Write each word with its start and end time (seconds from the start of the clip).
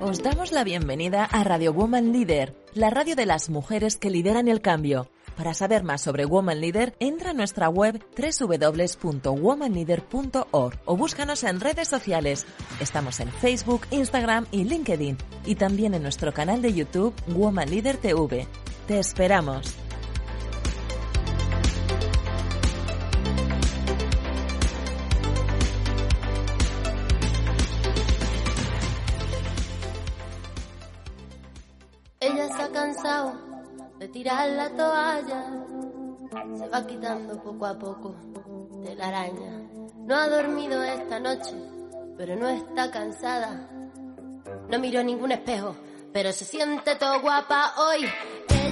Os 0.00 0.22
damos 0.22 0.52
la 0.52 0.62
bienvenida 0.64 1.24
a 1.24 1.44
Radio 1.44 1.74
Woman 1.74 2.12
Leader, 2.12 2.54
la 2.72 2.88
radio 2.88 3.14
de 3.14 3.26
las 3.26 3.50
mujeres 3.50 3.98
que 3.98 4.08
lideran 4.08 4.48
el 4.48 4.62
cambio. 4.62 5.10
Para 5.36 5.52
saber 5.54 5.84
más 5.84 6.00
sobre 6.00 6.24
Woman 6.24 6.60
Leader, 6.60 6.96
entra 6.98 7.30
a 7.30 7.34
nuestra 7.34 7.68
web 7.68 8.02
www.womanleader.org 8.16 10.78
o 10.84 10.96
búscanos 10.96 11.44
en 11.44 11.60
redes 11.60 11.86
sociales. 11.88 12.46
Estamos 12.80 13.20
en 13.20 13.28
Facebook, 13.28 13.82
Instagram 13.90 14.46
y 14.50 14.64
LinkedIn 14.64 15.18
y 15.44 15.56
también 15.56 15.92
en 15.94 16.02
nuestro 16.02 16.32
canal 16.32 16.62
de 16.62 16.72
YouTube 16.72 17.12
Woman 17.28 17.70
Leader 17.70 17.98
TV. 17.98 18.48
Te 18.88 18.98
esperamos. 18.98 19.76
Ella 32.18 32.48
se 32.48 32.62
ha 32.62 32.72
cansado 32.72 33.34
de 33.98 34.08
tirar 34.08 34.48
la 34.48 34.70
toalla, 34.70 35.44
se 36.56 36.68
va 36.68 36.86
quitando 36.86 37.42
poco 37.42 37.66
a 37.66 37.78
poco 37.78 38.14
de 38.82 38.94
la 38.94 39.08
araña. 39.08 39.68
No 39.98 40.16
ha 40.16 40.28
dormido 40.28 40.82
esta 40.82 41.20
noche, 41.20 41.54
pero 42.16 42.36
no 42.36 42.48
está 42.48 42.90
cansada. 42.90 43.68
No 44.70 44.78
miró 44.78 45.04
ningún 45.04 45.32
espejo, 45.32 45.76
pero 46.10 46.32
se 46.32 46.46
siente 46.46 46.94
todo 46.94 47.20
guapa 47.20 47.74
hoy. 47.76 48.08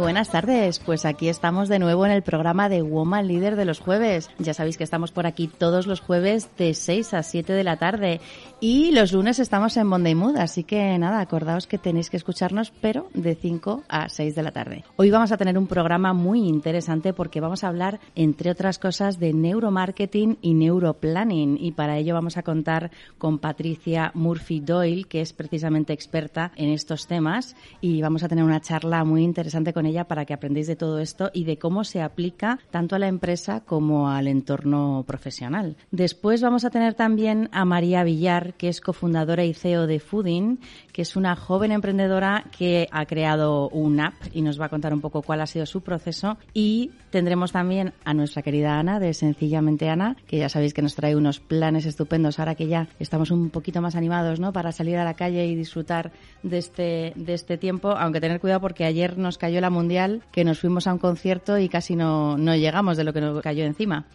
buenas 0.00 0.30
tardes, 0.30 0.78
pues 0.78 1.04
aquí 1.04 1.28
estamos 1.28 1.68
de 1.68 1.78
nuevo 1.78 2.06
en 2.06 2.12
el 2.12 2.22
programa 2.22 2.70
de 2.70 2.80
Woman 2.80 3.28
Líder 3.28 3.54
de 3.54 3.66
los 3.66 3.80
jueves. 3.80 4.30
Ya 4.38 4.54
sabéis 4.54 4.78
que 4.78 4.84
estamos 4.84 5.12
por 5.12 5.26
aquí 5.26 5.46
todos 5.46 5.86
los 5.86 6.00
jueves 6.00 6.48
de 6.56 6.72
6 6.72 7.12
a 7.14 7.22
7 7.22 7.52
de 7.52 7.64
la 7.64 7.76
tarde 7.76 8.20
y 8.60 8.92
los 8.92 9.12
lunes 9.12 9.38
estamos 9.38 9.76
en 9.76 9.86
Monday 9.86 10.14
Mood, 10.14 10.36
así 10.38 10.64
que 10.64 10.96
nada, 10.98 11.20
acordaos 11.20 11.66
que 11.66 11.76
tenéis 11.76 12.08
que 12.08 12.16
escucharnos, 12.16 12.72
pero 12.80 13.08
de 13.12 13.34
5 13.34 13.84
a 13.88 14.08
6 14.08 14.34
de 14.34 14.42
la 14.42 14.52
tarde. 14.52 14.84
Hoy 14.96 15.10
vamos 15.10 15.32
a 15.32 15.36
tener 15.36 15.58
un 15.58 15.66
programa 15.66 16.14
muy 16.14 16.48
interesante 16.48 17.12
porque 17.12 17.40
vamos 17.40 17.62
a 17.62 17.68
hablar, 17.68 18.00
entre 18.14 18.50
otras 18.50 18.78
cosas, 18.78 19.18
de 19.18 19.34
neuromarketing 19.34 20.38
y 20.40 20.54
neuroplanning 20.54 21.58
y 21.60 21.72
para 21.72 21.98
ello 21.98 22.14
vamos 22.14 22.38
a 22.38 22.42
contar 22.42 22.90
con 23.18 23.38
Patricia 23.38 24.12
Murphy 24.14 24.60
Doyle, 24.60 25.04
que 25.04 25.20
es 25.20 25.34
precisamente 25.34 25.92
experta 25.92 26.52
en 26.56 26.70
estos 26.70 27.06
temas 27.06 27.54
y 27.82 28.00
vamos 28.00 28.22
a 28.22 28.28
tener 28.28 28.44
una 28.44 28.60
charla 28.60 29.04
muy 29.04 29.22
interesante 29.22 29.74
con 29.74 29.84
ella 29.86 29.89
para 30.06 30.24
que 30.24 30.34
aprendáis 30.34 30.66
de 30.66 30.76
todo 30.76 30.98
esto 30.98 31.30
y 31.32 31.44
de 31.44 31.58
cómo 31.58 31.84
se 31.84 32.02
aplica 32.02 32.58
tanto 32.70 32.96
a 32.96 32.98
la 32.98 33.08
empresa 33.08 33.60
como 33.60 34.10
al 34.10 34.28
entorno 34.28 35.04
profesional. 35.06 35.76
Después 35.90 36.42
vamos 36.42 36.64
a 36.64 36.70
tener 36.70 36.94
también 36.94 37.48
a 37.52 37.64
María 37.64 38.04
Villar, 38.04 38.54
que 38.54 38.68
es 38.68 38.80
cofundadora 38.80 39.44
y 39.44 39.54
CEO 39.54 39.86
de 39.86 40.00
Fooding, 40.00 40.58
que 40.92 41.02
es 41.02 41.16
una 41.16 41.36
joven 41.36 41.72
emprendedora 41.72 42.44
que 42.56 42.88
ha 42.90 43.06
creado 43.06 43.68
un 43.68 44.00
app 44.00 44.14
y 44.32 44.42
nos 44.42 44.60
va 44.60 44.66
a 44.66 44.68
contar 44.68 44.92
un 44.92 45.00
poco 45.00 45.22
cuál 45.22 45.40
ha 45.40 45.46
sido 45.46 45.66
su 45.66 45.82
proceso. 45.82 46.36
Y 46.54 46.90
tendremos 47.10 47.52
también 47.52 47.92
a 48.04 48.14
nuestra 48.14 48.42
querida 48.42 48.78
Ana 48.78 49.00
de 49.00 49.14
Sencillamente 49.14 49.88
Ana, 49.88 50.16
que 50.26 50.38
ya 50.38 50.48
sabéis 50.48 50.74
que 50.74 50.82
nos 50.82 50.94
trae 50.94 51.16
unos 51.16 51.40
planes 51.40 51.86
estupendos 51.86 52.38
ahora 52.38 52.54
que 52.54 52.66
ya 52.66 52.88
estamos 52.98 53.30
un 53.30 53.50
poquito 53.50 53.80
más 53.80 53.96
animados, 53.96 54.40
¿no? 54.40 54.52
Para 54.52 54.72
salir 54.72 54.96
a 54.96 55.04
la 55.04 55.14
calle 55.14 55.46
y 55.46 55.54
disfrutar 55.54 56.12
de 56.42 56.58
este, 56.58 57.12
de 57.16 57.34
este 57.34 57.58
tiempo, 57.58 57.90
aunque 57.90 58.20
tener 58.20 58.40
cuidado 58.40 58.60
porque 58.60 58.84
ayer 58.84 59.18
nos 59.18 59.38
cayó 59.38 59.60
la 59.60 59.70
mundial, 59.80 60.22
que 60.30 60.44
nos 60.44 60.60
fuimos 60.60 60.86
a 60.86 60.92
un 60.92 60.98
concierto 60.98 61.58
y 61.58 61.68
casi 61.68 61.96
no, 61.96 62.36
no 62.36 62.54
llegamos 62.54 62.96
de 62.96 63.04
lo 63.04 63.12
que 63.12 63.20
nos 63.20 63.40
cayó 63.42 63.64
encima. 63.64 64.06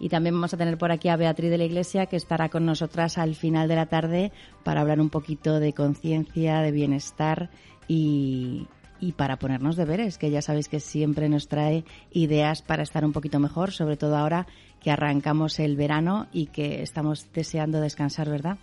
Y 0.00 0.08
también 0.08 0.34
vamos 0.34 0.52
a 0.52 0.56
tener 0.56 0.78
por 0.78 0.90
aquí 0.90 1.08
a 1.08 1.16
Beatriz 1.16 1.50
de 1.50 1.58
la 1.58 1.64
Iglesia, 1.64 2.06
que 2.06 2.16
estará 2.16 2.48
con 2.48 2.64
nosotras 2.64 3.18
al 3.18 3.34
final 3.34 3.68
de 3.68 3.76
la 3.76 3.86
tarde 3.86 4.32
para 4.64 4.80
hablar 4.80 5.00
un 5.00 5.10
poquito 5.10 5.60
de 5.60 5.72
conciencia, 5.74 6.60
de 6.60 6.72
bienestar 6.72 7.50
y, 7.86 8.66
y 9.02 9.12
para 9.12 9.36
ponernos 9.36 9.76
deberes, 9.76 10.16
que 10.16 10.30
ya 10.30 10.42
sabéis 10.42 10.68
que 10.68 10.80
siempre 10.80 11.28
nos 11.28 11.48
trae 11.48 11.84
ideas 12.10 12.62
para 12.62 12.82
estar 12.82 13.04
un 13.04 13.12
poquito 13.12 13.38
mejor, 13.38 13.72
sobre 13.72 13.96
todo 13.96 14.16
ahora 14.16 14.46
que 14.80 14.90
arrancamos 14.90 15.60
el 15.60 15.76
verano 15.76 16.26
y 16.32 16.46
que 16.46 16.82
estamos 16.82 17.26
deseando 17.32 17.80
descansar, 17.80 18.28
¿verdad? 18.28 18.58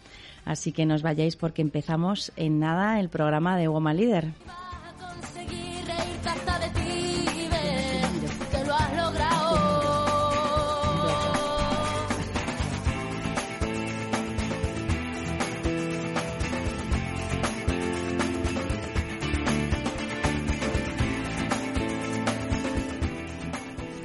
Así 0.46 0.72
que 0.72 0.86
nos 0.86 1.02
vayáis 1.02 1.36
porque 1.36 1.62
empezamos 1.62 2.32
en 2.36 2.60
nada 2.60 3.00
el 3.00 3.10
programa 3.10 3.58
de 3.58 3.68
Woman 3.68 3.98
Leader. 3.98 4.34
Vas 4.46 4.58
a 4.84 5.14
conseguir 5.14 5.79
hasta 6.28 6.60
de 6.60 6.70
ti, 6.70 7.26
que 8.52 8.64
lo 8.66 8.74
has 8.74 8.98
logrado. 8.98 9.90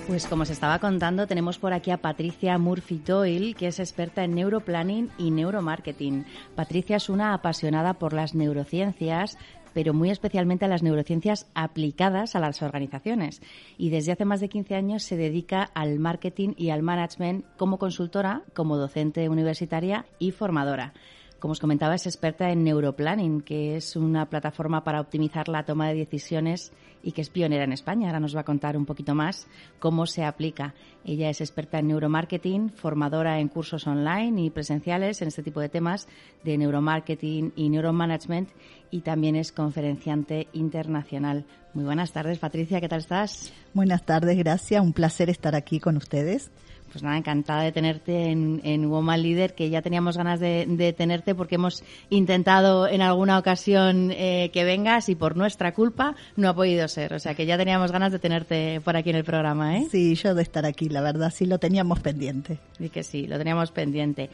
Pues 0.06 0.26
como 0.26 0.44
os 0.44 0.50
estaba 0.50 0.78
contando, 0.78 1.26
tenemos 1.26 1.58
por 1.58 1.72
aquí 1.72 1.90
a 1.90 1.96
Patricia 1.96 2.56
Murphy 2.56 3.02
Doyle, 3.04 3.54
que 3.54 3.66
es 3.66 3.80
experta 3.80 4.22
en 4.22 4.36
neuroplanning 4.36 5.10
y 5.18 5.32
neuromarketing. 5.32 6.24
Patricia 6.54 6.98
es 6.98 7.08
una 7.08 7.34
apasionada 7.34 7.94
por 7.94 8.12
las 8.12 8.32
neurociencias, 8.32 9.36
pero 9.74 9.92
muy 9.92 10.08
especialmente 10.08 10.64
a 10.64 10.68
las 10.68 10.82
neurociencias 10.82 11.46
aplicadas 11.54 12.34
a 12.34 12.40
las 12.40 12.62
organizaciones. 12.62 13.42
Y 13.76 13.90
desde 13.90 14.12
hace 14.12 14.24
más 14.24 14.40
de 14.40 14.48
15 14.48 14.74
años 14.76 15.02
se 15.02 15.16
dedica 15.16 15.64
al 15.74 15.98
marketing 15.98 16.54
y 16.56 16.70
al 16.70 16.82
management 16.82 17.44
como 17.58 17.78
consultora, 17.78 18.42
como 18.54 18.78
docente 18.78 19.28
universitaria 19.28 20.06
y 20.18 20.30
formadora. 20.30 20.94
Como 21.44 21.52
os 21.52 21.60
comentaba, 21.60 21.94
es 21.94 22.06
experta 22.06 22.50
en 22.50 22.64
Neuroplanning, 22.64 23.42
que 23.42 23.76
es 23.76 23.96
una 23.96 24.30
plataforma 24.30 24.82
para 24.82 24.98
optimizar 24.98 25.46
la 25.48 25.66
toma 25.66 25.88
de 25.88 25.94
decisiones 25.94 26.72
y 27.02 27.12
que 27.12 27.20
es 27.20 27.28
pionera 27.28 27.64
en 27.64 27.72
España. 27.72 28.06
Ahora 28.06 28.18
nos 28.18 28.34
va 28.34 28.40
a 28.40 28.44
contar 28.44 28.78
un 28.78 28.86
poquito 28.86 29.14
más 29.14 29.46
cómo 29.78 30.06
se 30.06 30.24
aplica. 30.24 30.72
Ella 31.04 31.28
es 31.28 31.42
experta 31.42 31.78
en 31.78 31.88
neuromarketing, 31.88 32.70
formadora 32.70 33.40
en 33.40 33.48
cursos 33.48 33.86
online 33.86 34.40
y 34.40 34.48
presenciales 34.48 35.20
en 35.20 35.28
este 35.28 35.42
tipo 35.42 35.60
de 35.60 35.68
temas 35.68 36.08
de 36.44 36.56
neuromarketing 36.56 37.52
y 37.56 37.68
neuromanagement 37.68 38.48
y 38.90 39.02
también 39.02 39.36
es 39.36 39.52
conferenciante 39.52 40.48
internacional. 40.54 41.44
Muy 41.74 41.84
buenas 41.84 42.12
tardes, 42.12 42.38
Patricia, 42.38 42.80
¿qué 42.80 42.88
tal 42.88 43.00
estás? 43.00 43.52
Buenas 43.74 44.06
tardes, 44.06 44.38
gracias. 44.38 44.82
Un 44.82 44.94
placer 44.94 45.28
estar 45.28 45.54
aquí 45.54 45.78
con 45.78 45.98
ustedes. 45.98 46.50
Pues 46.94 47.02
nada, 47.02 47.18
encantada 47.18 47.62
de 47.62 47.72
tenerte 47.72 48.30
en, 48.30 48.60
en 48.62 48.88
Woman 48.88 49.20
Leader, 49.20 49.56
que 49.56 49.68
ya 49.68 49.82
teníamos 49.82 50.16
ganas 50.16 50.38
de, 50.38 50.64
de 50.64 50.92
tenerte 50.92 51.34
porque 51.34 51.56
hemos 51.56 51.82
intentado 52.08 52.86
en 52.86 53.02
alguna 53.02 53.36
ocasión 53.36 54.12
eh, 54.12 54.50
que 54.52 54.62
vengas 54.62 55.08
y 55.08 55.16
por 55.16 55.36
nuestra 55.36 55.74
culpa 55.74 56.14
no 56.36 56.48
ha 56.48 56.54
podido 56.54 56.86
ser. 56.86 57.12
O 57.14 57.18
sea 57.18 57.34
que 57.34 57.46
ya 57.46 57.58
teníamos 57.58 57.90
ganas 57.90 58.12
de 58.12 58.20
tenerte 58.20 58.80
por 58.80 58.96
aquí 58.96 59.10
en 59.10 59.16
el 59.16 59.24
programa, 59.24 59.76
¿eh? 59.76 59.88
Sí, 59.90 60.14
yo 60.14 60.36
de 60.36 60.42
estar 60.42 60.64
aquí, 60.66 60.88
la 60.88 61.00
verdad, 61.00 61.32
sí 61.34 61.46
lo 61.46 61.58
teníamos 61.58 61.98
pendiente. 61.98 62.60
Y 62.78 62.90
que 62.90 63.02
sí, 63.02 63.26
lo 63.26 63.38
teníamos 63.38 63.72
pendiente. 63.72 64.30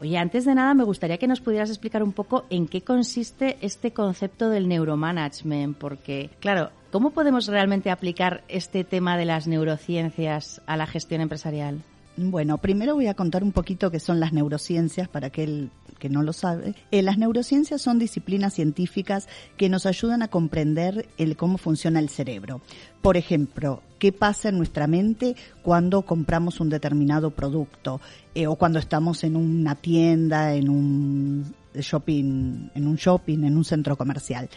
Oye, 0.00 0.16
antes 0.16 0.46
de 0.46 0.54
nada 0.54 0.72
me 0.72 0.84
gustaría 0.84 1.18
que 1.18 1.26
nos 1.26 1.42
pudieras 1.42 1.68
explicar 1.68 2.02
un 2.02 2.14
poco 2.14 2.46
en 2.48 2.68
qué 2.68 2.80
consiste 2.80 3.58
este 3.60 3.92
concepto 3.92 4.48
del 4.48 4.66
neuromanagement, 4.66 5.76
porque, 5.76 6.30
claro, 6.40 6.70
¿cómo 6.90 7.10
podemos 7.10 7.48
realmente 7.48 7.90
aplicar 7.90 8.44
este 8.48 8.82
tema 8.84 9.18
de 9.18 9.26
las 9.26 9.46
neurociencias 9.46 10.62
a 10.64 10.78
la 10.78 10.86
gestión 10.86 11.20
empresarial? 11.20 11.82
Bueno, 12.20 12.58
primero 12.58 12.96
voy 12.96 13.06
a 13.06 13.14
contar 13.14 13.44
un 13.44 13.52
poquito 13.52 13.92
qué 13.92 14.00
son 14.00 14.18
las 14.18 14.32
neurociencias 14.32 15.08
para 15.08 15.28
aquel 15.28 15.70
que 16.00 16.08
no 16.08 16.24
lo 16.24 16.32
sabe. 16.32 16.74
Eh, 16.90 17.02
las 17.02 17.16
neurociencias 17.16 17.80
son 17.80 18.00
disciplinas 18.00 18.54
científicas 18.54 19.28
que 19.56 19.68
nos 19.68 19.86
ayudan 19.86 20.22
a 20.22 20.28
comprender 20.28 21.08
el 21.16 21.36
cómo 21.36 21.58
funciona 21.58 22.00
el 22.00 22.08
cerebro. 22.08 22.60
Por 23.02 23.16
ejemplo, 23.16 23.82
qué 24.00 24.10
pasa 24.10 24.48
en 24.48 24.58
nuestra 24.58 24.88
mente 24.88 25.36
cuando 25.62 26.02
compramos 26.02 26.58
un 26.58 26.70
determinado 26.70 27.30
producto 27.30 28.00
eh, 28.34 28.48
o 28.48 28.56
cuando 28.56 28.80
estamos 28.80 29.22
en 29.22 29.36
una 29.36 29.76
tienda, 29.76 30.54
en 30.54 30.70
un 30.70 31.54
shopping, 31.72 32.70
en 32.74 32.86
un 32.88 32.96
shopping, 32.96 33.44
en 33.44 33.56
un 33.56 33.64
centro 33.64 33.96
comercial. 33.96 34.48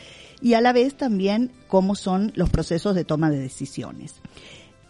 Y 0.41 0.55
a 0.55 0.61
la 0.61 0.73
vez 0.73 0.95
también 0.95 1.51
cómo 1.67 1.93
son 1.93 2.31
los 2.33 2.49
procesos 2.49 2.95
de 2.95 3.05
toma 3.05 3.29
de 3.29 3.37
decisiones. 3.37 4.15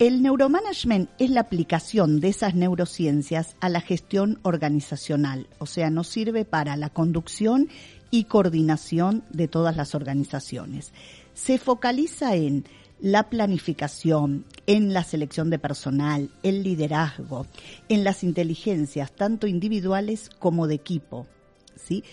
El 0.01 0.24
neuromanagement 0.24 1.12
es 1.19 1.30
la 1.30 1.42
aplicación 1.42 2.21
de 2.21 2.30
esas 2.30 2.56
neurociencias 2.56 3.56
a 3.59 3.69
la 3.69 3.81
gestión 3.81 4.39
organizacional, 4.42 5.45
o 5.59 5.68
sea, 5.68 5.92
nos 5.92 6.07
sirve 6.07 6.44
para 6.44 6.75
la 6.75 6.89
conducción 6.89 7.69
y 8.09 8.24
coordinación 8.24 9.24
de 9.30 9.48
todas 9.48 9.77
las 9.77 9.94
organizaciones. 9.94 10.92
Se 11.36 11.59
focaliza 11.59 12.36
en 12.36 12.65
la 13.00 13.30
planificación, 13.30 14.45
en 14.65 14.92
la 14.92 15.03
selección 15.03 15.51
de 15.51 15.59
personal, 15.59 16.31
el 16.42 16.63
liderazgo, 16.63 17.45
en 17.88 18.03
las 18.03 18.24
inteligencias 18.24 19.12
tanto 19.12 19.45
individuales 19.45 20.31
como 20.39 20.65
de 20.65 20.74
equipo, 20.74 21.27
¿sí? 21.75 22.03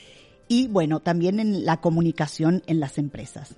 Y 0.46 0.68
bueno, 0.68 1.00
también 1.00 1.40
en 1.40 1.64
la 1.64 1.80
comunicación 1.80 2.62
en 2.66 2.80
las 2.80 2.98
empresas. 2.98 3.56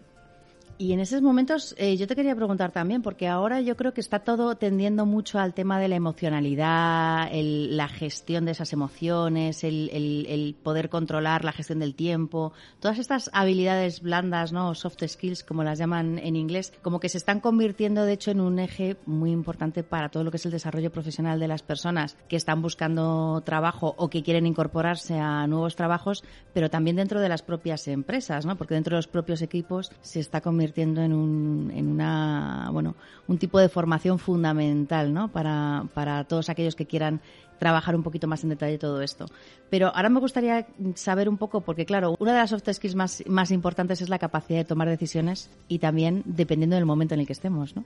Y 0.80 0.94
en 0.94 1.00
esos 1.00 1.20
momentos 1.20 1.74
eh, 1.76 1.98
yo 1.98 2.06
te 2.06 2.16
quería 2.16 2.34
preguntar 2.34 2.72
también, 2.72 3.02
porque 3.02 3.28
ahora 3.28 3.60
yo 3.60 3.76
creo 3.76 3.92
que 3.92 4.00
está 4.00 4.20
todo 4.20 4.54
tendiendo 4.54 5.04
mucho 5.04 5.38
al 5.38 5.52
tema 5.52 5.78
de 5.78 5.88
la 5.88 5.96
emocionalidad, 5.96 7.28
la 7.30 7.86
gestión 7.86 8.46
de 8.46 8.52
esas 8.52 8.72
emociones, 8.72 9.62
el, 9.62 10.56
poder 10.62 10.88
controlar 10.88 11.44
la 11.44 11.52
gestión 11.52 11.80
del 11.80 11.94
tiempo, 11.94 12.54
todas 12.78 12.98
estas 12.98 13.28
habilidades 13.34 14.00
blandas, 14.00 14.54
¿no? 14.54 14.74
soft 14.74 15.04
skills, 15.06 15.44
como 15.44 15.64
las 15.64 15.78
llaman 15.78 16.18
en 16.18 16.34
inglés, 16.34 16.72
como 16.80 16.98
que 16.98 17.10
se 17.10 17.18
están 17.18 17.40
convirtiendo 17.40 18.06
de 18.06 18.14
hecho 18.14 18.30
en 18.30 18.40
un 18.40 18.58
eje 18.58 18.96
muy 19.04 19.32
importante 19.32 19.82
para 19.82 20.08
todo 20.08 20.24
lo 20.24 20.30
que 20.30 20.38
es 20.38 20.46
el 20.46 20.52
desarrollo 20.52 20.90
profesional 20.90 21.38
de 21.40 21.48
las 21.48 21.62
personas 21.62 22.16
que 22.26 22.36
están 22.36 22.62
buscando 22.62 23.42
trabajo 23.44 23.94
o 23.98 24.08
que 24.08 24.22
quieren 24.22 24.46
incorporarse 24.46 25.18
a 25.18 25.46
nuevos 25.46 25.76
trabajos, 25.76 26.24
pero 26.54 26.70
también 26.70 26.96
dentro 26.96 27.20
de 27.20 27.28
las 27.28 27.42
propias 27.42 27.86
empresas, 27.86 28.46
¿no? 28.46 28.56
porque 28.56 28.72
dentro 28.72 28.96
de 28.96 29.00
los 29.00 29.08
propios 29.08 29.42
equipos 29.42 29.92
se 30.00 30.20
está 30.20 30.40
convirtiendo 30.40 30.69
en 30.76 31.12
un, 31.12 31.72
en 31.74 31.88
una, 31.88 32.68
bueno, 32.72 32.94
un 33.28 33.38
tipo 33.38 33.58
de 33.58 33.68
formación 33.68 34.18
fundamental, 34.18 35.12
¿no? 35.12 35.28
Para, 35.28 35.84
para 35.94 36.24
todos 36.24 36.48
aquellos 36.48 36.74
que 36.76 36.86
quieran 36.86 37.20
trabajar 37.60 37.94
un 37.94 38.02
poquito 38.02 38.26
más 38.26 38.42
en 38.42 38.48
detalle 38.48 38.78
todo 38.78 39.02
esto. 39.02 39.26
Pero 39.68 39.94
ahora 39.94 40.08
me 40.08 40.18
gustaría 40.18 40.66
saber 40.94 41.28
un 41.28 41.36
poco, 41.36 41.60
porque 41.60 41.84
claro, 41.84 42.16
una 42.18 42.32
de 42.32 42.38
las 42.38 42.50
soft 42.50 42.68
skills 42.72 42.96
más, 42.96 43.22
más 43.26 43.50
importantes 43.52 44.00
es 44.00 44.08
la 44.08 44.18
capacidad 44.18 44.58
de 44.58 44.64
tomar 44.64 44.88
decisiones 44.88 45.50
y 45.68 45.78
también 45.78 46.22
dependiendo 46.24 46.74
del 46.74 46.86
momento 46.86 47.14
en 47.14 47.20
el 47.20 47.26
que 47.26 47.34
estemos, 47.34 47.76
¿no? 47.76 47.84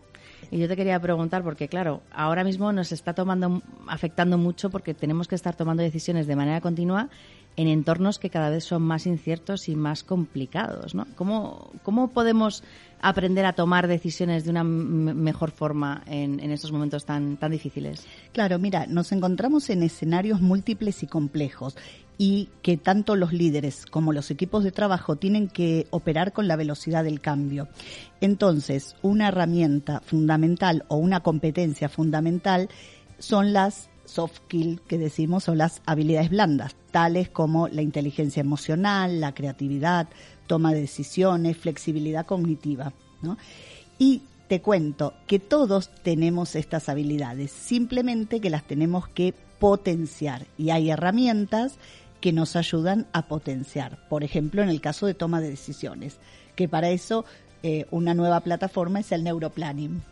Y 0.50 0.59
yo 0.59 0.69
te 0.69 0.76
quería 0.76 0.99
preguntar, 1.00 1.43
porque 1.43 1.69
claro, 1.69 2.03
ahora 2.12 2.44
mismo 2.44 2.73
nos 2.73 2.93
está 2.93 3.15
tomando, 3.15 3.62
afectando 3.88 4.38
mucho 4.38 4.71
porque 4.71 4.94
tenemos 4.94 5.26
que 5.26 5.35
estar 5.35 5.56
tomando 5.56 5.82
decisiones 5.82 6.29
de 6.29 6.37
manera 6.37 6.61
continua 6.61 7.11
en 7.56 7.69
entornos 7.69 8.19
que 8.19 8.31
cada 8.31 8.50
vez 8.50 8.65
son 8.65 8.82
más 8.82 9.06
inciertos 9.06 9.69
y 9.69 9.75
más 9.75 10.05
complicados, 10.05 10.94
¿no? 10.94 11.06
¿Cómo, 11.17 11.73
cómo 11.82 12.09
podemos 12.09 12.62
aprender 13.00 13.46
a 13.46 13.52
tomar 13.52 13.88
decisiones 13.88 14.44
de 14.44 14.50
una 14.50 14.64
mejor 14.64 15.50
forma 15.50 16.02
en, 16.06 16.41
en, 16.41 16.50
estos 16.50 16.73
momentos 16.73 17.05
tan, 17.05 17.37
tan 17.37 17.50
difíciles? 17.50 18.06
Claro, 18.32 18.58
mira, 18.58 18.87
nos 18.87 19.12
encontramos 19.12 19.70
en 19.70 19.82
escenarios 19.82 20.41
múltiples 20.41 21.02
y 21.02 21.06
complejos 21.06 21.76
y 22.17 22.49
que 22.62 22.76
tanto 22.76 23.17
los 23.17 23.32
líderes 23.32 23.87
como 23.87 24.12
los 24.12 24.31
equipos 24.31 24.64
de 24.64 24.73
trabajo 24.73 25.17
tienen 25.17 25.49
que 25.49 25.87
operar 25.91 26.32
con 26.32 26.49
la 26.49 26.56
velocidad 26.56 27.05
del 27.05 27.20
cambio. 27.20 27.69
Entonces, 28.20 28.96
una 29.02 29.29
herramienta 29.29 30.00
fundamental 30.00 30.85
o 30.88 30.96
una 30.96 31.20
competencia 31.20 31.88
fundamental 31.88 32.69
son 33.19 33.52
las 33.52 33.91
soft 34.05 34.37
skills 34.37 34.81
que 34.82 34.99
decimos 34.99 35.44
son 35.44 35.58
las 35.58 35.82
habilidades 35.87 36.31
blandas, 36.31 36.76
tales 36.91 37.29
como 37.29 37.69
la 37.69 37.82
inteligencia 37.82 38.41
emocional, 38.41 39.20
la 39.20 39.35
creatividad, 39.35 40.08
toma 40.46 40.73
de 40.73 40.81
decisiones, 40.81 41.56
flexibilidad 41.56 42.26
cognitiva. 42.26 42.93
¿no? 43.23 43.37
Y 43.99 44.23
te 44.49 44.61
cuento 44.61 45.14
que 45.26 45.38
todos 45.38 45.91
tenemos 46.02 46.55
estas 46.55 46.88
habilidades, 46.88 47.50
simplemente 47.50 48.41
que 48.41 48.50
las 48.50 48.64
tenemos 48.64 49.08
que 49.08 49.35
potenciar 49.58 50.46
y 50.58 50.70
hay 50.70 50.91
herramientas 50.91 51.76
que 52.20 52.32
nos 52.32 52.56
ayudan 52.56 53.06
a 53.12 53.29
potenciar. 53.29 54.06
Por 54.08 54.25
ejemplo, 54.25 54.62
en 54.62 54.69
el 54.69 54.81
caso 54.81 55.06
de 55.06 55.14
toma 55.14 55.41
de 55.41 55.50
decisiones, 55.50 56.19
que 56.56 56.69
para 56.69 56.91
eso 56.91 57.25
eh, 57.62 57.87
una 57.91 58.14
nueva 58.14 58.41
plataforma 58.41 59.00
es 59.00 59.12
el 59.12 59.25
neuroplanning. 59.25 60.02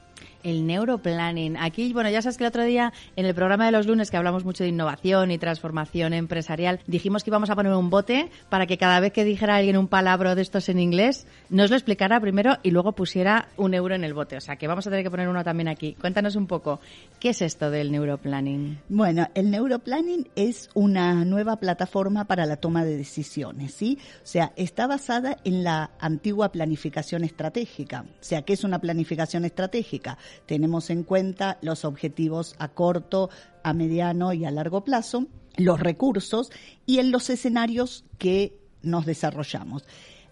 El 0.43 0.67
neuroplanning. 0.67 1.57
Aquí, 1.57 1.93
bueno, 1.93 2.11
ya 2.11 2.23
sabes 2.23 2.37
que 2.37 2.45
el 2.45 2.49
otro 2.49 2.65
día 2.65 2.93
en 3.17 3.27
el 3.27 3.35
programa 3.35 3.67
de 3.67 3.73
los 3.73 3.87
lunes 3.87 4.11
que 4.11 4.17
hablamos 4.17 4.45
mucho 4.45 4.65
de 4.65 4.71
innovación 4.71 5.31
y 5.31 5.39
transformación 5.39 6.13
empresarial, 6.13 6.81
dijimos 6.87 7.25
que 7.25 7.31
íbamos 7.31 7.51
a 7.51 7.57
poner 7.57 7.73
un 7.73 7.91
bote 7.91 8.31
para 8.49 8.67
que 8.67 8.79
cada 8.79 9.01
vez 9.01 9.13
que 9.13 9.25
dijera 9.25 9.57
alguien 9.57 9.77
un 9.77 9.89
palabra 9.89 10.35
de 10.35 10.43
estos 10.43 10.69
en 10.69 10.79
inglés, 10.79 11.27
nos 11.51 11.71
lo 11.71 11.77
explicara 11.77 12.21
primero 12.21 12.59
y 12.63 12.71
luego 12.71 12.93
pusiera 12.93 13.49
un 13.57 13.75
euro 13.75 13.95
en 13.95 14.05
el 14.05 14.15
bote. 14.15 14.37
O 14.37 14.41
sea, 14.41 14.57
que 14.57 14.67
vamos 14.67 14.87
a 14.87 14.91
tener 14.91 15.05
que 15.05 15.11
poner 15.11 15.29
uno 15.29 15.45
también 15.45 15.69
aquí. 15.69 15.95
Cuéntanos 16.01 16.37
un 16.37 16.47
poco, 16.47 16.81
¿qué 17.19 17.31
es 17.31 17.43
esto 17.43 17.71
del 17.71 17.93
neuroplanning? 17.93 18.81
Bueno, 18.89 19.29
el 19.35 19.51
neuroplanning 19.51 20.29
es 20.37 20.71
una 20.75 21.25
nueva 21.25 21.57
plataforma 21.57 22.25
para 22.27 22.47
la 22.47 22.57
toma 22.57 22.85
de 22.85 22.97
decisiones, 22.97 23.75
¿sí? 23.75 23.99
O 24.17 24.27
sea, 24.27 24.53
está 24.57 24.87
basada 24.87 25.39
en 25.45 25.65
la 25.65 25.91
antigua 25.99 26.51
planificación 26.53 27.25
estratégica. 27.25 28.05
O 28.09 28.25
sea, 28.25 28.43
¿qué 28.43 28.55
es 28.55 28.65
una 28.65 28.81
planificación 28.81 29.45
estratégica? 29.45 30.19
Tenemos 30.47 30.91
en 30.91 31.03
cuenta 31.03 31.59
los 31.63 31.85
objetivos 31.85 32.55
a 32.59 32.69
corto, 32.69 33.31
a 33.63 33.73
mediano 33.73 34.33
y 34.33 34.45
a 34.45 34.51
largo 34.51 34.85
plazo, 34.85 35.27
los 35.57 35.81
recursos 35.81 36.51
y 36.87 36.99
en 36.99 37.11
los 37.11 37.31
escenarios 37.31 38.05
que 38.19 38.57
nos 38.83 39.07
desarrollamos. 39.07 39.85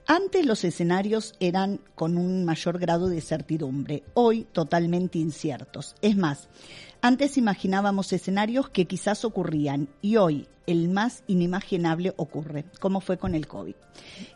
Antes 0.07 0.45
los 0.45 0.65
escenarios 0.65 1.35
eran 1.39 1.81
con 1.95 2.19
un 2.19 2.45
mayor 2.45 2.79
grado 2.79 3.09
de 3.09 3.21
certidumbre, 3.21 4.03
hoy 4.15 4.45
totalmente 4.53 5.19
inciertos. 5.19 5.95
Es 6.03 6.17
más, 6.17 6.49
antes 7.03 7.39
imaginábamos 7.39 8.13
escenarios 8.13 8.69
que 8.69 8.87
quizás 8.87 9.25
ocurrían 9.25 9.89
y 10.03 10.17
hoy 10.17 10.49
el 10.67 10.89
más 10.89 11.25
inimaginable 11.27 12.13
ocurre, 12.17 12.65
como 12.79 13.01
fue 13.01 13.19
con 13.19 13.35
el 13.35 13.47
COVID. 13.47 13.75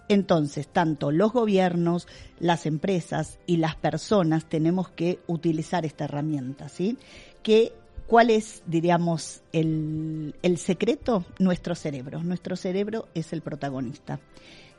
Entonces, 0.08 0.66
tanto 0.69 1.12
los 1.12 1.32
gobiernos, 1.32 2.08
las 2.40 2.66
empresas 2.66 3.38
y 3.46 3.58
las 3.58 3.76
personas 3.76 4.49
tenemos 4.49 4.88
que 4.88 5.20
utilizar 5.26 5.87
esta 5.87 6.05
herramienta, 6.05 6.69
¿sí? 6.69 6.99
Que 7.43 7.72
¿Cuál 8.06 8.28
es, 8.28 8.62
diríamos, 8.66 9.40
el, 9.52 10.34
el 10.43 10.58
secreto? 10.58 11.25
Nuestro 11.38 11.75
cerebro. 11.75 12.22
Nuestro 12.22 12.55
cerebro 12.55 13.08
es 13.14 13.32
el 13.32 13.40
protagonista. 13.40 14.20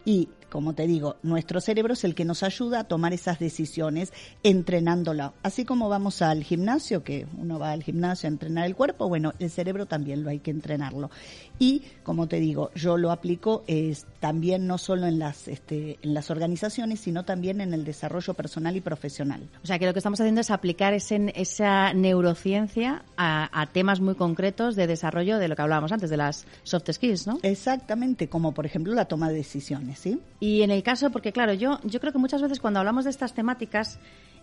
Y, 0.06 0.30
como 0.56 0.74
te 0.74 0.88
digo, 0.88 1.18
nuestro 1.22 1.60
cerebro 1.60 1.92
es 1.92 2.06
el 2.06 2.16
que 2.16 2.24
nos 2.24 2.42
ayuda 2.42 2.80
a 2.80 2.84
tomar 2.86 3.12
esas 3.12 3.40
decisiones 3.40 4.13
entrenándolo. 4.42 5.34
Así 5.44 5.66
como 5.66 5.90
vamos 5.90 6.22
al 6.22 6.46
gimnasio, 6.46 7.03
que 7.03 7.27
uno 7.38 7.60
va 7.60 7.74
al 7.74 7.84
gimnasio 7.84 8.27
a 8.27 8.32
entrenar 8.32 8.65
el 8.65 8.74
cuerpo, 8.74 9.10
bueno, 9.10 9.34
el 9.39 9.50
cerebro 9.50 9.86
también 9.86 10.24
lo 10.24 10.30
hay 10.30 10.39
que 10.39 10.51
entrenarlo. 10.51 11.12
Y, 11.60 11.82
como 12.03 12.27
te 12.27 12.39
digo, 12.39 12.72
yo 12.74 12.96
lo 12.96 13.12
aplico 13.12 13.65
también 14.22 14.65
no 14.65 14.77
solo 14.77 15.08
en 15.08 15.20
las, 15.20 15.50
este, 15.50 16.00
en 16.01 16.13
las 16.13 16.32
organizaciones, 16.32 17.01
sino 17.01 17.25
también 17.25 17.60
en 17.60 17.74
el 17.74 17.84
desarrollo 17.84 18.34
personal 18.34 18.77
y 18.77 18.82
profesional. 18.82 19.50
O 19.62 19.68
sea, 19.68 19.77
que 19.77 19.86
lo 19.86 19.91
que 19.91 20.00
estamos 20.00 20.22
haciendo 20.22 20.39
es 20.39 20.51
aplicar 20.51 20.94
ese, 20.94 21.34
esa 21.36 21.94
neurociencia 21.94 23.03
a, 23.18 23.62
a 23.62 23.68
temas 23.68 24.00
muy 24.00 24.15
concretos 24.15 24.77
de 24.77 24.88
desarrollo 24.88 25.38
de 25.38 25.50
lo 25.50 25.58
que 25.58 25.63
hablábamos 25.63 25.91
antes, 25.91 26.10
de 26.10 26.15
las 26.15 26.46
soft 26.63 26.89
skills, 26.94 27.27
¿no? 27.27 27.39
Exactamente, 27.44 28.30
como 28.30 28.53
por 28.53 28.65
ejemplo 28.65 28.94
la 28.94 29.03
toma 29.03 29.27
de 29.27 29.36
decisiones. 29.36 30.06
Y 30.46 30.62
en 30.62 30.70
el 30.70 30.84
caso, 30.84 31.10
porque 31.10 31.32
claro, 31.32 31.54
yo, 31.54 31.80
yo 31.84 32.00
creo 32.00 32.14
que 32.14 32.20
muchas 32.20 32.40
veces 32.40 32.60
cuando 32.60 32.78
hablamos 32.78 33.06
de 33.06 33.10
estas 33.10 33.34
temáticas, 33.34 33.98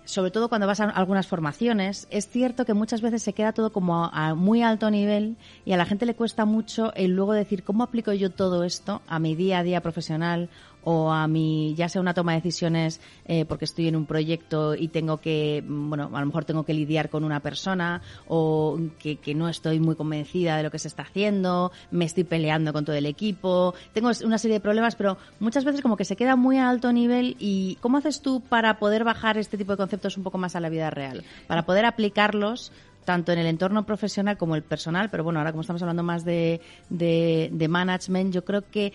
sobre 0.04 0.30
todo 0.30 0.48
cuando 0.48 0.66
vas 0.66 0.80
a 0.80 0.84
algunas 0.90 1.26
formaciones, 1.26 2.06
es 2.10 2.28
cierto 2.28 2.64
que 2.64 2.74
muchas 2.74 3.00
veces 3.00 3.22
se 3.22 3.32
queda 3.32 3.52
todo 3.52 3.72
como 3.72 4.10
a, 4.12 4.34
muy 4.34 4.62
alto 4.62 4.90
nivel 4.90 5.36
y 5.64 5.72
a 5.72 5.76
la 5.76 5.86
gente 5.86 6.06
le 6.06 6.14
cuesta 6.14 6.44
mucho 6.44 6.92
el 6.94 7.14
luego 7.14 7.32
decir 7.32 7.62
cómo 7.62 7.84
aplico 7.84 8.12
yo 8.12 8.30
todo 8.30 8.64
esto 8.64 9.02
a 9.06 9.18
mi 9.18 9.34
día 9.34 9.58
a 9.58 9.62
día 9.62 9.80
profesional 9.80 10.48
o 10.84 11.12
a 11.12 11.28
mi, 11.28 11.74
ya 11.74 11.88
sea 11.88 12.00
una 12.00 12.14
toma 12.14 12.32
de 12.32 12.38
decisiones 12.38 13.00
eh, 13.26 13.44
porque 13.44 13.64
estoy 13.64 13.88
en 13.88 13.96
un 13.96 14.06
proyecto 14.06 14.74
y 14.74 14.88
tengo 14.88 15.18
que, 15.18 15.62
bueno, 15.66 16.10
a 16.12 16.20
lo 16.20 16.26
mejor 16.26 16.44
tengo 16.44 16.64
que 16.64 16.74
lidiar 16.74 17.08
con 17.08 17.24
una 17.24 17.40
persona 17.40 18.02
o 18.26 18.78
que, 18.98 19.16
que 19.16 19.34
no 19.34 19.48
estoy 19.48 19.78
muy 19.80 19.94
convencida 19.94 20.56
de 20.56 20.64
lo 20.64 20.70
que 20.70 20.78
se 20.78 20.88
está 20.88 21.02
haciendo, 21.02 21.72
me 21.90 22.04
estoy 22.04 22.24
peleando 22.24 22.72
con 22.72 22.84
todo 22.84 22.96
el 22.96 23.06
equipo, 23.06 23.74
tengo 23.92 24.10
una 24.24 24.38
serie 24.38 24.56
de 24.56 24.60
problemas, 24.60 24.96
pero 24.96 25.18
muchas 25.40 25.64
veces 25.64 25.82
como 25.82 25.96
que 25.96 26.04
se 26.04 26.16
queda 26.16 26.36
muy 26.36 26.58
a 26.58 26.68
alto 26.68 26.92
nivel 26.92 27.36
y 27.38 27.76
¿cómo 27.80 27.98
haces 27.98 28.20
tú 28.20 28.40
para 28.40 28.78
poder 28.78 29.04
bajar 29.04 29.38
este 29.38 29.56
tipo 29.56 29.72
de 29.72 29.76
conceptos 29.76 29.91
un 30.16 30.22
poco 30.22 30.38
más 30.38 30.56
a 30.56 30.60
la 30.60 30.68
vida 30.68 30.90
real? 30.90 31.24
Para 31.46 31.64
poder 31.64 31.84
aplicarlos 31.84 32.72
tanto 33.04 33.32
en 33.32 33.38
el 33.38 33.46
entorno 33.46 33.84
profesional 33.84 34.36
como 34.36 34.54
el 34.54 34.62
personal, 34.62 35.10
pero 35.10 35.24
bueno, 35.24 35.40
ahora 35.40 35.50
como 35.50 35.62
estamos 35.62 35.82
hablando 35.82 36.02
más 36.02 36.24
de, 36.24 36.60
de, 36.88 37.50
de 37.52 37.68
management, 37.68 38.32
yo 38.32 38.44
creo 38.44 38.62
que 38.70 38.92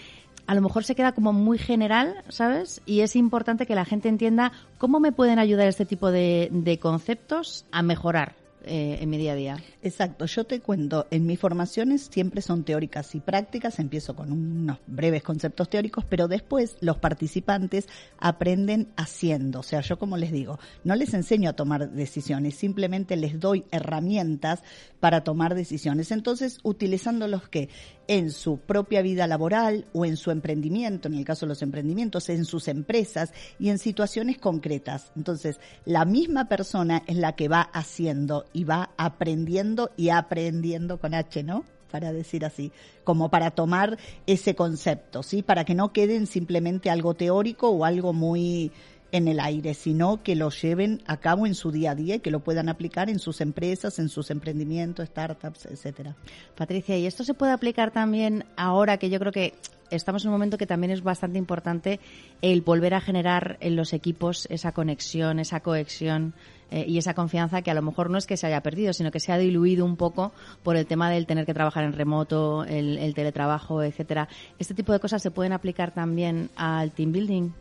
a 0.47 0.55
lo 0.55 0.61
mejor 0.61 0.85
se 0.85 0.95
queda 0.95 1.11
como 1.11 1.33
muy 1.33 1.57
general, 1.57 2.23
¿sabes? 2.29 2.81
Y 2.85 3.01
es 3.01 3.15
importante 3.15 3.65
que 3.65 3.75
la 3.75 3.85
gente 3.85 4.07
entienda 4.07 4.53
cómo 4.77 4.99
me 4.99 5.11
pueden 5.11 5.39
ayudar 5.39 5.67
este 5.67 5.85
tipo 5.85 6.09
de, 6.09 6.79
conceptos 6.81 7.65
a 7.71 7.83
mejorar 7.83 8.35
eh, 8.67 8.99
en 9.01 9.09
mi 9.09 9.17
día 9.17 9.33
a 9.33 9.35
día. 9.35 9.63
Exacto, 9.81 10.25
yo 10.25 10.43
te 10.43 10.59
cuento, 10.59 11.07
en 11.11 11.25
mis 11.25 11.39
formaciones 11.39 12.09
siempre 12.11 12.41
son 12.41 12.63
teóricas 12.63 13.15
y 13.15 13.19
prácticas, 13.19 13.79
empiezo 13.79 14.15
con 14.15 14.31
unos 14.31 14.79
breves 14.87 15.23
conceptos 15.23 15.69
teóricos, 15.69 16.05
pero 16.05 16.27
después 16.27 16.77
los 16.81 16.97
participantes 16.97 17.87
aprenden 18.19 18.89
haciendo, 18.95 19.59
o 19.59 19.63
sea, 19.63 19.81
yo 19.81 19.97
como 19.97 20.17
les 20.17 20.31
digo, 20.31 20.59
no 20.83 20.95
les 20.95 21.13
enseño 21.13 21.49
a 21.49 21.53
tomar 21.53 21.91
decisiones, 21.91 22.55
simplemente 22.55 23.15
les 23.15 23.39
doy 23.39 23.65
herramientas 23.71 24.63
para 24.99 25.23
tomar 25.23 25.55
decisiones. 25.55 26.11
Entonces, 26.11 26.59
utilizándolos 26.63 27.47
que 27.49 27.69
en 28.07 28.31
su 28.31 28.59
propia 28.59 29.01
vida 29.01 29.27
laboral 29.27 29.85
o 29.93 30.05
en 30.05 30.17
su 30.17 30.31
emprendimiento, 30.31 31.07
en 31.07 31.15
el 31.15 31.25
caso 31.25 31.45
de 31.45 31.49
los 31.49 31.61
emprendimientos, 31.61 32.29
en 32.29 32.45
sus 32.45 32.67
empresas 32.67 33.33
y 33.59 33.69
en 33.69 33.77
situaciones 33.77 34.37
concretas. 34.37 35.11
Entonces, 35.15 35.59
la 35.85 36.05
misma 36.05 36.47
persona 36.47 37.03
es 37.07 37.17
la 37.17 37.35
que 37.35 37.47
va 37.47 37.61
haciendo 37.61 38.45
y 38.53 38.63
va 38.63 38.91
aprendiendo 38.97 39.91
y 39.97 40.09
aprendiendo 40.09 40.99
con 40.99 41.13
H, 41.13 41.43
¿no? 41.43 41.65
para 41.91 42.11
decir 42.11 42.45
así, 42.45 42.71
como 43.03 43.29
para 43.29 43.51
tomar 43.51 43.97
ese 44.25 44.55
concepto, 44.55 45.23
¿sí? 45.23 45.41
Para 45.41 45.63
que 45.63 45.73
no 45.73 45.93
queden 45.93 46.27
simplemente 46.27 46.89
algo 46.89 47.13
teórico 47.13 47.69
o 47.69 47.85
algo 47.85 48.13
muy 48.13 48.71
en 49.11 49.27
el 49.27 49.39
aire, 49.39 49.73
sino 49.73 50.21
que 50.23 50.35
lo 50.35 50.49
lleven 50.49 51.01
a 51.07 51.17
cabo 51.17 51.45
en 51.45 51.55
su 51.55 51.71
día 51.71 51.91
a 51.91 51.95
día 51.95 52.15
y 52.15 52.19
que 52.19 52.31
lo 52.31 52.41
puedan 52.41 52.69
aplicar 52.69 53.09
en 53.09 53.19
sus 53.19 53.41
empresas, 53.41 53.99
en 53.99 54.09
sus 54.09 54.31
emprendimientos, 54.31 55.07
startups, 55.07 55.65
etcétera. 55.65 56.15
Patricia, 56.55 56.97
¿y 56.97 57.05
esto 57.05 57.23
se 57.23 57.33
puede 57.33 57.51
aplicar 57.51 57.91
también 57.91 58.45
ahora 58.55 58.97
que 58.97 59.09
yo 59.09 59.19
creo 59.19 59.31
que 59.31 59.53
estamos 59.89 60.23
en 60.23 60.29
un 60.29 60.33
momento 60.33 60.57
que 60.57 60.67
también 60.67 60.91
es 60.91 61.03
bastante 61.03 61.37
importante 61.37 61.99
el 62.41 62.61
volver 62.61 62.93
a 62.93 63.01
generar 63.01 63.57
en 63.61 63.75
los 63.75 63.93
equipos 63.93 64.47
esa 64.49 64.71
conexión, 64.73 65.39
esa 65.39 65.61
cohesión 65.61 66.33
eh, 66.71 66.85
y 66.87 66.97
esa 66.97 67.13
confianza 67.13 67.61
que 67.61 67.71
a 67.71 67.73
lo 67.73 67.81
mejor 67.81 68.09
no 68.09 68.17
es 68.17 68.25
que 68.25 68.37
se 68.37 68.47
haya 68.47 68.61
perdido, 68.61 68.93
sino 68.93 69.11
que 69.11 69.19
se 69.19 69.31
ha 69.31 69.37
diluido 69.37 69.85
un 69.85 69.95
poco 69.95 70.33
por 70.63 70.75
el 70.75 70.85
tema 70.85 71.09
del 71.09 71.25
tener 71.25 71.45
que 71.45 71.53
trabajar 71.53 71.83
en 71.83 71.93
remoto, 71.93 72.63
el, 72.65 72.97
el 72.97 73.13
teletrabajo, 73.13 73.83
etcétera. 73.83 74.27
¿Este 74.59 74.73
tipo 74.73 74.91
de 74.91 74.99
cosas 74.99 75.21
se 75.21 75.31
pueden 75.31 75.53
aplicar 75.53 75.93
también 75.93 76.49
al 76.55 76.91
team 76.91 77.11
building? 77.11 77.51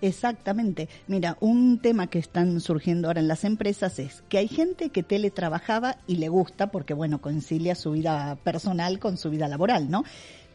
Exactamente. 0.00 0.88
Mira, 1.06 1.36
un 1.40 1.78
tema 1.78 2.06
que 2.06 2.18
están 2.18 2.60
surgiendo 2.60 3.08
ahora 3.08 3.20
en 3.20 3.28
las 3.28 3.44
empresas 3.44 3.98
es 3.98 4.22
que 4.28 4.38
hay 4.38 4.48
gente 4.48 4.90
que 4.90 5.02
teletrabajaba 5.02 5.96
y 6.06 6.16
le 6.16 6.28
gusta 6.28 6.70
porque, 6.70 6.94
bueno, 6.94 7.20
concilia 7.20 7.74
su 7.74 7.92
vida 7.92 8.36
personal 8.44 8.98
con 8.98 9.16
su 9.16 9.30
vida 9.30 9.48
laboral, 9.48 9.90
¿no? 9.90 10.04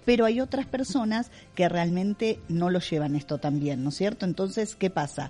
pero 0.05 0.25
hay 0.25 0.41
otras 0.41 0.65
personas 0.65 1.29
que 1.53 1.69
realmente 1.69 2.39
no 2.47 2.71
lo 2.71 2.79
llevan 2.79 3.15
esto 3.15 3.37
tan 3.37 3.59
bien, 3.59 3.83
¿no 3.83 3.89
es 3.89 3.95
cierto? 3.95 4.25
Entonces, 4.25 4.75
¿qué 4.75 4.89
pasa? 4.89 5.29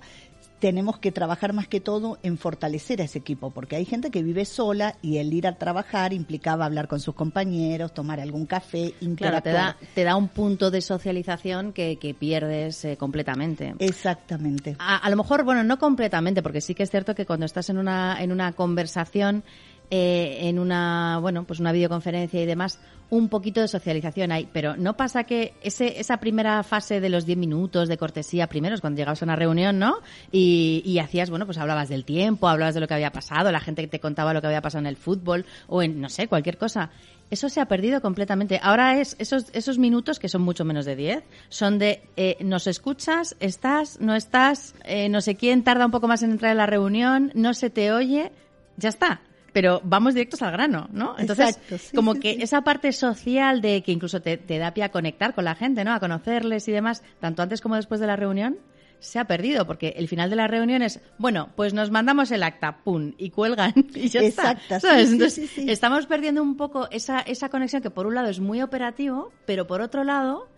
Tenemos 0.60 0.98
que 0.98 1.10
trabajar 1.10 1.52
más 1.52 1.66
que 1.66 1.80
todo 1.80 2.18
en 2.22 2.38
fortalecer 2.38 3.00
a 3.00 3.04
ese 3.04 3.18
equipo, 3.18 3.50
porque 3.50 3.76
hay 3.76 3.86
gente 3.86 4.10
que 4.10 4.22
vive 4.22 4.44
sola 4.44 4.94
y 5.02 5.16
el 5.16 5.32
ir 5.32 5.46
a 5.46 5.56
trabajar 5.56 6.12
implicaba 6.12 6.66
hablar 6.66 6.86
con 6.86 7.00
sus 7.00 7.14
compañeros, 7.14 7.94
tomar 7.94 8.20
algún 8.20 8.46
café, 8.46 8.94
interactuar. 9.00 9.42
Claro, 9.42 9.76
te 9.78 9.84
da, 9.84 9.92
te 9.94 10.04
da 10.04 10.16
un 10.16 10.28
punto 10.28 10.70
de 10.70 10.82
socialización 10.82 11.72
que, 11.72 11.96
que 11.96 12.14
pierdes 12.14 12.84
eh, 12.84 12.96
completamente. 12.96 13.74
Exactamente. 13.78 14.76
A, 14.78 14.98
a, 14.98 15.10
lo 15.10 15.16
mejor, 15.16 15.44
bueno, 15.44 15.64
no 15.64 15.78
completamente, 15.78 16.42
porque 16.42 16.60
sí 16.60 16.74
que 16.74 16.82
es 16.82 16.90
cierto 16.90 17.14
que 17.14 17.24
cuando 17.24 17.46
estás 17.46 17.70
en 17.70 17.78
una, 17.78 18.22
en 18.22 18.30
una 18.30 18.52
conversación, 18.52 19.42
eh, 19.90 20.38
en 20.42 20.58
una, 20.58 21.18
bueno, 21.20 21.44
pues 21.44 21.58
una 21.58 21.72
videoconferencia 21.72 22.40
y 22.40 22.46
demás, 22.46 22.78
un 23.10 23.28
poquito 23.28 23.60
de 23.60 23.66
socialización 23.66 24.30
hay, 24.30 24.48
pero 24.52 24.76
no 24.76 24.96
pasa 24.96 25.24
que 25.24 25.54
ese, 25.62 25.98
esa 25.98 26.18
primera 26.18 26.62
fase 26.62 27.00
de 27.00 27.08
los 27.08 27.26
10 27.26 27.38
minutos 27.38 27.88
de 27.88 27.98
cortesía, 27.98 28.46
primero 28.46 28.76
es 28.76 28.80
cuando 28.80 28.98
llegabas 28.98 29.20
a 29.20 29.24
una 29.24 29.34
reunión, 29.34 29.80
¿no? 29.80 29.96
Y, 30.30 30.82
y, 30.86 31.00
hacías, 31.00 31.28
bueno, 31.28 31.44
pues 31.44 31.58
hablabas 31.58 31.88
del 31.88 32.04
tiempo, 32.04 32.48
hablabas 32.48 32.74
de 32.74 32.80
lo 32.80 32.86
que 32.86 32.94
había 32.94 33.10
pasado, 33.10 33.50
la 33.50 33.58
gente 33.58 33.82
que 33.82 33.88
te 33.88 33.98
contaba 33.98 34.32
lo 34.32 34.40
que 34.40 34.46
había 34.46 34.62
pasado 34.62 34.80
en 34.80 34.86
el 34.86 34.96
fútbol 34.96 35.44
o 35.66 35.82
en, 35.82 36.00
no 36.00 36.08
sé, 36.08 36.28
cualquier 36.28 36.56
cosa. 36.56 36.90
Eso 37.28 37.48
se 37.48 37.60
ha 37.60 37.66
perdido 37.66 38.00
completamente. 38.00 38.60
Ahora 38.62 39.00
es 39.00 39.16
esos, 39.18 39.46
esos 39.52 39.78
minutos, 39.78 40.18
que 40.18 40.28
son 40.28 40.42
mucho 40.42 40.64
menos 40.64 40.84
de 40.84 40.94
10, 40.94 41.24
son 41.48 41.78
de 41.78 42.02
eh, 42.16 42.36
nos 42.40 42.68
escuchas, 42.68 43.36
estás, 43.40 44.00
no 44.00 44.14
estás, 44.14 44.74
eh, 44.84 45.08
no 45.08 45.20
sé 45.20 45.34
quién 45.34 45.64
tarda 45.64 45.86
un 45.86 45.92
poco 45.92 46.06
más 46.06 46.22
en 46.22 46.30
entrar 46.30 46.52
a 46.52 46.54
la 46.54 46.66
reunión, 46.66 47.32
no 47.34 47.54
se 47.54 47.70
te 47.70 47.92
oye, 47.92 48.30
ya 48.76 48.88
está 48.88 49.20
pero 49.52 49.80
vamos 49.84 50.14
directos 50.14 50.42
al 50.42 50.52
grano, 50.52 50.88
¿no? 50.92 51.14
Entonces, 51.18 51.58
como 51.94 52.14
que 52.14 52.38
esa 52.40 52.62
parte 52.62 52.92
social 52.92 53.60
de 53.60 53.82
que 53.82 53.92
incluso 53.92 54.20
te, 54.20 54.36
da 54.36 54.72
pie 54.72 54.84
a 54.84 54.90
conectar 54.90 55.34
con 55.34 55.44
la 55.44 55.54
gente, 55.54 55.84
¿no? 55.84 55.92
A 55.92 56.00
conocerles 56.00 56.68
y 56.68 56.72
demás, 56.72 57.02
tanto 57.20 57.42
antes 57.42 57.60
como 57.60 57.76
después 57.76 58.00
de 58.00 58.06
la 58.06 58.16
reunión, 58.16 58.58
se 58.98 59.18
ha 59.18 59.24
perdido, 59.24 59.66
porque 59.66 59.94
el 59.96 60.08
final 60.08 60.28
de 60.28 60.36
la 60.36 60.46
reunión 60.46 60.82
es, 60.82 61.00
bueno, 61.16 61.48
pues 61.56 61.72
nos 61.72 61.90
mandamos 61.90 62.30
el 62.30 62.42
acta, 62.42 62.78
pum, 62.84 63.12
y 63.16 63.30
cuelgan, 63.30 63.72
y 63.94 64.08
ya 64.08 64.20
Exacto, 64.20 64.76
está. 64.76 65.00
Entonces, 65.00 65.50
estamos 65.56 66.06
perdiendo 66.06 66.42
un 66.42 66.56
poco 66.56 66.88
esa, 66.90 67.20
esa 67.20 67.48
conexión 67.48 67.82
que 67.82 67.90
por 67.90 68.06
un 68.06 68.14
lado 68.14 68.28
es 68.28 68.40
muy 68.40 68.60
operativo, 68.60 69.32
pero 69.46 69.66
por 69.66 69.80
otro 69.80 70.04
lado 70.04 70.48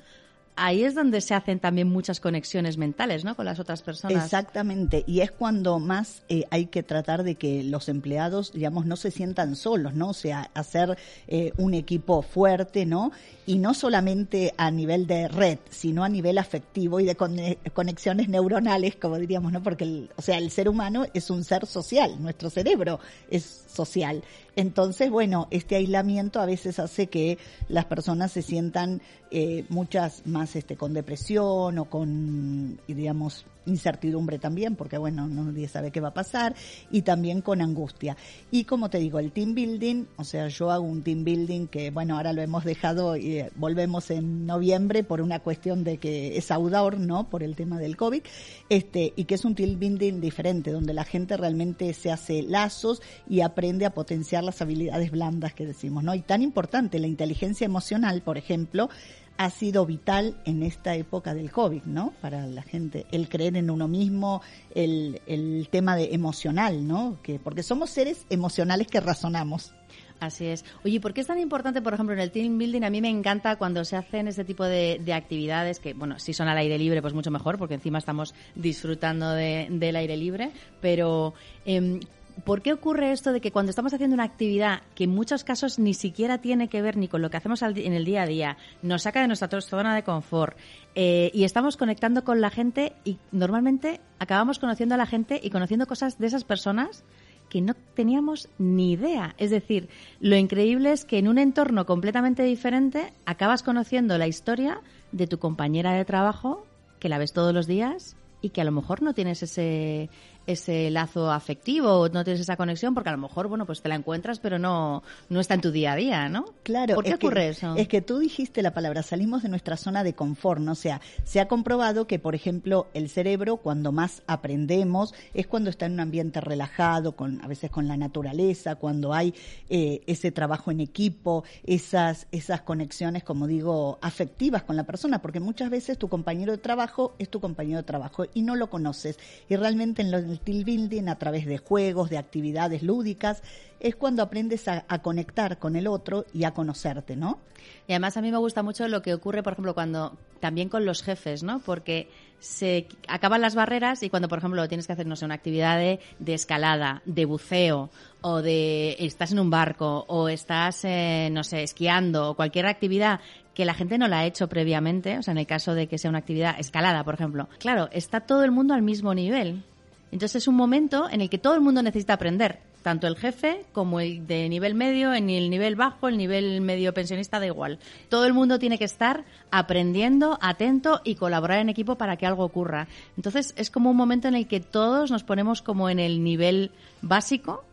ahí 0.56 0.85
es 0.85 0.94
donde 0.94 1.21
se 1.21 1.35
hacen 1.35 1.59
también 1.59 1.88
muchas 1.88 2.21
conexiones 2.21 2.76
mentales, 2.76 3.25
¿no? 3.25 3.35
Con 3.35 3.47
las 3.47 3.59
otras 3.59 3.82
personas. 3.82 4.25
Exactamente. 4.25 5.04
Y 5.06 5.21
es 5.21 5.30
cuando 5.30 5.78
más 5.78 6.23
eh, 6.28 6.44
hay 6.50 6.66
que 6.66 6.82
tratar 6.82 7.23
de 7.23 7.37
que 7.37 7.62
los 7.62 7.88
empleados, 7.88 8.52
digamos, 8.52 8.87
no 8.87 8.97
se 8.97 9.11
sientan 9.11 9.56
solos, 9.56 9.94
¿no? 9.94 10.11
O 10.11 10.14
sea, 10.14 10.50
hacer 10.54 10.97
eh, 11.28 11.52
un 11.56 11.75
equipo 11.75 12.23
fuerte, 12.23 12.87
¿no? 12.87 13.12
Y 13.47 13.59
no 13.59 13.75
solamente 13.75 14.54
a 14.56 14.71
nivel 14.71 15.06
de 15.06 15.28
red, 15.28 15.59
sino 15.71 16.04
a 16.04 16.09
nivel 16.09 16.38
afectivo 16.38 17.00
y 17.00 17.04
de 17.04 17.16
conexiones 17.16 18.28
neuronales, 18.28 18.97
como 18.97 19.18
diríamos, 19.18 19.52
¿no? 19.52 19.62
Porque, 19.62 19.85
el, 19.85 20.11
o 20.16 20.23
sea, 20.23 20.38
el 20.38 20.50
ser 20.50 20.68
humano 20.68 21.06
es 21.14 21.30
un 21.30 21.44
ser 21.44 21.66
social, 21.66 22.23
nuestro 22.23 22.50
cerebro 22.50 23.00
es 23.30 23.64
social. 23.73 24.23
Entonces, 24.56 25.11
bueno, 25.11 25.49
este 25.50 25.76
aislamiento 25.76 26.40
a 26.40 26.47
veces 26.47 26.78
hace 26.78 27.06
que 27.06 27.38
las 27.68 27.87
personas 27.87 28.32
se 28.32 28.42
sientan 28.42 29.00
eh, 29.30 29.64
muchas 29.71 30.26
más 30.26 30.56
este, 30.56 30.76
con 30.76 30.92
depresión 30.92 31.78
o 31.78 31.85
con, 31.87 32.78
digamos, 32.87 33.47
incertidumbre 33.66 34.38
también, 34.38 34.76
porque 34.76 34.99
bueno, 34.99 35.28
nadie 35.28 35.68
sabe 35.68 35.90
qué 35.90 36.00
va 36.00 36.09
a 36.09 36.14
pasar, 36.14 36.54
y 36.90 37.02
también 37.02 37.40
con 37.40 37.62
angustia. 37.62 38.16
Y 38.50 38.64
como 38.64 38.90
te 38.90 38.99
digo, 38.99 39.18
el 39.18 39.32
team 39.32 39.54
building, 39.54 40.04
o 40.16 40.25
sea, 40.25 40.49
yo 40.49 40.71
hago 40.71 40.85
un 40.85 41.02
team 41.02 41.25
building 41.25 41.66
que 41.68 41.90
bueno, 41.90 42.16
ahora 42.16 42.32
lo 42.32 42.42
hemos 42.42 42.64
dejado 42.64 43.16
y 43.16 43.38
eh, 43.38 43.50
volvemos 43.54 44.11
en 44.11 44.47
noviembre 44.47 45.04
por 45.04 45.21
una 45.21 45.40
cuestión 45.40 45.85
de 45.85 45.99
que 45.99 46.37
es 46.37 46.50
outdoor, 46.50 46.99
¿no? 46.99 47.30
Por 47.30 47.42
el 47.42 47.56
tema 47.56 47.78
del 47.78 47.97
COVID, 47.97 48.23
este, 48.68 49.12
y 49.16 49.25
que 49.25 49.35
es 49.35 49.44
un 49.44 49.54
team 49.54 49.78
building 49.78 50.21
diferente, 50.21 50.73
donde 50.73 50.92
la 50.92 51.04
gente 51.04 51.37
realmente 51.37 51.92
se 51.94 52.11
hace 52.11 52.42
lazos 52.42 53.00
y 53.28 53.40
aprende 53.40 53.87
a 53.87 53.94
potenciar 53.94 54.41
las 54.42 54.61
habilidades 54.62 55.11
blandas 55.11 55.54
que 55.54 55.66
decimos, 55.66 56.04
¿no? 56.04 56.14
Y 56.14 56.20
tan 56.20 56.42
importante, 56.42 56.99
la 56.99 57.06
inteligencia 57.06 57.64
emocional, 57.64 58.22
por 58.22 58.38
ejemplo, 58.38 58.88
ha 59.37 59.50
sido 59.50 59.87
vital 59.87 60.37
en 60.44 60.62
esta 60.62 60.94
época 60.94 61.34
del 61.34 61.50
COVID, 61.50 61.82
¿no? 61.84 62.12
Para 62.20 62.46
la 62.46 62.62
gente, 62.62 63.06
el 63.11 63.28
creer 63.28 63.56
en 63.56 63.70
uno 63.70 63.88
mismo, 63.88 64.42
el, 64.75 65.20
el 65.26 65.68
tema 65.70 65.96
de 65.96 66.14
emocional, 66.14 66.87
¿no? 66.87 67.18
Que, 67.22 67.38
porque 67.38 67.62
somos 67.62 67.90
seres 67.90 68.26
emocionales 68.30 68.87
que 68.87 69.00
razonamos. 69.00 69.75
Así 70.20 70.46
es. 70.46 70.64
Oye, 70.84 71.00
¿por 71.00 71.12
qué 71.12 71.20
es 71.20 71.26
tan 71.26 71.40
importante, 71.40 71.82
por 71.82 71.94
ejemplo, 71.94 72.14
en 72.14 72.20
el 72.20 72.30
team 72.30 72.56
building? 72.56 72.84
A 72.84 72.90
mí 72.90 73.00
me 73.00 73.08
encanta 73.08 73.56
cuando 73.56 73.84
se 73.84 73.96
hacen 73.96 74.28
ese 74.28 74.44
tipo 74.44 74.64
de, 74.64 75.00
de 75.04 75.14
actividades 75.14 75.80
que, 75.80 75.94
bueno, 75.94 76.20
si 76.20 76.32
son 76.32 76.46
al 76.46 76.58
aire 76.58 76.78
libre, 76.78 77.02
pues 77.02 77.12
mucho 77.12 77.32
mejor, 77.32 77.58
porque 77.58 77.75
encima 77.75 77.99
estamos 77.99 78.32
disfrutando 78.54 79.32
de, 79.32 79.66
del 79.68 79.96
aire 79.96 80.16
libre. 80.16 80.52
Pero, 80.80 81.34
eh, 81.66 81.99
¿Por 82.44 82.62
qué 82.62 82.72
ocurre 82.72 83.12
esto 83.12 83.32
de 83.32 83.40
que 83.40 83.52
cuando 83.52 83.70
estamos 83.70 83.92
haciendo 83.92 84.14
una 84.14 84.24
actividad 84.24 84.82
que 84.94 85.04
en 85.04 85.10
muchos 85.10 85.44
casos 85.44 85.78
ni 85.78 85.94
siquiera 85.94 86.38
tiene 86.38 86.68
que 86.68 86.82
ver 86.82 86.96
ni 86.96 87.08
con 87.08 87.22
lo 87.22 87.30
que 87.30 87.36
hacemos 87.36 87.62
en 87.62 87.92
el 87.92 88.04
día 88.04 88.22
a 88.22 88.26
día, 88.26 88.56
nos 88.82 89.02
saca 89.02 89.20
de 89.20 89.26
nuestra 89.26 89.48
zona 89.60 89.94
de 89.94 90.02
confort 90.02 90.56
eh, 90.94 91.30
y 91.34 91.44
estamos 91.44 91.76
conectando 91.76 92.24
con 92.24 92.40
la 92.40 92.50
gente 92.50 92.94
y 93.04 93.18
normalmente 93.30 94.00
acabamos 94.18 94.58
conociendo 94.58 94.94
a 94.94 94.98
la 94.98 95.06
gente 95.06 95.40
y 95.42 95.50
conociendo 95.50 95.86
cosas 95.86 96.18
de 96.18 96.26
esas 96.26 96.44
personas 96.44 97.04
que 97.48 97.60
no 97.60 97.74
teníamos 97.94 98.48
ni 98.58 98.92
idea. 98.92 99.34
Es 99.36 99.50
decir, 99.50 99.90
lo 100.20 100.36
increíble 100.36 100.90
es 100.90 101.04
que 101.04 101.18
en 101.18 101.28
un 101.28 101.36
entorno 101.36 101.84
completamente 101.84 102.42
diferente 102.44 103.12
acabas 103.26 103.62
conociendo 103.62 104.16
la 104.16 104.26
historia 104.26 104.80
de 105.12 105.26
tu 105.26 105.38
compañera 105.38 105.92
de 105.92 106.06
trabajo, 106.06 106.66
que 106.98 107.10
la 107.10 107.18
ves 107.18 107.34
todos 107.34 107.52
los 107.52 107.66
días 107.66 108.16
y 108.40 108.50
que 108.50 108.62
a 108.62 108.64
lo 108.64 108.72
mejor 108.72 109.02
no 109.02 109.12
tienes 109.12 109.42
ese 109.42 110.08
ese 110.46 110.90
lazo 110.90 111.30
afectivo, 111.30 112.08
no 112.08 112.25
tienes 112.25 112.40
esa 112.40 112.56
conexión, 112.56 112.94
porque 112.94 113.11
a 113.11 113.12
lo 113.12 113.18
mejor, 113.18 113.49
bueno, 113.49 113.66
pues 113.66 113.82
te 113.82 113.88
la 113.88 113.94
encuentras, 113.94 114.38
pero 114.38 114.58
no, 114.58 115.02
no 115.28 115.40
está 115.40 115.54
en 115.54 115.61
tu 115.61 115.70
día 115.70 115.92
a 115.92 115.96
día, 115.96 116.28
¿no? 116.28 116.46
Claro. 116.62 116.94
¿Por 116.94 117.04
qué 117.04 117.14
ocurre 117.14 117.49
eso? 117.49 117.75
Es 117.76 117.88
que 117.88 118.02
tú 118.02 118.18
dijiste 118.18 118.62
la 118.62 118.75
palabra, 118.75 119.02
salimos 119.02 119.42
de 119.42 119.49
nuestra 119.49 119.76
zona 119.76 120.04
de 120.04 120.14
confort, 120.14 120.61
¿no? 120.61 120.72
O 120.72 120.76
sea, 120.76 121.00
se 121.25 121.40
ha 121.40 121.49
comprobado 121.49 122.06
que, 122.06 122.18
por 122.18 122.34
ejemplo, 122.34 122.88
el 122.94 123.08
cerebro, 123.08 123.58
cuando 123.58 123.92
más 123.92 124.22
aprendemos, 124.26 125.14
es 125.34 125.46
cuando 125.46 125.70
está 125.70 125.87
en 125.87 125.92
un 125.92 126.00
ambiente 126.00 126.40
relajado, 126.40 127.16
con, 127.16 127.42
a 127.42 127.49
veces 127.49 127.70
con 127.70 127.88
la 127.88 127.96
naturaleza, 127.96 128.76
cuando 128.76 129.12
hay 129.12 129.34
eh, 129.68 130.02
ese 130.06 130.32
trabajo 130.32 130.70
en 130.70 130.80
equipo, 130.80 131.44
esas, 131.64 132.26
esas 132.32 132.62
conexiones, 132.62 133.25
como 133.25 133.46
digo, 133.46 133.99
afectivas 134.02 134.62
con 134.62 134.76
la 134.76 134.84
persona, 134.84 135.20
porque 135.20 135.40
muchas 135.40 135.70
veces 135.70 135.99
tu 135.99 136.08
compañero 136.08 136.52
de 136.52 136.58
trabajo 136.58 137.14
es 137.18 137.28
tu 137.28 137.40
compañero 137.40 137.78
de 137.78 137.84
trabajo 137.84 138.26
y 138.34 138.42
no 138.42 138.56
lo 138.56 138.70
conoces. 138.70 139.18
Y 139.49 139.56
realmente 139.56 140.02
en 140.02 140.11
los 140.11 140.26
el 140.32 140.40
team 140.40 140.64
building 140.64 141.08
a 141.08 141.18
través 141.18 141.46
de 141.46 141.58
juegos, 141.58 142.10
de 142.10 142.18
actividades 142.18 142.82
lúdicas, 142.82 143.42
es 143.78 143.96
cuando 143.96 144.22
aprendes 144.22 144.68
a, 144.68 144.82
conectar 145.02 145.58
con 145.58 145.76
el 145.76 145.86
otro 145.88 146.24
y 146.32 146.44
a 146.44 146.52
conocerte, 146.52 147.16
¿no? 147.16 147.40
Y 147.88 147.92
además 147.92 148.16
a 148.16 148.22
mí 148.22 148.30
me 148.30 148.38
gusta 148.38 148.62
mucho 148.62 148.86
lo 148.86 149.02
que 149.02 149.12
ocurre, 149.12 149.42
por 149.42 149.54
ejemplo, 149.54 149.74
cuando 149.74 150.16
también 150.40 150.68
con 150.68 150.84
los 150.84 151.02
jefes, 151.02 151.42
¿no? 151.42 151.60
Porque 151.60 152.08
se 152.38 152.86
acaban 153.08 153.40
las 153.40 153.54
barreras 153.54 154.02
y 154.02 154.10
cuando, 154.10 154.28
por 154.28 154.38
ejemplo, 154.38 154.66
tienes 154.68 154.86
que 154.86 154.92
hacer, 154.92 155.06
no 155.06 155.16
sé, 155.16 155.24
una 155.24 155.34
actividad 155.34 155.78
de, 155.78 156.00
de 156.18 156.34
escalada, 156.34 157.02
de 157.04 157.24
buceo, 157.24 157.90
o 158.20 158.40
de 158.40 158.96
estás 159.00 159.32
en 159.32 159.40
un 159.40 159.50
barco, 159.50 160.04
o 160.08 160.28
estás, 160.28 160.84
eh, 160.84 161.28
no 161.32 161.42
sé, 161.42 161.62
esquiando, 161.64 162.30
o 162.30 162.34
cualquier 162.34 162.66
actividad 162.66 163.20
que 163.54 163.64
la 163.64 163.74
gente 163.74 163.98
no 163.98 164.08
la 164.08 164.20
ha 164.20 164.26
hecho 164.26 164.48
previamente, 164.48 165.18
o 165.18 165.22
sea, 165.22 165.32
en 165.32 165.38
el 165.38 165.46
caso 165.46 165.74
de 165.74 165.86
que 165.86 165.98
sea 165.98 166.08
una 166.08 166.20
actividad 166.20 166.58
escalada, 166.58 167.04
por 167.04 167.14
ejemplo. 167.14 167.48
Claro, 167.58 167.88
está 167.92 168.20
todo 168.20 168.44
el 168.44 168.50
mundo 168.50 168.74
al 168.74 168.82
mismo 168.82 169.14
nivel. 169.14 169.64
Entonces 170.12 170.42
es 170.42 170.49
un 170.49 170.54
momento 170.54 171.09
en 171.11 171.21
el 171.23 171.28
que 171.28 171.38
todo 171.38 171.54
el 171.54 171.61
mundo 171.61 171.83
necesita 171.83 172.12
aprender 172.12 172.61
tanto 172.83 173.07
el 173.07 173.16
jefe 173.16 173.64
como 173.73 174.00
el 174.00 174.26
de 174.26 174.49
nivel 174.49 174.75
medio, 174.75 175.14
en 175.14 175.31
el 175.31 175.49
nivel 175.49 175.76
bajo, 175.76 176.09
el 176.09 176.19
nivel 176.19 176.61
medio 176.61 176.92
pensionista, 176.92 177.40
da 177.40 177.47
igual. 177.47 177.78
Todo 178.09 178.26
el 178.26 178.35
mundo 178.35 178.59
tiene 178.59 178.78
que 178.78 178.85
estar 178.85 179.25
aprendiendo, 179.50 180.38
atento 180.42 181.00
y 181.04 181.14
colaborar 181.14 181.61
en 181.61 181.71
equipo 181.71 181.97
para 181.97 182.16
que 182.16 182.26
algo 182.26 182.45
ocurra. 182.45 182.88
Entonces 183.16 183.54
es 183.57 183.71
como 183.71 183.90
un 183.90 183.97
momento 183.97 184.28
en 184.28 184.35
el 184.35 184.47
que 184.47 184.61
todos 184.61 185.11
nos 185.11 185.25
ponemos 185.25 185.62
como 185.62 185.88
en 185.88 185.99
el 185.99 186.23
nivel 186.23 186.73
básico 187.00 187.64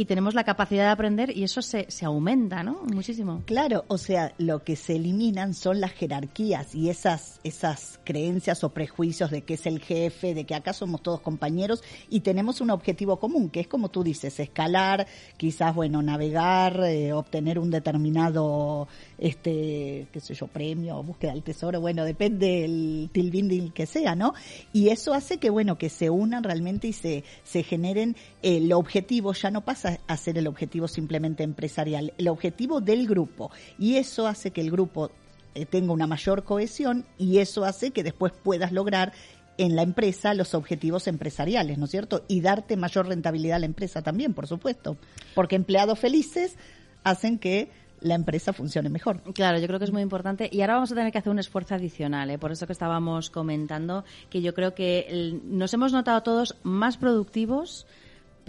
y 0.00 0.06
tenemos 0.06 0.32
la 0.32 0.44
capacidad 0.44 0.84
de 0.84 0.90
aprender 0.92 1.36
y 1.36 1.42
eso 1.42 1.60
se, 1.60 1.84
se 1.90 2.06
aumenta, 2.06 2.62
¿no? 2.62 2.80
Muchísimo. 2.90 3.42
Claro, 3.44 3.84
o 3.88 3.98
sea, 3.98 4.32
lo 4.38 4.64
que 4.64 4.74
se 4.74 4.96
eliminan 4.96 5.52
son 5.52 5.78
las 5.78 5.92
jerarquías 5.92 6.74
y 6.74 6.88
esas, 6.88 7.38
esas 7.44 8.00
creencias 8.02 8.64
o 8.64 8.70
prejuicios 8.70 9.30
de 9.30 9.42
que 9.42 9.54
es 9.54 9.66
el 9.66 9.78
jefe, 9.78 10.32
de 10.32 10.44
que 10.44 10.54
acá 10.54 10.72
somos 10.72 11.02
todos 11.02 11.20
compañeros 11.20 11.84
y 12.08 12.20
tenemos 12.20 12.62
un 12.62 12.70
objetivo 12.70 13.18
común, 13.18 13.50
que 13.50 13.60
es 13.60 13.68
como 13.68 13.90
tú 13.90 14.02
dices, 14.02 14.40
escalar, 14.40 15.06
quizás, 15.36 15.74
bueno, 15.74 16.00
navegar, 16.00 16.82
eh, 16.84 17.12
obtener 17.12 17.58
un 17.58 17.70
determinado, 17.70 18.88
este, 19.18 20.06
qué 20.10 20.20
sé 20.20 20.32
yo, 20.32 20.46
premio, 20.46 21.02
búsqueda 21.02 21.32
del 21.32 21.42
tesoro, 21.42 21.78
bueno, 21.78 22.06
depende 22.06 22.62
del 22.62 23.10
tilbinding 23.12 23.70
que 23.72 23.84
sea, 23.84 24.14
¿no? 24.14 24.32
Y 24.72 24.88
eso 24.88 25.12
hace 25.12 25.36
que, 25.36 25.50
bueno, 25.50 25.76
que 25.76 25.90
se 25.90 26.08
unan 26.08 26.42
realmente 26.42 26.88
y 26.88 26.94
se, 26.94 27.22
se 27.44 27.62
generen, 27.62 28.16
el 28.40 28.72
objetivo 28.72 29.34
ya 29.34 29.50
no 29.50 29.62
pasa 29.62 29.89
a 30.06 30.16
ser 30.16 30.38
el 30.38 30.46
objetivo 30.46 30.88
simplemente 30.88 31.42
empresarial, 31.42 32.12
el 32.18 32.28
objetivo 32.28 32.80
del 32.80 33.06
grupo. 33.06 33.50
Y 33.78 33.96
eso 33.96 34.26
hace 34.26 34.50
que 34.50 34.60
el 34.60 34.70
grupo 34.70 35.10
eh, 35.54 35.66
tenga 35.66 35.92
una 35.92 36.06
mayor 36.06 36.44
cohesión 36.44 37.06
y 37.18 37.38
eso 37.38 37.64
hace 37.64 37.90
que 37.90 38.02
después 38.02 38.32
puedas 38.32 38.72
lograr 38.72 39.12
en 39.58 39.76
la 39.76 39.82
empresa 39.82 40.32
los 40.32 40.54
objetivos 40.54 41.06
empresariales, 41.06 41.76
¿no 41.76 41.84
es 41.84 41.90
cierto? 41.90 42.24
Y 42.28 42.40
darte 42.40 42.76
mayor 42.76 43.08
rentabilidad 43.08 43.56
a 43.56 43.60
la 43.60 43.66
empresa 43.66 44.00
también, 44.00 44.32
por 44.32 44.46
supuesto. 44.46 44.96
Porque 45.34 45.56
empleados 45.56 45.98
felices 45.98 46.56
hacen 47.04 47.38
que 47.38 47.70
la 48.00 48.14
empresa 48.14 48.52
funcione 48.52 48.88
mejor. 48.88 49.20
Claro, 49.34 49.58
yo 49.58 49.66
creo 49.66 49.78
que 49.78 49.84
es 49.84 49.92
muy 49.92 50.02
importante. 50.02 50.48
Y 50.50 50.62
ahora 50.62 50.74
vamos 50.74 50.92
a 50.92 50.94
tener 50.94 51.12
que 51.12 51.18
hacer 51.18 51.30
un 51.30 51.38
esfuerzo 51.38 51.74
adicional, 51.74 52.30
¿eh? 52.30 52.38
por 52.38 52.52
eso 52.52 52.66
que 52.66 52.72
estábamos 52.72 53.30
comentando, 53.30 54.04
que 54.30 54.40
yo 54.40 54.54
creo 54.54 54.74
que 54.74 55.38
nos 55.44 55.74
hemos 55.74 55.92
notado 55.92 56.22
todos 56.22 56.56
más 56.62 56.96
productivos 56.96 57.86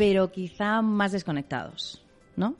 pero 0.01 0.31
quizá 0.31 0.81
más 0.81 1.11
desconectados, 1.11 2.01
¿no? 2.35 2.55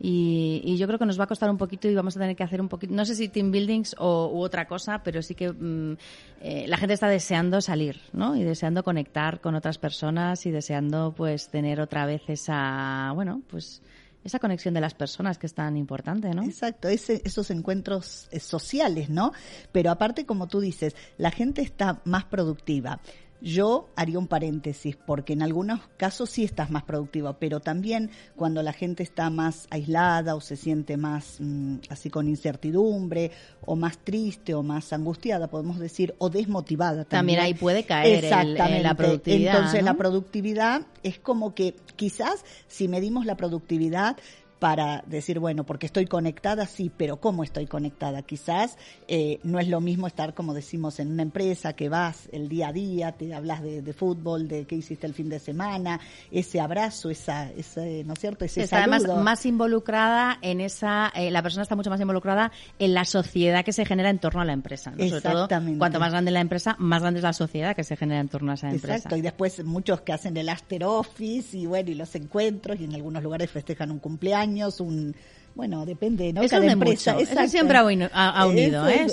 Y, 0.00 0.76
yo 0.76 0.88
creo 0.88 0.98
que 0.98 1.06
nos 1.06 1.16
va 1.16 1.24
a 1.24 1.26
costar 1.28 1.48
un 1.48 1.56
poquito 1.56 1.88
y 1.88 1.94
vamos 1.94 2.16
a 2.16 2.18
tener 2.18 2.34
que 2.34 2.42
hacer 2.42 2.60
un 2.60 2.68
poquito, 2.68 2.92
no 2.92 3.04
sé 3.04 3.14
si 3.14 3.28
team 3.28 3.52
buildings 3.52 3.94
o, 4.00 4.32
u 4.34 4.40
otra 4.40 4.66
cosa, 4.66 5.00
pero 5.04 5.22
sí 5.22 5.36
que 5.36 5.52
mm, 5.52 5.96
eh, 6.40 6.64
la 6.66 6.76
gente 6.76 6.94
está 6.94 7.06
deseando 7.06 7.60
salir, 7.60 8.00
¿no? 8.12 8.34
Y 8.34 8.42
deseando 8.42 8.82
conectar 8.82 9.40
con 9.40 9.54
otras 9.54 9.78
personas 9.78 10.44
y 10.44 10.50
deseando, 10.50 11.14
pues, 11.16 11.50
tener 11.50 11.80
otra 11.80 12.04
vez 12.04 12.22
esa, 12.26 13.12
bueno, 13.14 13.42
pues, 13.48 13.80
esa 14.24 14.40
conexión 14.40 14.74
de 14.74 14.80
las 14.80 14.94
personas 14.94 15.38
que 15.38 15.46
es 15.46 15.54
tan 15.54 15.76
importante, 15.76 16.30
¿no? 16.30 16.42
Exacto, 16.42 16.88
esos 16.88 17.48
encuentros 17.52 18.26
eh, 18.32 18.40
sociales, 18.40 19.08
¿no? 19.08 19.30
Pero 19.70 19.92
aparte, 19.92 20.26
como 20.26 20.48
tú 20.48 20.58
dices, 20.58 20.96
la 21.16 21.30
gente 21.30 21.62
está 21.62 22.00
más 22.06 22.24
productiva. 22.24 22.98
Yo 23.42 23.88
haría 23.96 24.20
un 24.20 24.28
paréntesis, 24.28 24.96
porque 24.96 25.32
en 25.32 25.42
algunos 25.42 25.80
casos 25.96 26.30
sí 26.30 26.44
estás 26.44 26.70
más 26.70 26.84
productiva, 26.84 27.38
pero 27.40 27.58
también 27.58 28.10
cuando 28.36 28.62
la 28.62 28.72
gente 28.72 29.02
está 29.02 29.30
más 29.30 29.66
aislada 29.70 30.36
o 30.36 30.40
se 30.40 30.56
siente 30.56 30.96
más 30.96 31.38
mm, 31.40 31.78
así 31.90 32.08
con 32.08 32.28
incertidumbre, 32.28 33.32
o 33.66 33.74
más 33.74 33.98
triste, 33.98 34.54
o 34.54 34.62
más 34.62 34.92
angustiada, 34.92 35.48
podemos 35.48 35.80
decir, 35.80 36.14
o 36.18 36.30
desmotivada 36.30 37.04
también. 37.04 37.10
También 37.10 37.40
ahí 37.40 37.54
puede 37.54 37.84
caer 37.84 38.24
el, 38.24 38.54
la 38.82 38.94
productividad. 38.94 39.56
Entonces 39.56 39.82
la 39.82 39.94
productividad 39.94 40.82
es 41.02 41.18
como 41.18 41.54
que 41.54 41.74
quizás 41.96 42.44
si 42.68 42.86
medimos 42.86 43.26
la 43.26 43.36
productividad, 43.36 44.16
para 44.62 45.02
decir, 45.08 45.40
bueno, 45.40 45.66
porque 45.66 45.86
estoy 45.86 46.06
conectada, 46.06 46.66
sí, 46.66 46.88
pero 46.96 47.16
¿cómo 47.16 47.42
estoy 47.42 47.66
conectada? 47.66 48.22
Quizás 48.22 48.78
eh, 49.08 49.40
no 49.42 49.58
es 49.58 49.66
lo 49.66 49.80
mismo 49.80 50.06
estar, 50.06 50.34
como 50.34 50.54
decimos, 50.54 51.00
en 51.00 51.10
una 51.10 51.24
empresa 51.24 51.72
que 51.72 51.88
vas 51.88 52.28
el 52.30 52.48
día 52.48 52.68
a 52.68 52.72
día, 52.72 53.10
te 53.10 53.34
hablas 53.34 53.60
de, 53.60 53.92
fútbol, 53.92 54.46
de 54.46 54.64
qué 54.64 54.76
hiciste 54.76 55.04
el 55.08 55.14
fin 55.14 55.28
de 55.28 55.40
semana, 55.40 55.98
ese 56.30 56.60
abrazo, 56.60 57.10
esa, 57.10 57.50
ese, 57.50 58.04
¿no 58.04 58.12
es 58.12 58.20
cierto? 58.20 58.44
Ese 58.44 58.62
está 58.62 58.84
además 58.84 59.02
más 59.20 59.44
involucrada 59.46 60.38
en 60.42 60.60
esa, 60.60 61.10
eh, 61.16 61.32
la 61.32 61.42
persona 61.42 61.64
está 61.64 61.74
mucho 61.74 61.90
más 61.90 62.00
involucrada 62.00 62.52
en 62.78 62.94
la 62.94 63.04
sociedad 63.04 63.64
que 63.64 63.72
se 63.72 63.84
genera 63.84 64.10
en 64.10 64.20
torno 64.20 64.42
a 64.42 64.44
la 64.44 64.52
empresa. 64.52 64.92
¿no? 64.92 65.02
Exactamente. 65.02 65.80
cuanto 65.80 65.98
más 65.98 66.12
grande 66.12 66.30
la 66.30 66.40
empresa, 66.40 66.76
más 66.78 67.02
grande 67.02 67.18
es 67.18 67.24
la 67.24 67.32
sociedad 67.32 67.74
que 67.74 67.82
se 67.82 67.96
genera 67.96 68.20
en 68.20 68.28
torno 68.28 68.52
a 68.52 68.54
esa 68.54 68.70
empresa. 68.70 68.94
Exacto, 68.94 69.16
y 69.16 69.22
después 69.22 69.64
muchos 69.64 70.02
que 70.02 70.12
hacen 70.12 70.36
el 70.36 70.48
after 70.48 70.84
office 70.84 71.58
y 71.58 71.66
bueno, 71.66 71.90
y 71.90 71.96
los 71.96 72.14
encuentros 72.14 72.78
y 72.78 72.84
en 72.84 72.94
algunos 72.94 73.24
lugares 73.24 73.50
festejan 73.50 73.90
un 73.90 73.98
cumpleaños 73.98 74.51
un 74.80 75.14
bueno, 75.54 75.84
depende, 75.84 76.32
¿no? 76.32 76.42
Eso 76.42 76.56
Cada 76.56 76.72
empresa. 76.72 77.18
Eso 77.18 77.48
siempre 77.48 77.78
ha, 77.78 78.46
unido, 78.46 78.88
¿eh? 78.88 79.06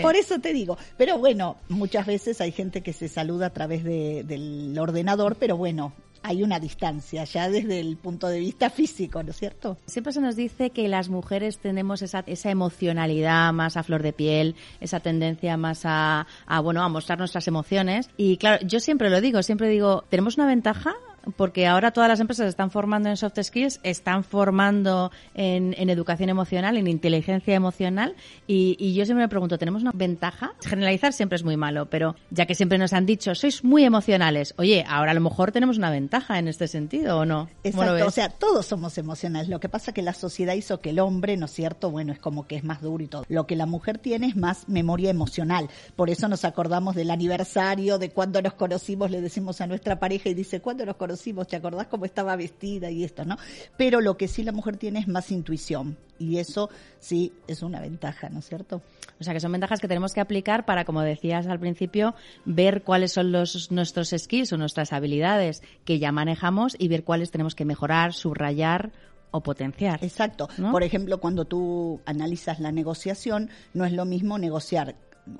Por 0.00 0.16
eso 0.16 0.38
te 0.38 0.52
digo. 0.52 0.78
Pero 0.96 1.18
bueno, 1.18 1.56
muchas 1.68 2.06
veces 2.06 2.40
hay 2.40 2.52
gente 2.52 2.80
que 2.80 2.92
se 2.92 3.08
saluda 3.08 3.46
a 3.46 3.50
través 3.50 3.84
de, 3.84 4.24
del 4.24 4.76
ordenador, 4.78 5.36
pero 5.38 5.56
bueno, 5.56 5.92
hay 6.22 6.42
una 6.42 6.60
distancia 6.60 7.24
ya 7.24 7.50
desde 7.50 7.80
el 7.80 7.96
punto 7.96 8.28
de 8.28 8.38
vista 8.38 8.70
físico, 8.70 9.22
¿no 9.22 9.30
es 9.30 9.36
cierto? 9.36 9.76
Siempre 9.86 10.12
se 10.12 10.20
nos 10.20 10.36
dice 10.36 10.70
que 10.70 10.88
las 10.88 11.08
mujeres 11.08 11.58
tenemos 11.58 12.00
esa, 12.00 12.22
esa 12.26 12.50
emocionalidad 12.50 13.52
más 13.52 13.76
a 13.76 13.82
flor 13.82 14.02
de 14.02 14.12
piel, 14.12 14.54
esa 14.80 15.00
tendencia 15.00 15.56
más 15.56 15.82
a, 15.84 16.26
a, 16.46 16.60
bueno, 16.60 16.82
a 16.82 16.88
mostrar 16.88 17.18
nuestras 17.18 17.48
emociones. 17.48 18.08
Y 18.16 18.36
claro, 18.36 18.64
yo 18.66 18.80
siempre 18.80 19.10
lo 19.10 19.20
digo, 19.20 19.42
siempre 19.42 19.68
digo, 19.68 20.04
tenemos 20.08 20.36
una 20.36 20.46
ventaja 20.46 20.94
porque 21.36 21.66
ahora 21.66 21.92
todas 21.92 22.08
las 22.08 22.20
empresas 22.20 22.48
están 22.48 22.70
formando 22.70 23.08
en 23.08 23.16
soft 23.16 23.38
skills, 23.42 23.80
están 23.82 24.24
formando 24.24 25.10
en, 25.34 25.72
educación 25.90 26.28
emocional, 26.30 26.76
en 26.76 26.88
inteligencia 26.88 27.54
emocional, 27.54 28.14
y, 28.46 28.94
yo 28.94 29.04
siempre 29.04 29.24
me 29.24 29.28
pregunto, 29.28 29.58
¿tenemos 29.58 29.82
una 29.82 29.92
ventaja? 29.92 30.54
Generalizar 30.64 31.12
siempre 31.12 31.36
es 31.36 31.44
muy 31.44 31.56
malo, 31.56 31.86
pero 31.86 32.14
ya 32.30 32.46
que 32.46 32.54
siempre 32.54 32.78
nos 32.78 32.92
han 32.92 33.06
dicho, 33.06 33.34
sois 33.34 33.64
muy 33.64 33.84
emocionales, 33.84 34.54
oye, 34.58 34.84
ahora 34.88 35.12
a 35.12 35.14
lo 35.14 35.20
mejor 35.20 35.52
tenemos 35.52 35.78
una 35.78 35.90
ventaja 35.90 36.38
en 36.38 36.48
este 36.48 36.68
sentido, 36.68 37.18
¿o 37.18 37.24
no? 37.24 37.48
Exacto, 37.64 38.06
o 38.06 38.10
sea, 38.10 38.28
todos 38.28 38.66
somos 38.66 38.98
emocionales. 38.98 39.48
Lo 39.48 39.60
que 39.60 39.68
pasa 39.68 39.90
es 39.90 39.94
que 39.94 40.02
la 40.02 40.14
sociedad 40.14 40.54
hizo 40.54 40.80
que 40.80 40.90
el 40.90 40.98
hombre, 40.98 41.36
¿no 41.36 41.46
es 41.46 41.52
cierto? 41.52 41.90
Bueno, 41.90 42.12
es 42.12 42.18
como 42.18 42.46
que 42.46 42.56
es 42.56 42.64
más 42.64 42.80
duro 42.80 43.02
y 43.02 43.08
todo. 43.08 43.24
Lo 43.28 43.46
que 43.46 43.56
la 43.56 43.66
mujer 43.66 43.98
tiene 43.98 44.26
es 44.26 44.36
más 44.36 44.68
memoria 44.68 45.10
emocional. 45.10 45.68
Por 45.96 46.10
eso 46.10 46.28
nos 46.28 46.44
acordamos 46.44 46.94
del 46.94 47.10
aniversario, 47.10 47.98
de 47.98 48.10
cuando 48.10 48.40
nos 48.42 48.54
conocimos, 48.54 49.10
le 49.10 49.20
decimos 49.20 49.60
a 49.60 49.66
nuestra 49.66 49.98
pareja 49.98 50.28
y 50.28 50.34
dice, 50.34 50.60
¿cuándo 50.60 50.84
nos 50.86 50.96
conocimos? 50.96 51.11
¿Te 51.46 51.56
acordás 51.56 51.86
cómo 51.86 52.04
estaba 52.04 52.36
vestida 52.36 52.90
y 52.90 53.04
esto, 53.04 53.24
no? 53.24 53.36
Pero 53.76 54.00
lo 54.00 54.16
que 54.16 54.28
sí 54.28 54.42
la 54.42 54.52
mujer 54.52 54.76
tiene 54.76 55.00
es 55.00 55.08
más 55.08 55.30
intuición 55.30 55.96
y 56.18 56.38
eso 56.38 56.70
sí 57.00 57.32
es 57.48 57.62
una 57.62 57.80
ventaja, 57.80 58.28
¿no 58.28 58.38
es 58.38 58.46
cierto? 58.46 58.82
O 59.20 59.24
sea, 59.24 59.34
que 59.34 59.40
son 59.40 59.52
ventajas 59.52 59.80
que 59.80 59.88
tenemos 59.88 60.12
que 60.12 60.20
aplicar 60.20 60.64
para, 60.64 60.84
como 60.84 61.02
decías 61.02 61.46
al 61.46 61.58
principio, 61.58 62.14
ver 62.44 62.82
cuáles 62.82 63.12
son 63.12 63.32
los, 63.32 63.70
nuestros 63.70 64.14
skills 64.16 64.52
o 64.52 64.56
nuestras 64.56 64.92
habilidades 64.92 65.62
que 65.84 65.98
ya 65.98 66.12
manejamos 66.12 66.76
y 66.78 66.88
ver 66.88 67.04
cuáles 67.04 67.30
tenemos 67.30 67.54
que 67.54 67.64
mejorar, 67.64 68.12
subrayar 68.12 68.92
o 69.30 69.42
potenciar. 69.42 70.04
Exacto. 70.04 70.48
Por 70.70 70.82
ejemplo, 70.82 71.18
cuando 71.18 71.44
tú 71.46 72.00
analizas 72.04 72.60
la 72.60 72.70
negociación, 72.70 73.50
no 73.72 73.84
es 73.84 73.92
lo 73.92 74.04
mismo 74.04 74.38
negociar 74.38 74.94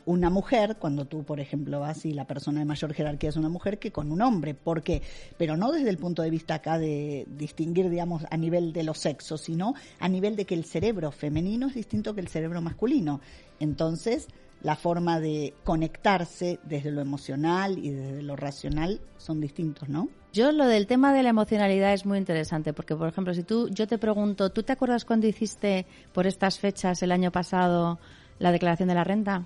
una 0.05 0.31
mujer, 0.31 0.77
cuando 0.79 1.07
tú, 1.07 1.25
por 1.25 1.41
ejemplo, 1.41 1.81
vas 1.81 2.05
y 2.05 2.13
la 2.13 2.27
persona 2.27 2.61
de 2.61 2.67
mayor 2.67 2.95
jerarquía 2.95 3.31
es 3.31 3.37
una 3.37 3.49
mujer, 3.49 3.79
que 3.79 3.91
con 3.91 4.13
un 4.13 4.23
hombre. 4.23 4.55
¿Por 4.55 4.83
qué? 4.83 5.03
Pero 5.37 5.57
no 5.57 5.73
desde 5.73 5.91
el 5.91 5.99
punto 5.99 6.23
de 6.23 6.31
vista 6.31 6.55
acá 6.55 6.79
de 6.79 7.27
distinguir, 7.29 7.91
digamos, 7.91 8.25
a 8.31 8.37
nivel 8.37 8.73
de 8.73 8.85
los 8.85 8.99
sexos, 8.99 9.41
sino 9.41 9.75
a 9.99 10.09
nivel 10.09 10.37
de 10.37 10.45
que 10.45 10.55
el 10.55 10.65
cerebro 10.65 11.11
femenino 11.11 11.69
es 11.69 11.75
distinto 11.75 12.15
que 12.15 12.21
el 12.21 12.29
cerebro 12.29 12.61
masculino. 12.61 13.21
Entonces, 13.59 14.29
la 14.63 14.77
forma 14.77 15.19
de 15.19 15.55
conectarse 15.65 16.61
desde 16.63 16.93
lo 16.93 17.01
emocional 17.01 17.79
y 17.79 17.91
desde 17.91 18.23
lo 18.23 18.37
racional 18.37 19.01
son 19.19 19.41
distintos, 19.41 19.89
¿no? 19.89 20.09
Yo 20.33 20.53
lo 20.53 20.67
del 20.67 20.87
tema 20.87 21.13
de 21.13 21.23
la 21.23 21.31
emocionalidad 21.31 21.93
es 21.93 22.07
muy 22.07 22.19
interesante 22.19 22.73
porque, 22.73 22.97
por 22.97 23.09
ejemplo, 23.09 23.35
si 23.35 23.43
tú, 23.43 23.69
yo 23.69 23.87
te 23.87 23.99
pregunto, 23.99 24.51
¿tú 24.51 24.63
te 24.63 24.73
acuerdas 24.73 25.05
cuando 25.05 25.27
hiciste 25.27 25.87
por 26.13 26.27
estas 26.27 26.59
fechas 26.59 27.03
el 27.03 27.13
año 27.13 27.31
pasado 27.33 27.99
la 28.39 28.53
declaración 28.53 28.89
de 28.89 28.95
la 28.95 29.05
renta? 29.05 29.45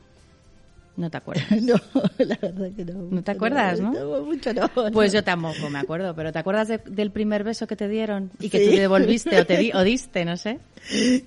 No 0.96 1.10
te 1.10 1.16
acuerdas. 1.18 1.50
no, 1.62 1.74
la 2.18 2.38
verdad 2.40 2.70
que 2.74 2.84
no. 2.84 3.02
¿No 3.10 3.22
te 3.22 3.30
acuerdas, 3.32 3.80
no? 3.80 4.22
mucho 4.22 4.54
no. 4.54 4.68
Pues 4.92 5.12
no. 5.12 5.18
yo 5.18 5.24
tampoco 5.24 5.68
me 5.70 5.78
acuerdo, 5.78 6.14
pero 6.14 6.32
¿te 6.32 6.38
acuerdas 6.38 6.68
de- 6.68 6.78
del 6.86 7.10
primer 7.10 7.44
beso 7.44 7.66
que 7.66 7.76
te 7.76 7.86
dieron 7.88 8.30
y 8.40 8.48
que 8.48 8.58
Sí. 8.58 8.64
tú 8.66 8.70
te 8.76 8.80
devolviste 8.80 9.38
o 9.40 9.44
te 9.46 9.56
di- 9.58 9.72
o 9.74 9.82
diste, 9.82 10.24
no 10.24 10.36
sé? 10.36 10.58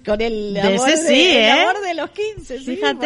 Con 0.06 0.22
el 0.22 0.54
De 0.54 0.62
de, 0.62 1.38
¿eh? 1.40 1.52
amor 1.52 1.82
de 1.86 1.94
los 1.94 2.10
15, 2.12 2.60
sí, 2.60 2.72
¿eh? 2.72 2.76
supuesto, 2.78 3.06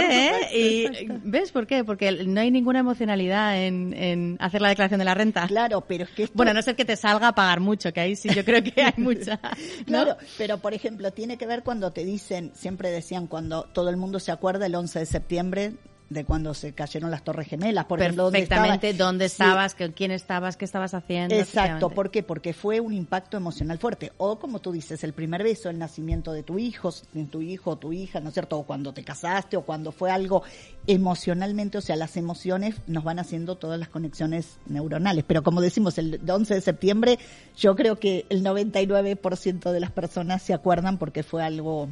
Y 0.56 0.86
exacto. 0.86 1.22
¿ves 1.26 1.52
por 1.52 1.68
qué? 1.68 1.84
Porque 1.84 2.12
no 2.26 2.40
hay 2.42 2.52
ninguna 2.52 2.80
emocionalidad 2.80 3.62
en, 3.66 3.94
en 3.94 4.38
hacer 4.40 4.62
la 4.62 4.70
declaración 4.70 5.00
de 5.00 5.06
la 5.06 5.16
renta. 5.16 5.48
Claro, 5.48 5.82
pero 5.82 6.04
es 6.06 6.12
que 6.12 6.24
esto- 6.24 6.34
Bueno, 6.38 6.52
a 6.52 6.54
no 6.54 6.62
ser 6.62 6.76
que 6.76 6.86
te 6.86 6.96
salga 6.96 7.30
a 7.30 7.36
pagar 7.36 7.60
mucho, 7.60 7.92
que 7.92 8.00
ahí 8.00 8.16
sí 8.16 8.30
yo 8.34 8.46
creo 8.46 8.64
que 8.64 8.82
hay 8.84 8.94
mucha. 8.98 9.40
¿no? 9.80 9.86
Claro, 9.86 10.18
pero 10.38 10.60
por 10.60 10.74
ejemplo, 10.74 11.12
tiene 11.12 11.38
que 11.38 11.48
ver 11.48 11.64
cuando 11.64 11.92
te 11.92 12.06
dicen, 12.06 12.52
siempre 12.54 12.90
decían 12.92 13.28
cuando 13.28 13.64
todo 13.64 13.90
el 13.90 13.98
mundo 13.98 14.20
se 14.20 14.32
acuerda 14.32 14.66
el 14.68 14.76
11 14.76 15.00
de 15.00 15.06
septiembre 15.08 15.74
de 16.10 16.26
cuando 16.26 16.54
se 16.54 16.74
cayeron 16.74 17.10
las 17.12 17.24
Torres 17.24 17.48
Gemelas, 17.48 17.86
por 17.86 18.02
ejemplo, 18.02 18.26
¿dónde 18.26 18.40
Perfectamente, 18.40 18.90
estaba? 18.90 19.08
dónde 19.10 19.30
Sí, 19.30 19.34
estabas, 19.34 19.76
con 19.76 19.92
quién 19.92 20.12
estabas, 20.12 20.58
qué 20.58 20.66
estabas 20.66 20.94
haciendo. 20.94 21.36
Exacto. 21.36 21.90
¿por 21.90 22.12
qué? 22.12 22.24
Porque 22.24 22.54
fue 22.54 22.80
un 22.80 22.94
impacto 22.94 23.38
emocional 23.38 23.80
fuerte. 23.80 24.12
O 24.18 24.40
como 24.40 24.60
tú 24.60 24.72
dices, 24.72 25.04
el 25.04 25.14
primer 25.14 25.44
beso, 25.44 25.70
el 25.70 25.80
nacimiento 25.80 26.32
de 26.34 26.44
tu 26.44 26.60
hijo, 26.60 26.94
de 27.14 27.26
tu 27.26 27.42
hijo 27.42 27.72
o 27.72 27.78
tu 27.78 27.94
hija, 27.94 28.20
¿no 28.20 28.30
es 28.30 28.34
cierto? 28.34 28.58
O 28.60 28.64
cuando 28.64 28.94
te 28.94 29.04
casaste 29.04 29.58
o 29.58 29.62
cuando 29.62 29.92
fue 29.92 30.12
algo 30.12 30.44
emocionalmente, 30.88 31.78
o 31.78 31.82
sea, 31.82 31.96
las 31.96 32.18
emociones 32.18 32.76
nos 32.88 33.04
van 33.04 33.20
haciendo 33.20 33.56
todas 33.56 33.80
las 33.80 33.90
conexiones 33.90 34.58
neuronales. 34.66 35.24
Pero 35.26 35.44
como 35.44 35.62
decimos, 35.62 35.98
el 35.98 36.20
11 36.28 36.56
de 36.56 36.62
septiembre, 36.62 37.20
yo 37.58 37.76
creo 37.76 37.98
que 38.00 38.26
el 38.30 38.44
99% 38.44 39.72
de 39.72 39.80
las 39.80 39.92
personas 39.92 40.42
se 40.42 40.54
acuerdan 40.54 40.98
porque 40.98 41.24
fue 41.24 41.44
algo, 41.44 41.88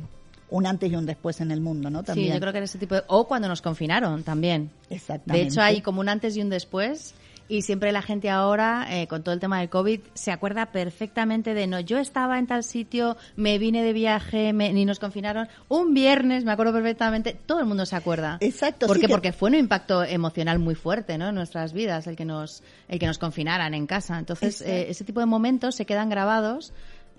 un 0.51 0.67
antes 0.67 0.91
y 0.91 0.95
un 0.95 1.05
después 1.07 1.41
en 1.41 1.49
el 1.49 1.61
mundo, 1.61 1.89
¿no? 1.89 2.01
Sí, 2.01 2.05
También. 2.05 2.33
yo 2.35 2.39
creo 2.39 2.51
que 2.51 2.57
era 2.59 2.65
ese 2.65 2.77
tipo 2.77 2.93
de... 2.95 3.03
O 3.07 3.27
cuando 3.27 3.47
nos 3.47 3.61
confinaron 3.63 4.21
también. 4.23 4.69
De 4.89 4.95
Exactamente. 4.97 5.47
hecho, 5.47 5.61
hay 5.61 5.81
como 5.81 5.99
un 6.01 6.09
antes 6.09 6.37
y 6.37 6.41
un 6.41 6.49
después. 6.49 7.15
Y 7.47 7.63
siempre 7.63 7.91
la 7.91 8.01
gente 8.01 8.29
ahora, 8.29 8.87
eh, 8.91 9.07
con 9.07 9.23
todo 9.23 9.33
el 9.33 9.41
tema 9.41 9.59
del 9.59 9.67
COVID, 9.69 9.99
se 10.13 10.31
acuerda 10.31 10.67
perfectamente 10.67 11.53
de, 11.53 11.67
no, 11.67 11.81
yo 11.81 11.97
estaba 11.97 12.39
en 12.39 12.47
tal 12.47 12.63
sitio, 12.63 13.17
me 13.35 13.57
vine 13.57 13.83
de 13.83 13.91
viaje, 13.91 14.53
me, 14.53 14.71
ni 14.71 14.85
nos 14.85 14.99
confinaron. 14.99 15.49
Un 15.67 15.93
viernes, 15.93 16.45
me 16.45 16.53
acuerdo 16.53 16.71
perfectamente, 16.71 17.37
todo 17.45 17.59
el 17.59 17.65
mundo 17.65 17.85
se 17.85 17.97
acuerda. 17.97 18.37
Exacto, 18.39 18.87
¿Por 18.87 18.95
sí 18.95 19.01
qué? 19.01 19.07
que- 19.07 19.11
Porque 19.13 19.31
fue 19.33 19.49
un 19.49 19.55
impacto 19.55 20.01
emocional 20.03 20.59
muy 20.59 20.75
fuerte, 20.75 21.17
¿no? 21.17 21.27
En 21.27 21.35
nuestras 21.35 21.73
vidas, 21.73 22.07
el 22.07 22.15
que 22.15 22.23
nos, 22.23 22.63
el 22.87 22.99
que 22.99 23.07
nos 23.07 23.17
confinaran 23.17 23.73
en 23.73 23.85
casa. 23.85 24.17
Entonces, 24.17 24.61
eh, 24.61 24.85
ese 24.89 25.03
tipo 25.03 25.19
de 25.19 25.25
momentos 25.25 25.75
se 25.75 25.85
quedan 25.85 26.09
grabados. 26.09 26.71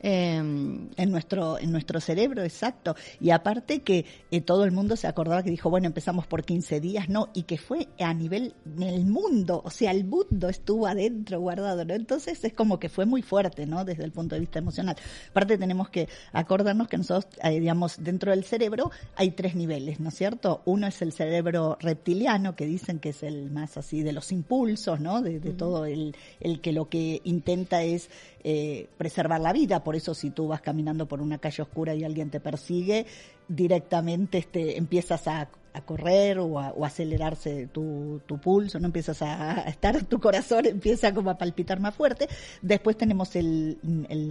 Eh, 0.03 0.37
en 0.37 1.11
nuestro 1.11 1.59
en 1.59 1.71
nuestro 1.71 2.01
cerebro, 2.01 2.43
exacto. 2.43 2.95
Y 3.21 3.31
aparte 3.31 3.81
que 3.81 4.05
eh, 4.31 4.41
todo 4.41 4.65
el 4.65 4.73
mundo 4.73 4.97
se 4.97 5.07
acordaba 5.07 5.43
que 5.43 5.51
dijo, 5.51 5.71
bueno, 5.71 5.87
empezamos 5.87 6.27
por 6.27 6.45
15 6.45 6.81
días, 6.81 7.09
no, 7.09 7.31
y 7.35 7.45
que 7.45 7.59
fue 7.59 7.88
a 8.01 8.12
nivel 8.15 8.55
del 8.65 9.05
mundo, 9.05 9.62
o 9.65 9.71
sea, 9.71 9.91
el 9.91 10.05
mundo 10.05 10.49
estuvo 10.49 10.87
adentro 10.87 11.41
guardado, 11.41 11.85
¿no? 11.85 11.95
Entonces 11.95 12.45
es 12.45 12.53
como 12.53 12.79
que 12.79 12.88
fue 12.88 13.07
muy 13.07 13.23
fuerte, 13.23 13.67
¿no? 13.67 13.85
Desde 13.85 14.05
el 14.05 14.12
punto 14.12 14.35
de 14.35 14.41
vista 14.41 14.59
emocional. 14.59 14.97
Aparte 15.31 15.59
tenemos 15.59 15.88
que 15.88 16.09
acordarnos 16.33 16.88
que 16.88 16.99
nosotros, 16.99 17.33
eh, 17.43 17.61
digamos, 17.61 18.03
dentro 18.03 18.31
del 18.31 18.45
cerebro 18.45 18.91
hay 19.17 19.31
tres 19.31 19.55
niveles, 19.55 20.01
¿no 20.01 20.09
es 20.09 20.15
cierto? 20.15 20.62
Uno 20.65 20.87
es 20.87 21.01
el 21.03 21.12
cerebro 21.12 21.77
reptiliano, 21.81 22.57
que 22.57 22.67
dicen 22.67 22.99
que 22.99 23.11
es 23.11 23.23
el 23.23 23.51
más 23.51 23.77
así 23.77 24.03
de 24.03 24.12
los 24.12 24.33
impulsos, 24.33 25.01
¿no? 25.01 25.23
De, 25.23 25.41
de 25.41 25.53
todo 25.53 25.85
el, 25.85 26.17
el 26.41 26.61
que 26.61 26.73
lo 26.73 26.88
que 26.88 27.21
intenta 27.25 27.83
es 27.83 28.11
eh, 28.45 28.88
preservar 28.99 29.41
la 29.41 29.53
vida. 29.53 29.85
Por 29.85 29.91
eso 29.96 30.14
si 30.14 30.31
tú 30.31 30.48
vas 30.48 30.61
caminando 30.61 31.07
por 31.07 31.20
una 31.20 31.38
calle 31.38 31.62
oscura 31.62 31.94
y 31.94 32.05
alguien 32.05 32.31
te 32.31 32.40
persigue, 32.40 33.07
directamente 33.48 34.38
este, 34.38 34.78
empiezas 34.78 35.26
a, 35.28 35.48
correr 35.87 36.38
o 36.38 36.59
a, 36.59 36.74
acelerarse 36.85 37.66
tu, 37.66 38.20
pulso, 38.42 38.78
no 38.78 38.87
empiezas 38.87 39.22
a, 39.22 39.62
estar, 39.62 40.05
tu 40.05 40.20
corazón 40.20 40.66
empieza 40.66 41.14
como 41.14 41.31
a 41.31 41.38
palpitar 41.38 41.81
más 41.81 41.94
fuerte. 41.94 42.28
Después 42.61 42.96
tenemos 42.96 43.35
el, 43.37 43.78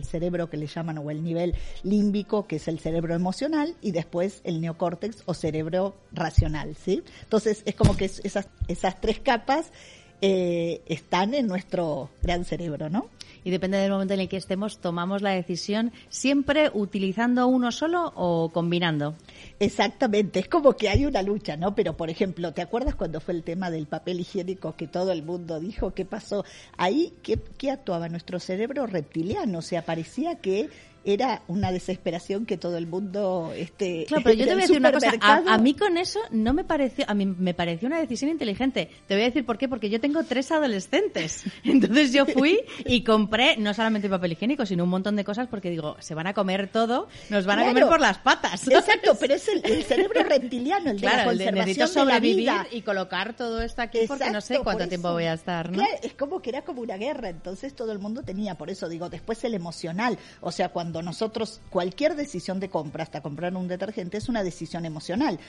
cerebro 0.07 0.49
que 0.49 0.57
le 0.57 0.67
llaman 0.67 0.97
o 0.99 1.09
el 1.09 1.23
nivel 1.23 1.55
límbico, 1.83 2.47
que 2.47 2.57
es 2.57 2.67
el 2.67 2.79
cerebro 2.79 3.15
emocional, 3.15 3.75
y 3.81 3.91
después 3.91 4.41
el 4.43 4.61
neocórtex 4.61 5.23
o 5.25 5.33
cerebro 5.33 5.95
racional, 6.11 6.75
¿sí? 6.75 7.03
Entonces 7.23 7.63
es 7.65 7.75
como 7.75 7.97
que 7.97 8.05
es- 8.05 8.21
esas, 8.23 8.47
esas 8.67 8.99
tres 9.01 9.19
capas 9.19 9.71
eh, 10.23 10.83
están 10.85 11.33
en 11.33 11.47
nuestro 11.47 12.11
gran 12.21 12.45
cerebro, 12.45 12.91
¿no? 12.91 13.09
Y 13.43 13.51
depende 13.51 13.77
del 13.77 13.91
momento 13.91 14.13
en 14.13 14.21
el 14.21 14.29
que 14.29 14.37
estemos, 14.37 14.79
tomamos 14.79 15.21
la 15.21 15.31
decisión 15.31 15.91
siempre 16.09 16.69
utilizando 16.73 17.47
uno 17.47 17.71
solo 17.71 18.11
o 18.15 18.49
combinando. 18.53 19.15
Exactamente, 19.59 20.39
es 20.39 20.47
como 20.47 20.73
que 20.73 20.89
hay 20.89 21.05
una 21.05 21.21
lucha, 21.21 21.57
¿no? 21.57 21.75
Pero, 21.75 21.97
por 21.97 22.09
ejemplo, 22.09 22.53
¿te 22.53 22.61
acuerdas 22.61 22.95
cuando 22.95 23.19
fue 23.19 23.33
el 23.33 23.43
tema 23.43 23.71
del 23.71 23.87
papel 23.87 24.19
higiénico 24.19 24.75
que 24.75 24.87
todo 24.87 25.11
el 25.11 25.23
mundo 25.23 25.59
dijo 25.59 25.93
qué 25.93 26.05
pasó? 26.05 26.45
Ahí, 26.77 27.13
¿qué, 27.23 27.39
qué 27.57 27.71
actuaba 27.71 28.09
nuestro 28.09 28.39
cerebro 28.39 28.85
reptiliano? 28.87 29.59
O 29.59 29.61
sea, 29.61 29.83
parecía 29.83 30.35
que 30.35 30.69
era 31.03 31.41
una 31.47 31.71
desesperación 31.71 32.45
que 32.45 32.57
todo 32.57 32.77
el 32.77 32.87
mundo... 32.87 33.51
Este, 33.55 34.05
Claro, 34.07 34.23
pero 34.23 34.35
yo 34.35 34.45
te 34.45 34.53
voy 34.53 34.61
a 34.61 34.65
decir 34.67 34.77
una 34.77 34.91
cosa. 34.91 35.11
A, 35.21 35.53
a 35.53 35.57
mí 35.57 35.73
con 35.73 35.97
eso 35.97 36.19
no 36.31 36.53
me 36.53 36.63
pareció, 36.63 37.05
a 37.07 37.13
mí 37.13 37.25
me 37.25 37.53
pareció 37.53 37.87
una 37.87 37.99
decisión 37.99 38.29
inteligente. 38.29 38.89
Te 39.07 39.15
voy 39.15 39.23
a 39.23 39.25
decir 39.25 39.45
por 39.45 39.57
qué, 39.57 39.67
porque 39.67 39.89
yo 39.89 39.99
tengo 39.99 40.23
tres 40.23 40.51
adolescentes. 40.51 41.43
Entonces 41.63 42.13
yo 42.13 42.25
fui 42.25 42.59
y 42.85 43.03
compré 43.03 43.57
no 43.57 43.73
solamente 43.73 44.09
papel 44.09 44.33
higiénico, 44.33 44.65
sino 44.65 44.83
un 44.83 44.89
montón 44.89 45.15
de 45.15 45.23
cosas 45.23 45.47
porque 45.47 45.69
digo, 45.69 45.95
se 45.99 46.13
van 46.15 46.27
a 46.27 46.33
comer 46.33 46.69
todo, 46.71 47.07
nos 47.29 47.45
van 47.45 47.59
a 47.59 47.61
Claro. 47.63 47.73
comer 47.75 47.89
por 47.89 47.99
las 48.01 48.17
patas. 48.19 48.67
Exacto, 48.67 49.15
pero 49.19 49.35
es 49.35 49.47
el, 49.47 49.61
el 49.65 49.83
cerebro 49.83 50.23
reptiliano, 50.23 50.91
el 50.91 50.99
de 50.99 51.05
la 51.05 51.13
Claro, 51.13 51.31
el 51.31 51.37
de 51.37 51.45
conservación 51.45 51.75
de 51.75 51.79
la 51.79 51.87
sobrevivir 51.87 52.35
vida. 52.37 52.67
y 52.71 52.81
colocar 52.81 53.35
todo 53.35 53.61
esto 53.61 53.81
aquí 53.81 53.99
porque 54.07 54.29
no 54.31 54.41
sé 54.41 54.53
Exacto, 54.55 54.63
cuánto 54.63 54.87
tiempo 54.87 55.11
voy 55.11 55.25
a 55.25 55.33
estar, 55.33 55.69
¿no? 55.71 55.77
Claro, 55.77 55.91
es 56.03 56.13
como 56.13 56.41
que 56.41 56.49
era 56.51 56.61
como 56.63 56.81
una 56.81 56.97
guerra, 56.97 57.29
entonces 57.29 57.73
todo 57.75 57.91
el 57.91 57.99
mundo 57.99 58.23
tenía, 58.23 58.55
por 58.55 58.69
eso 58.69 58.87
digo, 58.89 59.09
después 59.09 59.43
el 59.43 59.53
emocional, 59.53 60.17
o 60.41 60.51
sea, 60.51 60.69
cuando 60.69 60.90
nosotros, 61.01 61.61
cualquier 61.69 62.15
decisión 62.15 62.59
de 62.59 62.69
compra, 62.69 63.03
hasta 63.03 63.21
comprar 63.21 63.55
un 63.55 63.67
detergente, 63.67 64.17
es 64.17 64.29
una 64.29 64.43
decisión 64.43 64.85
emocional. 64.85 65.39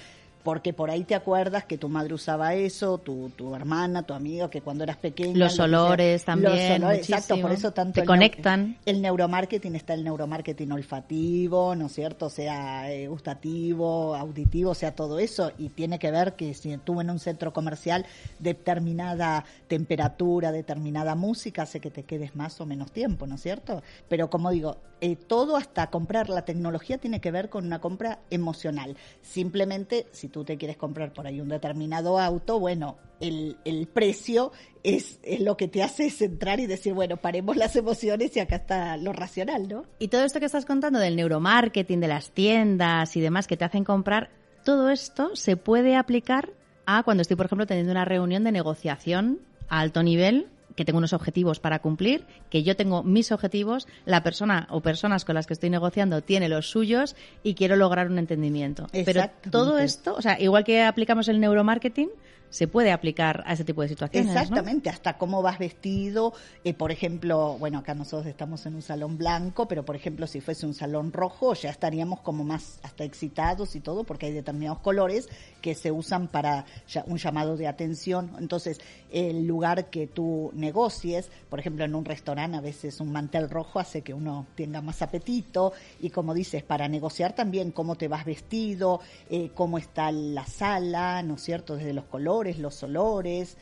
Porque 0.42 0.72
por 0.72 0.90
ahí 0.90 1.04
te 1.04 1.14
acuerdas 1.14 1.64
que 1.64 1.78
tu 1.78 1.88
madre 1.88 2.14
usaba 2.14 2.54
eso, 2.54 2.98
tu, 2.98 3.30
tu 3.36 3.54
hermana, 3.54 4.02
tu 4.02 4.12
amigo, 4.12 4.50
que 4.50 4.60
cuando 4.60 4.82
eras 4.84 4.96
pequeña. 4.96 5.36
Los 5.38 5.54
sea. 5.54 5.66
olores 5.66 6.24
también, 6.24 6.52
Los 6.52 6.78
olores, 6.88 7.08
exacto, 7.08 7.40
por 7.40 7.52
eso 7.52 7.70
tanto. 7.72 7.94
Te 7.94 8.00
el 8.00 8.06
neu- 8.06 8.08
conectan. 8.08 8.76
el 8.84 9.02
neuromarketing 9.02 9.76
está 9.76 9.94
el 9.94 10.02
neuromarketing 10.02 10.72
olfativo, 10.72 11.74
¿no 11.76 11.86
es 11.86 11.92
cierto? 11.92 12.26
O 12.26 12.30
sea, 12.30 12.92
eh, 12.92 13.06
gustativo, 13.08 14.16
auditivo, 14.16 14.70
o 14.70 14.74
sea, 14.74 14.94
todo 14.96 15.18
eso. 15.20 15.52
Y 15.58 15.68
tiene 15.68 15.98
que 15.98 16.10
ver 16.10 16.34
que 16.34 16.54
si 16.54 16.76
tú 16.78 17.00
en 17.00 17.10
un 17.10 17.18
centro 17.20 17.52
comercial 17.52 18.04
determinada 18.40 19.44
temperatura, 19.68 20.52
determinada 20.52 21.14
música, 21.14 21.62
hace 21.62 21.80
que 21.80 21.90
te 21.90 22.04
quedes 22.04 22.36
más 22.36 22.60
o 22.60 22.66
menos 22.66 22.92
tiempo, 22.92 23.26
¿no 23.26 23.36
es 23.36 23.42
cierto? 23.42 23.82
Pero 24.08 24.30
como 24.30 24.50
digo, 24.50 24.76
eh, 25.00 25.16
todo 25.16 25.56
hasta 25.56 25.88
comprar 25.88 26.28
la 26.28 26.44
tecnología 26.44 26.98
tiene 26.98 27.20
que 27.20 27.30
ver 27.30 27.48
con 27.48 27.66
una 27.66 27.80
compra 27.80 28.20
emocional. 28.30 28.96
Simplemente, 29.20 30.06
si 30.12 30.28
tú 30.32 30.44
te 30.44 30.56
quieres 30.56 30.76
comprar 30.76 31.12
por 31.12 31.26
ahí 31.26 31.40
un 31.40 31.48
determinado 31.48 32.18
auto, 32.18 32.58
bueno, 32.58 32.96
el, 33.20 33.56
el 33.64 33.86
precio 33.86 34.50
es, 34.82 35.20
es 35.22 35.40
lo 35.40 35.56
que 35.56 35.68
te 35.68 35.82
hace 35.82 36.10
centrar 36.10 36.58
y 36.58 36.66
decir, 36.66 36.94
bueno, 36.94 37.16
paremos 37.18 37.56
las 37.56 37.76
emociones 37.76 38.36
y 38.36 38.40
acá 38.40 38.56
está 38.56 38.96
lo 38.96 39.12
racional, 39.12 39.68
¿no? 39.68 39.84
Y 39.98 40.08
todo 40.08 40.24
esto 40.24 40.40
que 40.40 40.46
estás 40.46 40.66
contando 40.66 40.98
del 40.98 41.14
neuromarketing, 41.14 42.00
de 42.00 42.08
las 42.08 42.32
tiendas 42.32 43.16
y 43.16 43.20
demás 43.20 43.46
que 43.46 43.56
te 43.56 43.64
hacen 43.64 43.84
comprar, 43.84 44.30
todo 44.64 44.90
esto 44.90 45.36
se 45.36 45.56
puede 45.56 45.94
aplicar 45.94 46.50
a 46.86 47.02
cuando 47.02 47.22
estoy, 47.22 47.36
por 47.36 47.46
ejemplo, 47.46 47.66
teniendo 47.66 47.92
una 47.92 48.04
reunión 48.04 48.42
de 48.44 48.52
negociación 48.52 49.40
a 49.68 49.80
alto 49.80 50.02
nivel, 50.02 50.48
que 50.74 50.84
tengo 50.84 50.98
unos 50.98 51.12
objetivos 51.12 51.60
para 51.60 51.80
cumplir, 51.80 52.24
que 52.50 52.62
yo 52.62 52.76
tengo 52.76 53.02
mis 53.02 53.32
objetivos, 53.32 53.86
la 54.04 54.22
persona 54.22 54.66
o 54.70 54.80
personas 54.80 55.24
con 55.24 55.34
las 55.34 55.46
que 55.46 55.54
estoy 55.54 55.70
negociando 55.70 56.22
tiene 56.22 56.48
los 56.48 56.70
suyos 56.70 57.16
y 57.42 57.54
quiero 57.54 57.76
lograr 57.76 58.10
un 58.10 58.18
entendimiento. 58.18 58.86
Pero 58.92 59.30
todo 59.50 59.78
esto, 59.78 60.14
o 60.14 60.22
sea, 60.22 60.40
igual 60.40 60.64
que 60.64 60.82
aplicamos 60.82 61.28
el 61.28 61.40
neuromarketing, 61.40 62.10
se 62.52 62.68
puede 62.68 62.92
aplicar 62.92 63.42
a 63.46 63.54
ese 63.54 63.64
tipo 63.64 63.80
de 63.80 63.88
situaciones. 63.88 64.30
Exactamente, 64.30 64.90
hasta 64.90 65.16
cómo 65.16 65.40
vas 65.40 65.58
vestido. 65.58 66.34
eh, 66.64 66.74
por 66.74 66.92
ejemplo, 66.92 67.56
bueno, 67.58 67.78
acá 67.78 67.94
nosotros 67.94 68.26
estamos 68.26 68.66
en 68.66 68.74
un 68.74 68.82
salón 68.82 69.16
blanco, 69.16 69.66
pero 69.66 69.84
por 69.84 69.96
ejemplo, 69.96 70.26
si 70.26 70.42
fuese 70.42 70.66
un 70.66 70.74
salón 70.74 71.12
rojo, 71.12 71.54
ya 71.54 71.70
estaríamos 71.70 72.20
como 72.20 72.44
más 72.44 72.78
hasta 72.82 73.04
excitados 73.04 73.74
y 73.74 73.80
todo, 73.80 74.04
porque 74.04 74.26
hay 74.26 74.32
determinados 74.32 74.80
colores 74.80 75.30
que 75.62 75.74
se 75.74 75.90
usan 75.90 76.28
para 76.28 76.66
un 77.06 77.16
llamado 77.16 77.56
de 77.56 77.66
atención. 77.68 78.32
Entonces, 78.38 78.80
el 79.10 79.46
lugar 79.46 79.88
que 79.88 80.06
tú 80.06 80.50
negocies, 80.54 81.30
por 81.48 81.58
ejemplo, 81.58 81.84
en 81.84 81.94
un 81.94 82.04
restaurante, 82.04 82.58
a 82.58 82.60
veces 82.60 83.00
un 83.00 83.12
mantel 83.12 83.48
rojo 83.48 83.78
hace 83.78 84.02
que 84.02 84.12
uno 84.12 84.46
tenga 84.54 84.82
más 84.82 85.00
apetito. 85.00 85.72
Y 86.00 86.10
como 86.10 86.34
dices, 86.34 86.62
para 86.62 86.88
negociar 86.88 87.34
también 87.34 87.70
cómo 87.70 87.94
te 87.94 88.08
vas 88.08 88.24
vestido, 88.24 89.00
eh, 89.30 89.50
cómo 89.54 89.78
está 89.78 90.12
la 90.12 90.46
sala, 90.46 91.22
¿no 91.22 91.34
es 91.34 91.42
cierto? 91.42 91.76
Desde 91.76 91.92
los 91.92 92.04
colores, 92.04 92.41
los 92.58 92.82
olores, 92.82 93.56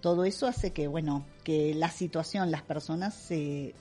todo 0.00 0.24
eso 0.24 0.46
hace 0.46 0.72
que, 0.72 0.88
bueno, 0.88 1.26
que 1.44 1.74
la 1.74 1.90
situación, 1.90 2.50
las 2.50 2.62
personas 2.62 3.14
se 3.14 3.74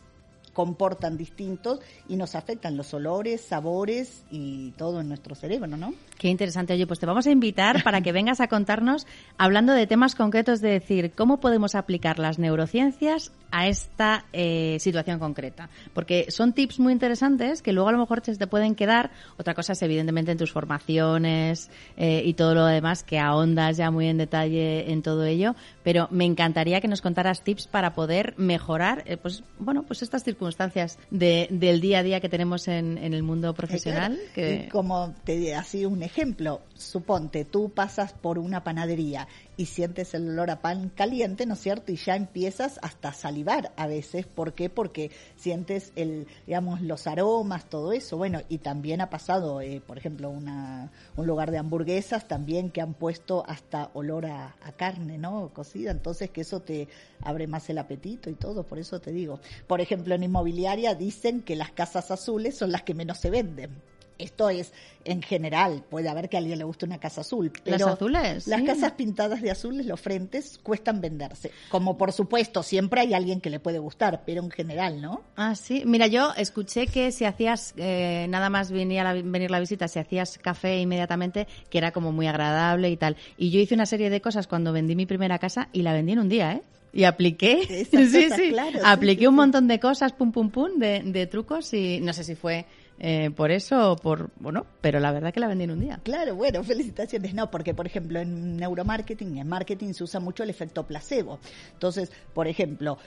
comportan 0.56 1.18
distintos 1.18 1.82
y 2.08 2.15
nos 2.15 2.34
afectan 2.34 2.78
los 2.78 2.94
olores, 2.94 3.41
sabores 3.41 4.24
y 4.32 4.72
todo 4.72 5.02
en 5.02 5.10
nuestro 5.10 5.36
cerebro, 5.36 5.68
¿no? 5.68 5.94
Qué 6.18 6.30
interesante. 6.30 6.74
Oye, 6.74 6.88
pues 6.88 7.00
te 7.00 7.06
vamos 7.06 7.28
a 7.28 7.32
invitar 7.32 7.84
para 7.84 8.00
que 8.00 8.13
vengas 8.13 8.39
a 8.39 8.48
contarnos, 8.48 9.06
hablando 9.38 9.74
de 9.74 9.86
temas 9.86 10.15
concretos, 10.15 10.62
de 10.62 10.70
decir 10.70 11.12
cómo 11.12 11.41
podemos 11.41 11.76
aplicar 11.76 12.20
las 12.20 12.39
neurociencias 12.39 13.34
a 13.52 13.68
esta 13.68 14.26
eh, 14.32 14.78
situación 14.80 15.20
concreta. 15.20 15.70
Porque 15.94 16.32
son 16.32 16.54
tips 16.54 16.80
muy 16.80 16.94
interesantes 16.94 17.62
que 17.62 17.74
luego 17.74 17.89
a 17.89 17.91
lo 17.91 17.98
mejor 17.98 18.22
te, 18.22 18.34
te 18.36 18.48
pueden 18.48 18.76
quedar. 18.76 19.12
Otra 19.38 19.54
cosa 19.54 19.74
es, 19.74 19.82
evidentemente, 19.82 20.32
en 20.32 20.38
tus 20.38 20.54
formaciones 20.54 21.70
eh, 21.98 22.24
y 22.26 22.34
todo 22.34 22.56
lo 22.56 22.65
demás, 22.65 23.04
que 23.04 23.20
ahondas 23.20 23.76
ya 23.76 23.91
muy 23.91 24.08
en 24.08 24.18
detalle 24.18 24.91
en 24.91 25.02
todo 25.02 25.26
ello. 25.26 25.54
Pero 25.86 26.10
me 26.12 26.26
encantaría 26.26 26.82
que 26.82 26.89
nos 26.89 27.02
contaras 27.02 27.43
tips 27.43 27.67
para 27.67 27.93
poder 27.93 28.34
mejorar, 28.38 29.04
eh, 29.06 29.15
pues, 29.15 29.43
bueno, 29.60 29.84
pues 29.84 30.02
estas 30.02 30.24
circunstancias 30.24 30.98
de, 31.12 31.48
del 31.52 31.80
día 31.80 32.00
a 32.00 32.04
día 32.04 32.19
que 32.19 32.28
tenemos 32.28 32.67
en, 32.67 32.98
en 32.98 33.13
el 33.13 33.24
mundo 33.24 33.54
profesional. 33.54 34.19
Que... 34.34 34.65
Y 34.65 34.69
como 34.69 35.13
te 35.24 35.56
así 35.56 35.86
un 35.86 36.02
ejemplo, 36.04 36.62
suponte, 36.74 37.45
tú 37.45 37.69
pasas 37.69 38.13
por 38.13 38.39
una 38.39 38.63
panadería 38.63 39.28
y 39.58 39.68
sientes 39.68 40.13
el 40.13 40.30
olor 40.30 40.52
a 40.52 40.62
pan 40.62 40.89
caliente, 40.89 41.46
¿no 41.46 41.54
es 41.54 41.62
cierto? 41.62 41.91
Y 41.91 41.96
ya 41.96 42.15
empiezas 42.15 42.80
hasta 42.82 43.10
a 43.10 43.13
salivar 43.13 43.72
a 43.78 43.88
veces. 43.88 44.26
¿Por 44.26 44.54
qué? 44.54 44.70
Porque 44.70 45.12
sientes 45.36 45.91
el, 45.96 46.28
digamos, 46.46 46.82
los 46.82 47.08
aromas, 47.08 47.70
todo 47.70 47.94
eso. 47.94 48.18
Bueno, 48.18 48.41
y 48.50 48.60
también 48.60 49.02
ha 49.02 49.10
pasado, 49.10 49.62
eh, 49.62 49.82
por 49.86 49.98
ejemplo, 49.98 50.30
una, 50.30 50.91
un 51.15 51.26
lugar 51.26 51.52
de 51.52 51.58
hamburguesas 51.58 52.28
también 52.28 52.70
que 52.70 52.82
han 52.82 52.94
puesto 52.94 53.44
hasta 53.48 53.91
olor 53.94 54.26
a, 54.26 54.56
a, 54.63 54.72
carne, 54.74 55.18
¿no? 55.18 55.52
Cocida. 55.54 55.91
Entonces 55.91 56.30
que 56.30 56.41
eso 56.41 56.62
te 56.62 56.88
abre 57.22 57.48
más 57.48 57.70
el 57.70 57.78
apetito 57.78 58.30
y 58.30 58.36
todo. 58.36 58.63
Por 58.63 58.80
eso 58.80 59.00
te 59.00 59.12
digo. 59.12 59.39
Por 59.68 59.82
ejemplo, 59.82 60.15
en 60.15 60.24
inmobiliaria 60.24 60.96
dicen 60.96 61.41
que 61.41 61.56
las 61.56 61.72
casas 61.72 62.12
azules 62.12 62.58
son 62.58 62.72
las 62.72 62.84
que 62.84 62.94
menos 62.94 63.20
se 63.20 63.30
venden 63.30 63.72
esto 64.17 64.49
es 64.49 64.71
en 65.06 65.21
general, 65.21 65.84
puede 65.89 66.10
haber 66.10 66.30
que 66.30 66.38
a 66.38 66.39
alguien 66.39 66.58
le 66.58 66.63
guste 66.63 66.86
una 66.86 66.99
casa 66.99 67.21
azul. 67.21 67.51
Pero 67.63 67.78
¿Las 67.78 67.88
azules? 67.88 68.47
Las 68.47 68.63
casas 68.63 68.93
pintadas 68.93 69.41
de 69.41 69.51
azules, 69.51 69.86
los 69.86 69.99
frentes, 69.99 70.60
cuestan 70.62 70.99
venderse. 70.99 71.51
Como 71.69 71.97
por 71.97 72.12
supuesto, 72.12 72.63
siempre 72.63 73.01
hay 73.01 73.13
alguien 73.13 73.39
que 73.39 73.49
le 73.49 73.60
puede 73.60 73.80
gustar, 73.80 74.23
pero 74.25 74.43
en 74.43 74.49
general, 74.49 75.01
¿no? 75.01 75.21
Ah, 75.36 75.56
sí. 75.56 75.84
Mira, 75.86 76.08
yo 76.08 76.34
escuché 76.36 76.88
que 76.88 77.12
si 77.12 77.25
hacías, 77.25 77.73
eh, 77.78 78.25
nada 78.30 78.49
más 78.49 78.71
venía 78.71 79.04
la, 79.04 79.13
venir 79.13 79.51
la 79.51 79.60
visita, 79.60 79.88
si 79.88 79.99
hacías 79.99 80.39
café 80.39 80.80
inmediatamente, 80.80 81.47
que 81.69 81.78
era 81.78 81.91
como 81.91 82.12
muy 82.12 82.28
agradable 82.28 82.89
y 82.89 82.97
tal. 82.97 83.15
Y 83.38 83.51
yo 83.51 83.60
hice 83.60 83.75
una 83.75 83.86
serie 83.86 84.10
de 84.10 84.21
cosas 84.21 84.47
cuando 84.47 84.73
vendí 84.73 84.95
mi 84.95 85.06
primera 85.06 85.38
casa 85.38 85.69
y 85.71 85.84
la 85.84 85.93
vendí 85.93 86.13
en 86.13 86.19
un 86.19 86.30
día, 86.30 86.54
¿eh? 86.54 86.62
y 86.95 87.04
apliqué, 87.04 87.86
sí, 87.91 88.30
sí, 88.32 88.49
claro, 88.49 88.80
apliqué 88.86 89.23
sí, 89.23 89.28
un 89.28 89.36
montón 89.36 89.67
de 89.67 89.80
cosas, 89.80 90.13
pum, 90.13 90.32
pum, 90.32 90.49
pum, 90.49 90.80
de, 90.80 91.04
de 91.04 91.28
trucos 91.28 91.73
y 91.73 91.99
no 91.99 92.13
sé 92.13 92.23
si 92.23 92.36
fue 92.36 92.65
eh, 92.99 93.29
por 93.31 93.51
eso 93.51 93.97
por, 94.01 94.29
bueno, 94.39 94.65
pero 94.81 94.99
la 94.99 95.12
verdad 95.12 95.34
que 95.34 95.39
la 95.39 95.47
vendí 95.47 95.65
en 95.65 95.71
un 95.71 95.79
día. 95.79 95.99
Claro, 96.03 96.36
bueno, 96.36 96.63
felicitaciones. 96.63 97.34
No, 97.34 97.51
porque 97.51 97.73
por 97.73 97.86
ejemplo 97.86 98.19
en 98.19 98.58
neuromarketing, 98.58 99.38
en 99.38 99.47
marketing 99.47 99.93
se 99.93 100.03
usa 100.03 100.19
mucho 100.19 100.43
el 100.43 100.49
efecto 100.49 100.84
placebo. 100.84 101.39
Entonces, 101.73 102.12
por 102.34 102.47
ejemplo, 102.47 102.97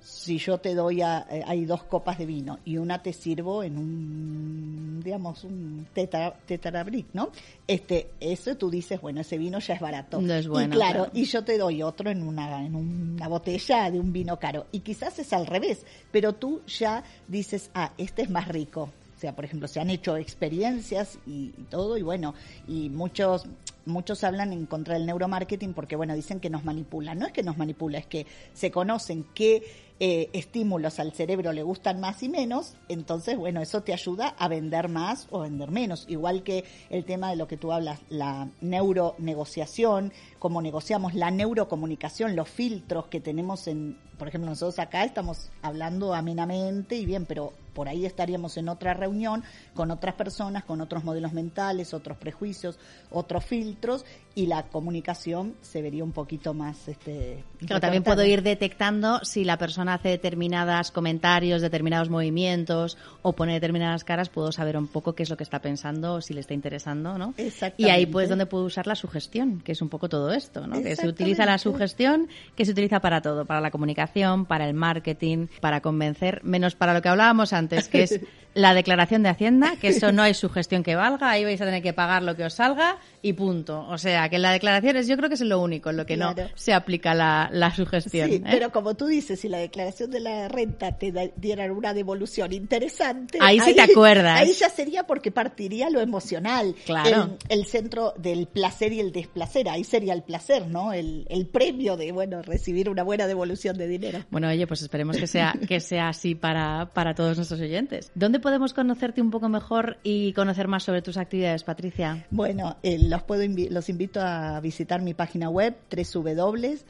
si 0.00 0.38
yo 0.38 0.58
te 0.58 0.74
doy 0.74 1.00
a, 1.00 1.26
eh, 1.30 1.42
hay 1.46 1.64
dos 1.64 1.82
copas 1.84 2.18
de 2.18 2.26
vino 2.26 2.58
y 2.64 2.76
una 2.76 3.02
te 3.02 3.12
sirvo 3.12 3.62
en 3.62 3.78
un 3.78 5.00
digamos 5.02 5.44
un 5.44 5.86
tetra, 5.92 6.34
tetrabric, 6.46 7.06
¿no? 7.12 7.30
Este, 7.66 8.10
eso 8.20 8.56
tú 8.56 8.70
dices, 8.70 9.00
bueno, 9.00 9.20
ese 9.20 9.36
vino 9.36 9.58
ya 9.58 9.74
es 9.74 9.80
barato. 9.80 10.20
No 10.20 10.32
es 10.34 10.48
bueno, 10.48 10.74
y 10.74 10.76
claro, 10.76 11.04
claro. 11.04 11.10
y 11.14 11.24
yo 11.24 11.44
te 11.44 11.58
doy 11.58 11.82
otro 11.82 12.10
en 12.10 12.22
una 12.22 12.64
en 12.64 12.74
una 12.74 13.28
botella 13.28 13.90
de 13.90 14.00
un 14.00 14.12
vino 14.12 14.38
caro 14.38 14.66
y 14.72 14.80
quizás 14.80 15.18
es 15.18 15.32
al 15.34 15.46
revés, 15.46 15.84
pero 16.10 16.32
tú 16.34 16.62
ya 16.66 17.04
dices, 17.28 17.70
"Ah, 17.74 17.92
este 17.98 18.22
es 18.22 18.30
más 18.30 18.48
rico." 18.48 18.90
Sea, 19.24 19.34
por 19.34 19.46
ejemplo, 19.46 19.68
se 19.68 19.80
han 19.80 19.88
hecho 19.88 20.18
experiencias 20.18 21.18
y, 21.26 21.54
y 21.56 21.66
todo 21.70 21.96
y 21.96 22.02
bueno, 22.02 22.34
y 22.68 22.90
muchos 22.90 23.46
muchos 23.86 24.22
hablan 24.22 24.52
en 24.52 24.66
contra 24.66 24.94
del 24.94 25.06
neuromarketing 25.06 25.72
porque, 25.72 25.96
bueno, 25.96 26.14
dicen 26.14 26.40
que 26.40 26.50
nos 26.50 26.64
manipula. 26.64 27.14
No 27.14 27.26
es 27.26 27.32
que 27.32 27.42
nos 27.42 27.56
manipula, 27.56 27.98
es 27.98 28.06
que 28.06 28.26
se 28.52 28.70
conocen 28.70 29.24
qué 29.34 29.62
eh, 30.00 30.28
estímulos 30.32 30.98
al 30.98 31.12
cerebro 31.12 31.52
le 31.52 31.62
gustan 31.62 32.00
más 32.00 32.24
y 32.24 32.28
menos, 32.28 32.74
entonces, 32.88 33.36
bueno, 33.36 33.62
eso 33.62 33.82
te 33.82 33.92
ayuda 33.92 34.34
a 34.38 34.48
vender 34.48 34.88
más 34.88 35.28
o 35.30 35.40
vender 35.40 35.70
menos. 35.70 36.04
Igual 36.08 36.42
que 36.42 36.64
el 36.90 37.04
tema 37.04 37.30
de 37.30 37.36
lo 37.36 37.46
que 37.46 37.56
tú 37.56 37.72
hablas, 37.72 38.00
la 38.08 38.48
neuronegociación, 38.60 40.12
cómo 40.44 40.60
negociamos, 40.60 41.14
la 41.14 41.30
neurocomunicación, 41.30 42.36
los 42.36 42.50
filtros 42.50 43.06
que 43.06 43.18
tenemos 43.18 43.66
en, 43.66 43.96
por 44.18 44.28
ejemplo, 44.28 44.50
nosotros 44.50 44.78
acá 44.78 45.02
estamos 45.02 45.50
hablando 45.62 46.12
amenamente 46.12 46.96
y 46.96 47.06
bien, 47.06 47.24
pero 47.24 47.54
por 47.74 47.88
ahí 47.88 48.06
estaríamos 48.06 48.56
en 48.56 48.68
otra 48.68 48.94
reunión 48.94 49.42
con 49.74 49.90
otras 49.90 50.14
personas, 50.14 50.64
con 50.64 50.80
otros 50.80 51.02
modelos 51.02 51.32
mentales, 51.32 51.92
otros 51.92 52.16
prejuicios, 52.16 52.78
otros 53.10 53.44
filtros 53.44 54.04
y 54.34 54.46
la 54.46 54.64
comunicación 54.64 55.54
se 55.60 55.82
vería 55.82 56.04
un 56.04 56.12
poquito 56.12 56.54
más 56.54 56.88
este 56.88 57.44
Claro, 57.58 57.80
también 57.80 58.02
puedo 58.02 58.24
ir 58.24 58.42
detectando 58.42 59.20
si 59.24 59.44
la 59.44 59.58
persona 59.58 59.94
hace 59.94 60.10
determinados 60.10 60.90
comentarios, 60.90 61.62
determinados 61.62 62.10
movimientos 62.10 62.96
o 63.22 63.32
pone 63.32 63.54
determinadas 63.54 64.04
caras, 64.04 64.28
puedo 64.28 64.52
saber 64.52 64.76
un 64.76 64.86
poco 64.86 65.14
qué 65.14 65.22
es 65.24 65.30
lo 65.30 65.36
que 65.36 65.44
está 65.44 65.60
pensando, 65.60 66.20
si 66.20 66.34
le 66.34 66.40
está 66.40 66.54
interesando, 66.54 67.18
¿no? 67.18 67.34
Exactamente. 67.36 67.82
Y 67.82 67.90
ahí 67.90 68.06
pues 68.06 68.28
donde 68.28 68.46
puedo 68.46 68.64
usar 68.64 68.86
la 68.86 68.94
sugestión, 68.94 69.60
que 69.60 69.72
es 69.72 69.82
un 69.82 69.88
poco 69.88 70.08
todo 70.08 70.32
esto, 70.34 70.66
¿no? 70.66 70.82
Que 70.82 70.96
se 70.96 71.08
utiliza 71.08 71.46
la 71.46 71.58
sugestión, 71.58 72.28
que 72.56 72.64
se 72.64 72.72
utiliza 72.72 73.00
para 73.00 73.22
todo, 73.22 73.44
para 73.46 73.60
la 73.60 73.70
comunicación, 73.70 74.44
para 74.46 74.66
el 74.68 74.74
marketing, 74.74 75.46
para 75.60 75.80
convencer, 75.80 76.40
menos 76.44 76.74
para 76.74 76.92
lo 76.94 77.02
que 77.02 77.08
hablábamos 77.08 77.52
antes, 77.52 77.88
que 77.88 78.02
es 78.02 78.20
la 78.54 78.72
declaración 78.72 79.24
de 79.24 79.30
Hacienda, 79.30 79.74
que 79.80 79.88
eso 79.88 80.12
no 80.12 80.22
hay 80.22 80.32
sugestión 80.34 80.84
que 80.84 80.94
valga, 80.94 81.28
ahí 81.30 81.44
vais 81.44 81.60
a 81.60 81.64
tener 81.64 81.82
que 81.82 81.92
pagar 81.92 82.22
lo 82.22 82.36
que 82.36 82.44
os 82.44 82.54
salga 82.54 82.98
y 83.20 83.32
punto. 83.32 83.84
O 83.88 83.98
sea, 83.98 84.28
que 84.28 84.36
en 84.36 84.42
la 84.42 84.52
declaración 84.52 84.96
es, 84.96 85.08
yo 85.08 85.16
creo 85.16 85.28
que 85.28 85.34
es 85.34 85.40
lo 85.40 85.60
único, 85.60 85.90
en 85.90 85.96
lo 85.96 86.06
que 86.06 86.16
no 86.16 86.32
se 86.54 86.72
aplica 86.72 87.14
la, 87.14 87.48
la 87.52 87.74
sugestión. 87.74 88.28
Sí, 88.28 88.36
¿eh? 88.36 88.42
pero 88.48 88.70
como 88.70 88.94
tú 88.94 89.06
dices, 89.06 89.40
si 89.40 89.48
la 89.48 89.58
declaración 89.58 90.10
de 90.12 90.20
la 90.20 90.46
renta 90.48 90.92
te 90.96 91.10
da- 91.10 91.30
dieran 91.36 91.72
una 91.72 91.92
devolución 91.94 92.52
interesante, 92.52 93.38
Ahí 93.40 93.58
sí 93.60 93.74
te 93.74 93.80
acuerdas. 93.82 94.40
Ahí 94.40 94.52
ya 94.52 94.68
sería 94.68 95.04
porque 95.04 95.32
partiría 95.32 95.90
lo 95.90 96.00
emocional, 96.00 96.74
Claro. 96.86 97.36
el, 97.48 97.60
el 97.60 97.66
centro 97.66 98.14
del 98.16 98.46
placer 98.46 98.92
y 98.92 99.00
el 99.00 99.10
desplacer, 99.12 99.68
ahí 99.68 99.82
sería 99.84 100.12
el 100.14 100.22
placer, 100.24 100.66
¿no? 100.66 100.92
El, 100.92 101.26
el 101.28 101.46
premio 101.46 101.96
de, 101.96 102.12
bueno, 102.12 102.42
recibir 102.42 102.90
una 102.90 103.02
buena 103.02 103.26
devolución 103.26 103.78
de 103.78 103.86
dinero. 103.86 104.20
Bueno, 104.30 104.48
oye, 104.48 104.66
pues 104.66 104.82
esperemos 104.82 105.16
que 105.16 105.26
sea, 105.26 105.54
que 105.68 105.80
sea 105.80 106.08
así 106.08 106.34
para, 106.34 106.90
para 106.92 107.14
todos 107.14 107.36
nuestros 107.36 107.60
oyentes. 107.60 108.10
¿Dónde 108.14 108.40
podemos 108.40 108.74
conocerte 108.74 109.22
un 109.22 109.30
poco 109.30 109.48
mejor 109.48 109.98
y 110.02 110.32
conocer 110.32 110.68
más 110.68 110.82
sobre 110.82 111.02
tus 111.02 111.16
actividades, 111.16 111.64
Patricia? 111.64 112.26
Bueno, 112.30 112.76
eh, 112.82 112.98
los 112.98 113.22
puedo 113.22 113.42
invi- 113.44 113.70
los 113.70 113.88
invito 113.88 114.20
a 114.20 114.60
visitar 114.60 115.02
mi 115.02 115.14
página 115.14 115.48
web 115.48 115.76
www.pmurphy, 115.90 116.80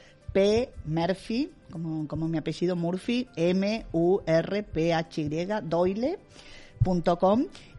como, 1.71 2.07
como 2.07 2.27
mi 2.27 2.37
apellido 2.37 2.75
Murphy, 2.75 3.27
M 3.35 3.85
U 3.91 4.21
R 4.25 4.63
P 4.63 4.93
H 4.93 5.29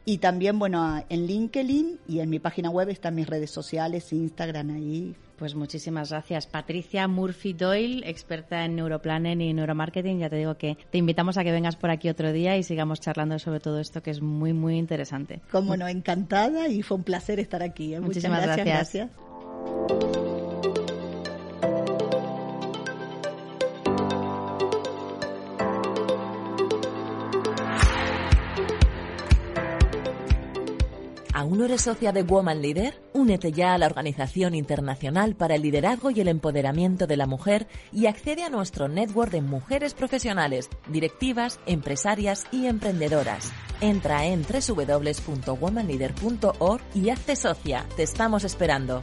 Y 0.05 0.19
también 0.19 0.59
bueno, 0.59 1.05
en 1.09 1.27
LinkedIn 1.27 1.99
y 2.09 2.21
en 2.21 2.31
mi 2.31 2.39
página 2.39 2.71
web 2.71 2.89
están 2.89 3.15
mis 3.15 3.27
redes 3.27 3.51
sociales, 3.51 4.13
Instagram 4.13 4.71
ahí. 4.71 5.17
Pues 5.37 5.55
muchísimas 5.55 6.11
gracias. 6.11 6.47
Patricia 6.47 7.07
Murphy 7.09 7.53
Doyle, 7.53 8.09
experta 8.09 8.65
en 8.65 8.77
neuroplanning 8.77 9.41
y 9.41 9.53
neuromarketing. 9.53 10.19
Ya 10.19 10.31
te 10.31 10.37
digo 10.37 10.57
que 10.57 10.79
te 10.91 10.99
invitamos 10.99 11.37
a 11.39 11.45
que 11.45 11.53
vengas 11.53 11.77
por 11.77 11.91
aquí 11.91 12.09
otro 12.09 12.33
día 12.33 12.57
y 12.57 12.63
sigamos 12.63 13.01
charlando 13.01 13.39
sobre 13.39 13.61
todo 13.61 13.81
esto 13.81 14.03
que 14.03 14.11
es 14.11 14.21
muy, 14.21 14.53
muy 14.53 14.77
interesante. 14.77 15.41
Como 15.51 15.77
no, 15.77 15.89
encantada 15.89 16.69
y 16.69 16.83
fue 16.83 16.97
un 16.97 17.05
placer 17.05 17.39
estar 17.41 17.63
aquí. 17.63 17.95
¿eh? 17.95 18.01
Muchas 18.01 18.23
Muchísimas 18.23 18.43
gracias. 18.43 18.67
gracias. 18.67 19.11
gracias. 19.89 20.36
¿Aún 31.37 31.59
no 31.59 31.65
eres 31.67 31.83
socia 31.83 32.13
de 32.13 32.23
Woman 32.23 32.63
Leader? 32.63 33.03
Únete 33.13 33.53
ya 33.53 33.75
a 33.75 33.79
la 33.79 33.85
Organización 33.85 34.55
Internacional 34.55 35.37
para 35.37 35.57
el 35.57 35.61
Liderazgo 35.61 36.11
y 36.11 36.19
el 36.23 36.29
Empoderamiento 36.29 37.07
de 37.07 37.19
la 37.19 37.27
Mujer 37.27 37.67
y 37.93 38.07
accede 38.07 38.43
a 38.43 38.49
nuestro 38.49 38.89
network 38.89 39.33
de 39.33 39.43
mujeres 39.43 39.93
profesionales, 39.93 40.71
directivas, 40.89 41.61
empresarias 41.67 42.47
y 42.53 42.65
emprendedoras. 42.65 43.53
Entra 43.83 44.25
en 44.25 44.45
www.womanleader.org 44.45 46.81
y 46.95 47.11
hazte 47.11 47.37
socia. 47.37 47.85
Te 47.97 48.05
estamos 48.05 48.45
esperando. 48.45 49.03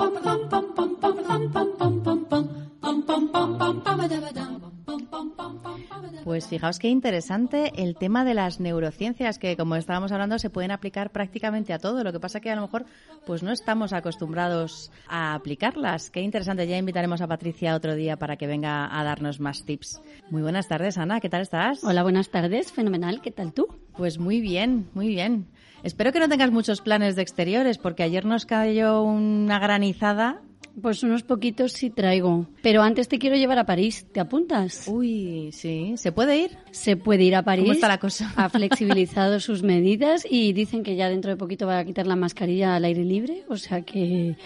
Pues 6.23 6.47
fijaos 6.47 6.79
qué 6.79 6.87
interesante 6.87 7.71
el 7.75 7.95
tema 7.95 8.23
de 8.23 8.33
las 8.33 8.59
neurociencias, 8.59 9.39
que 9.39 9.57
como 9.57 9.75
estábamos 9.75 10.11
hablando 10.11 10.37
se 10.39 10.49
pueden 10.49 10.71
aplicar 10.71 11.11
prácticamente 11.11 11.73
a 11.73 11.79
todo. 11.79 12.03
Lo 12.03 12.11
que 12.11 12.19
pasa 12.19 12.39
que 12.39 12.51
a 12.51 12.55
lo 12.55 12.61
mejor 12.61 12.85
pues 13.25 13.43
no 13.43 13.51
estamos 13.51 13.91
acostumbrados 13.93 14.91
a 15.07 15.33
aplicarlas. 15.33 16.09
Qué 16.09 16.21
interesante. 16.21 16.67
Ya 16.67 16.77
invitaremos 16.77 17.21
a 17.21 17.27
Patricia 17.27 17.75
otro 17.75 17.95
día 17.95 18.17
para 18.17 18.37
que 18.37 18.47
venga 18.47 18.97
a 18.97 19.03
darnos 19.03 19.39
más 19.39 19.65
tips. 19.65 20.01
Muy 20.29 20.41
buenas 20.41 20.67
tardes, 20.67 20.97
Ana. 20.97 21.19
¿Qué 21.19 21.29
tal 21.29 21.41
estás? 21.41 21.83
Hola, 21.83 22.03
buenas 22.03 22.29
tardes. 22.29 22.71
Fenomenal. 22.71 23.21
¿Qué 23.21 23.31
tal 23.31 23.53
tú? 23.53 23.67
Pues 23.97 24.19
muy 24.19 24.41
bien, 24.41 24.89
muy 24.93 25.07
bien. 25.07 25.47
Espero 25.83 26.11
que 26.11 26.19
no 26.19 26.29
tengas 26.29 26.51
muchos 26.51 26.81
planes 26.81 27.15
de 27.15 27.23
exteriores, 27.23 27.79
porque 27.79 28.03
ayer 28.03 28.25
nos 28.25 28.45
cayó 28.45 29.01
una 29.01 29.57
granizada 29.57 30.41
Pues 30.79 31.03
unos 31.03 31.23
poquitos 31.23 31.73
sí 31.73 31.89
traigo. 31.89 32.45
Pero 32.61 32.81
antes 32.81 33.07
te 33.07 33.19
quiero 33.19 33.35
llevar 33.35 33.59
a 33.59 33.65
París. 33.65 34.05
¿Te 34.11 34.19
apuntas? 34.19 34.87
Uy, 34.87 35.49
sí. 35.51 35.93
¿Se 35.97 36.11
puede 36.11 36.37
ir? 36.37 36.57
Se 36.71 36.95
puede 36.95 37.23
ir 37.23 37.35
a 37.35 37.43
París. 37.43 37.63
¿Cómo 37.63 37.73
está 37.73 37.87
la 37.87 37.99
cosa? 37.99 38.31
Ha 38.35 38.47
flexibilizado 38.49 39.39
sus 39.41 39.63
medidas 39.63 40.25
y 40.29 40.53
dicen 40.53 40.83
que 40.83 40.95
ya 40.95 41.09
dentro 41.09 41.29
de 41.31 41.37
poquito 41.37 41.67
va 41.67 41.79
a 41.79 41.85
quitar 41.85 42.07
la 42.07 42.15
mascarilla 42.15 42.75
al 42.75 42.85
aire 42.85 43.03
libre. 43.03 43.43
O 43.49 43.57
sea 43.57 43.81
que 43.81 44.37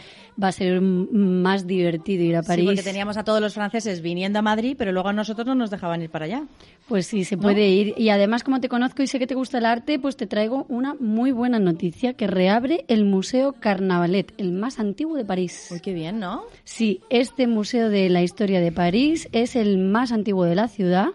va 0.42 0.50
a 0.50 0.52
ser 0.52 0.82
más 0.82 1.66
divertido 1.68 2.24
ir 2.24 2.36
a 2.36 2.42
Sí, 2.44 2.48
París. 2.48 2.66
porque 2.66 2.84
teníamos 2.84 3.16
a 3.18 3.24
todos 3.24 3.40
los 3.40 3.54
franceses 3.54 4.02
viniendo 4.02 4.40
a 4.40 4.42
Madrid, 4.42 4.76
pero 4.78 4.92
luego 4.92 5.10
a 5.10 5.14
nosotros 5.14 5.46
no 5.48 5.56
nos 5.56 5.70
dejaban 5.70 6.02
ir 6.02 6.10
para 6.10 6.26
allá. 6.26 6.44
Pues 6.88 7.08
sí, 7.08 7.24
se 7.24 7.36
puede 7.36 7.68
ir. 7.68 7.96
Y 7.98 8.10
además, 8.10 8.44
como 8.44 8.60
te 8.60 8.70
conozco 8.70 9.02
y 9.02 9.08
sé 9.08 9.18
que 9.18 9.26
te 9.26 9.34
gusta 9.34 9.58
el 9.58 9.66
arte, 9.66 9.98
pues 9.98 10.18
te 10.18 10.28
traigo 10.28 10.68
una 10.70 10.94
muy 10.94 11.32
buena 11.32 11.58
noticia 11.58 12.14
que 12.14 12.28
reabre 12.28 12.86
el 12.88 13.06
Museo 13.06 13.54
Carnavalet, 13.54 14.34
el 14.38 14.52
más 14.52 14.80
antiguo 14.80 15.18
de 15.18 15.26
París. 15.26 15.70
Uy, 15.72 15.80
qué 15.80 15.94
bien, 15.94 16.20
¿no? 16.20 16.44
Sí, 16.64 17.02
este 17.10 17.48
Museo 17.48 17.90
de 17.90 18.08
la 18.10 18.22
Historia 18.22 18.62
de 18.62 18.72
París 18.72 19.30
es 19.32 19.56
el 19.56 19.80
más 19.80 20.12
antiguo 20.12 20.46
de 20.46 20.54
la 20.54 20.68
ciudad 20.68 21.08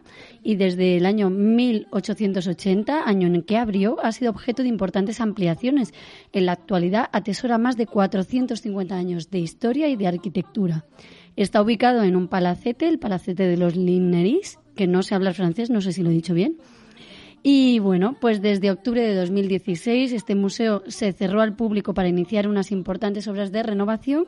y 0.43 0.57
desde 0.57 0.97
el 0.97 1.07
año 1.07 1.31
1880, 1.31 3.05
año 3.09 3.29
en 3.29 3.43
que 3.43 3.57
abrió, 3.57 3.99
ha 4.03 4.11
sido 4.11 4.33
objeto 4.33 4.63
de 4.63 4.69
importantes 4.69 5.21
ampliaciones. 5.21 5.95
En 6.33 6.47
la 6.47 6.53
actualidad 6.53 7.11
atesora 7.13 7.59
más 7.59 7.77
de 7.77 7.87
450 7.87 8.97
años 8.97 9.31
de 9.31 9.39
historia 9.39 9.89
y 9.89 9.95
de 9.95 10.09
arquitectura. 10.09 10.85
Está 11.37 11.63
ubicado 11.63 12.03
en 12.03 12.17
un 12.17 12.27
palacete, 12.27 12.89
el 12.89 12.99
palacete 12.99 13.45
de 13.45 13.57
los 13.57 13.77
Limneris, 13.77 14.59
que 14.81 14.87
no 14.87 15.03
sé 15.03 15.15
hablar 15.15 15.35
francés, 15.35 15.69
no 15.69 15.83
sé 15.83 15.93
si 15.93 16.03
lo 16.03 16.09
he 16.09 16.15
dicho 16.15 16.33
bien. 16.33 16.57
Y 17.43 17.81
bueno, 17.81 18.17
pues 18.19 18.41
desde 18.41 18.71
octubre 18.71 19.03
de 19.03 19.15
2016 19.15 20.11
este 20.11 20.35
museo 20.35 20.83
se 20.87 21.13
cerró 21.13 21.43
al 21.43 21.55
público 21.55 21.93
para 21.93 22.09
iniciar 22.09 22.49
unas 22.49 22.73
importantes 22.73 23.29
obras 23.29 23.53
de 23.53 23.63
renovación 23.63 24.27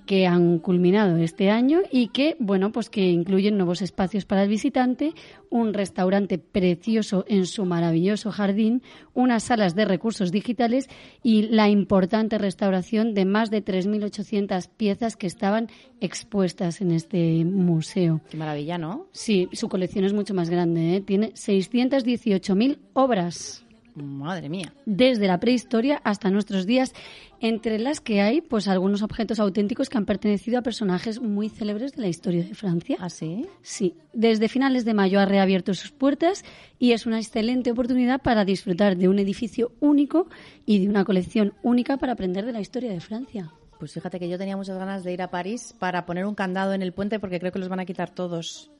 que 0.00 0.26
han 0.26 0.58
culminado 0.58 1.16
este 1.16 1.50
año 1.50 1.80
y 1.90 2.08
que, 2.08 2.36
bueno, 2.38 2.72
pues 2.72 2.90
que 2.90 3.08
incluyen 3.08 3.56
nuevos 3.56 3.82
espacios 3.82 4.24
para 4.24 4.42
el 4.42 4.48
visitante, 4.48 5.14
un 5.50 5.74
restaurante 5.74 6.38
precioso 6.38 7.24
en 7.28 7.46
su 7.46 7.64
maravilloso 7.64 8.30
jardín, 8.30 8.82
unas 9.14 9.44
salas 9.44 9.74
de 9.74 9.84
recursos 9.84 10.32
digitales 10.32 10.88
y 11.22 11.42
la 11.42 11.68
importante 11.68 12.38
restauración 12.38 13.14
de 13.14 13.24
más 13.24 13.50
de 13.50 13.64
3.800 13.64 14.68
piezas 14.76 15.16
que 15.16 15.26
estaban 15.26 15.68
expuestas 16.00 16.80
en 16.80 16.92
este 16.92 17.44
museo. 17.44 18.20
Qué 18.30 18.36
maravilla, 18.36 18.78
¿no? 18.78 19.06
Sí, 19.12 19.48
su 19.52 19.68
colección 19.68 20.04
es 20.04 20.12
mucho 20.12 20.34
más 20.34 20.50
grande, 20.50 20.96
¿eh? 20.96 21.00
tiene 21.00 21.32
618.000 21.32 22.78
obras 22.94 23.64
Madre 23.94 24.48
mía. 24.48 24.72
desde 24.86 25.26
la 25.26 25.40
prehistoria 25.40 26.00
hasta 26.04 26.30
nuestros 26.30 26.66
días, 26.66 26.94
entre 27.40 27.78
las 27.78 28.00
que 28.00 28.20
hay 28.20 28.40
pues 28.40 28.68
algunos 28.68 29.02
objetos 29.02 29.40
auténticos 29.40 29.88
que 29.88 29.98
han 29.98 30.06
pertenecido 30.06 30.58
a 30.58 30.62
personajes 30.62 31.20
muy 31.20 31.48
célebres 31.48 31.92
de 31.92 32.02
la 32.02 32.08
historia 32.08 32.44
de 32.44 32.54
Francia. 32.54 32.96
¿Ah, 33.00 33.10
sí? 33.10 33.46
Sí, 33.62 33.94
desde 34.12 34.48
finales 34.48 34.84
de 34.84 34.94
mayo 34.94 35.20
ha 35.20 35.26
reabierto 35.26 35.74
sus 35.74 35.90
puertas 35.90 36.44
y 36.78 36.92
es 36.92 37.06
una 37.06 37.18
excelente 37.18 37.70
oportunidad 37.70 38.20
para 38.20 38.44
disfrutar 38.44 38.96
de 38.96 39.08
un 39.08 39.18
edificio 39.18 39.72
único 39.80 40.28
y 40.66 40.80
de 40.80 40.88
una 40.88 41.04
colección 41.04 41.54
única 41.62 41.96
para 41.96 42.12
aprender 42.12 42.44
de 42.44 42.52
la 42.52 42.60
historia 42.60 42.92
de 42.92 43.00
Francia. 43.00 43.52
Pues 43.78 43.94
fíjate 43.94 44.18
que 44.18 44.28
yo 44.28 44.36
tenía 44.36 44.58
muchas 44.58 44.76
ganas 44.76 45.04
de 45.04 45.12
ir 45.14 45.22
a 45.22 45.30
París 45.30 45.74
para 45.78 46.04
poner 46.04 46.26
un 46.26 46.34
candado 46.34 46.74
en 46.74 46.82
el 46.82 46.92
puente 46.92 47.18
porque 47.18 47.40
creo 47.40 47.50
que 47.50 47.58
los 47.58 47.70
van 47.70 47.80
a 47.80 47.86
quitar 47.86 48.10
todos. 48.10 48.70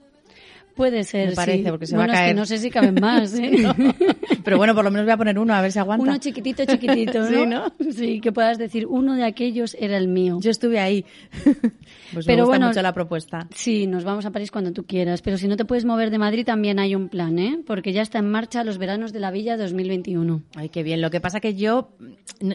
Puede 0.80 1.04
ser, 1.04 1.28
Me 1.28 1.34
parece, 1.34 1.62
sí. 1.64 1.70
porque 1.70 1.84
se 1.86 1.94
bueno, 1.94 2.10
va 2.10 2.12
a 2.14 2.16
es 2.16 2.20
caer. 2.22 2.34
que 2.34 2.40
no 2.40 2.46
sé 2.46 2.56
si 2.56 2.70
caben 2.70 2.94
más, 2.94 3.38
¿eh? 3.38 3.50
No. 3.60 3.74
Pero 4.42 4.56
bueno, 4.56 4.74
por 4.74 4.82
lo 4.82 4.90
menos 4.90 5.04
voy 5.04 5.12
a 5.12 5.18
poner 5.18 5.38
uno 5.38 5.52
a 5.52 5.60
ver 5.60 5.72
si 5.72 5.78
aguanta. 5.78 6.02
Uno 6.02 6.16
chiquitito, 6.16 6.64
chiquitito, 6.64 7.20
¿no? 7.28 7.28
Sí, 7.28 7.46
¿no? 7.46 7.92
Sí, 7.92 8.20
que 8.22 8.32
puedas 8.32 8.56
decir, 8.56 8.86
uno 8.86 9.14
de 9.14 9.24
aquellos 9.24 9.76
era 9.78 9.98
el 9.98 10.08
mío. 10.08 10.38
Yo 10.40 10.50
estuve 10.50 10.80
ahí. 10.80 11.04
Pues 12.12 12.26
me 12.26 12.32
Pero 12.32 12.42
gusta 12.44 12.56
bueno, 12.58 12.66
mucho 12.68 12.82
la 12.82 12.92
propuesta. 12.92 13.46
Sí, 13.54 13.86
nos 13.86 14.02
vamos 14.02 14.26
a 14.26 14.32
París 14.32 14.50
cuando 14.50 14.72
tú 14.72 14.84
quieras, 14.84 15.22
pero 15.22 15.36
si 15.36 15.46
no 15.46 15.56
te 15.56 15.64
puedes 15.64 15.84
mover 15.84 16.10
de 16.10 16.18
Madrid 16.18 16.44
también 16.44 16.80
hay 16.80 16.96
un 16.96 17.08
plan, 17.08 17.38
¿eh? 17.38 17.60
Porque 17.64 17.92
ya 17.92 18.02
está 18.02 18.18
en 18.18 18.28
marcha 18.28 18.64
los 18.64 18.78
veranos 18.78 19.12
de 19.12 19.20
la 19.20 19.30
Villa 19.30 19.56
2021. 19.56 20.42
Ay, 20.56 20.70
qué 20.70 20.82
bien. 20.82 21.00
Lo 21.00 21.10
que 21.10 21.20
pasa 21.20 21.38
que 21.38 21.54
yo 21.54 21.90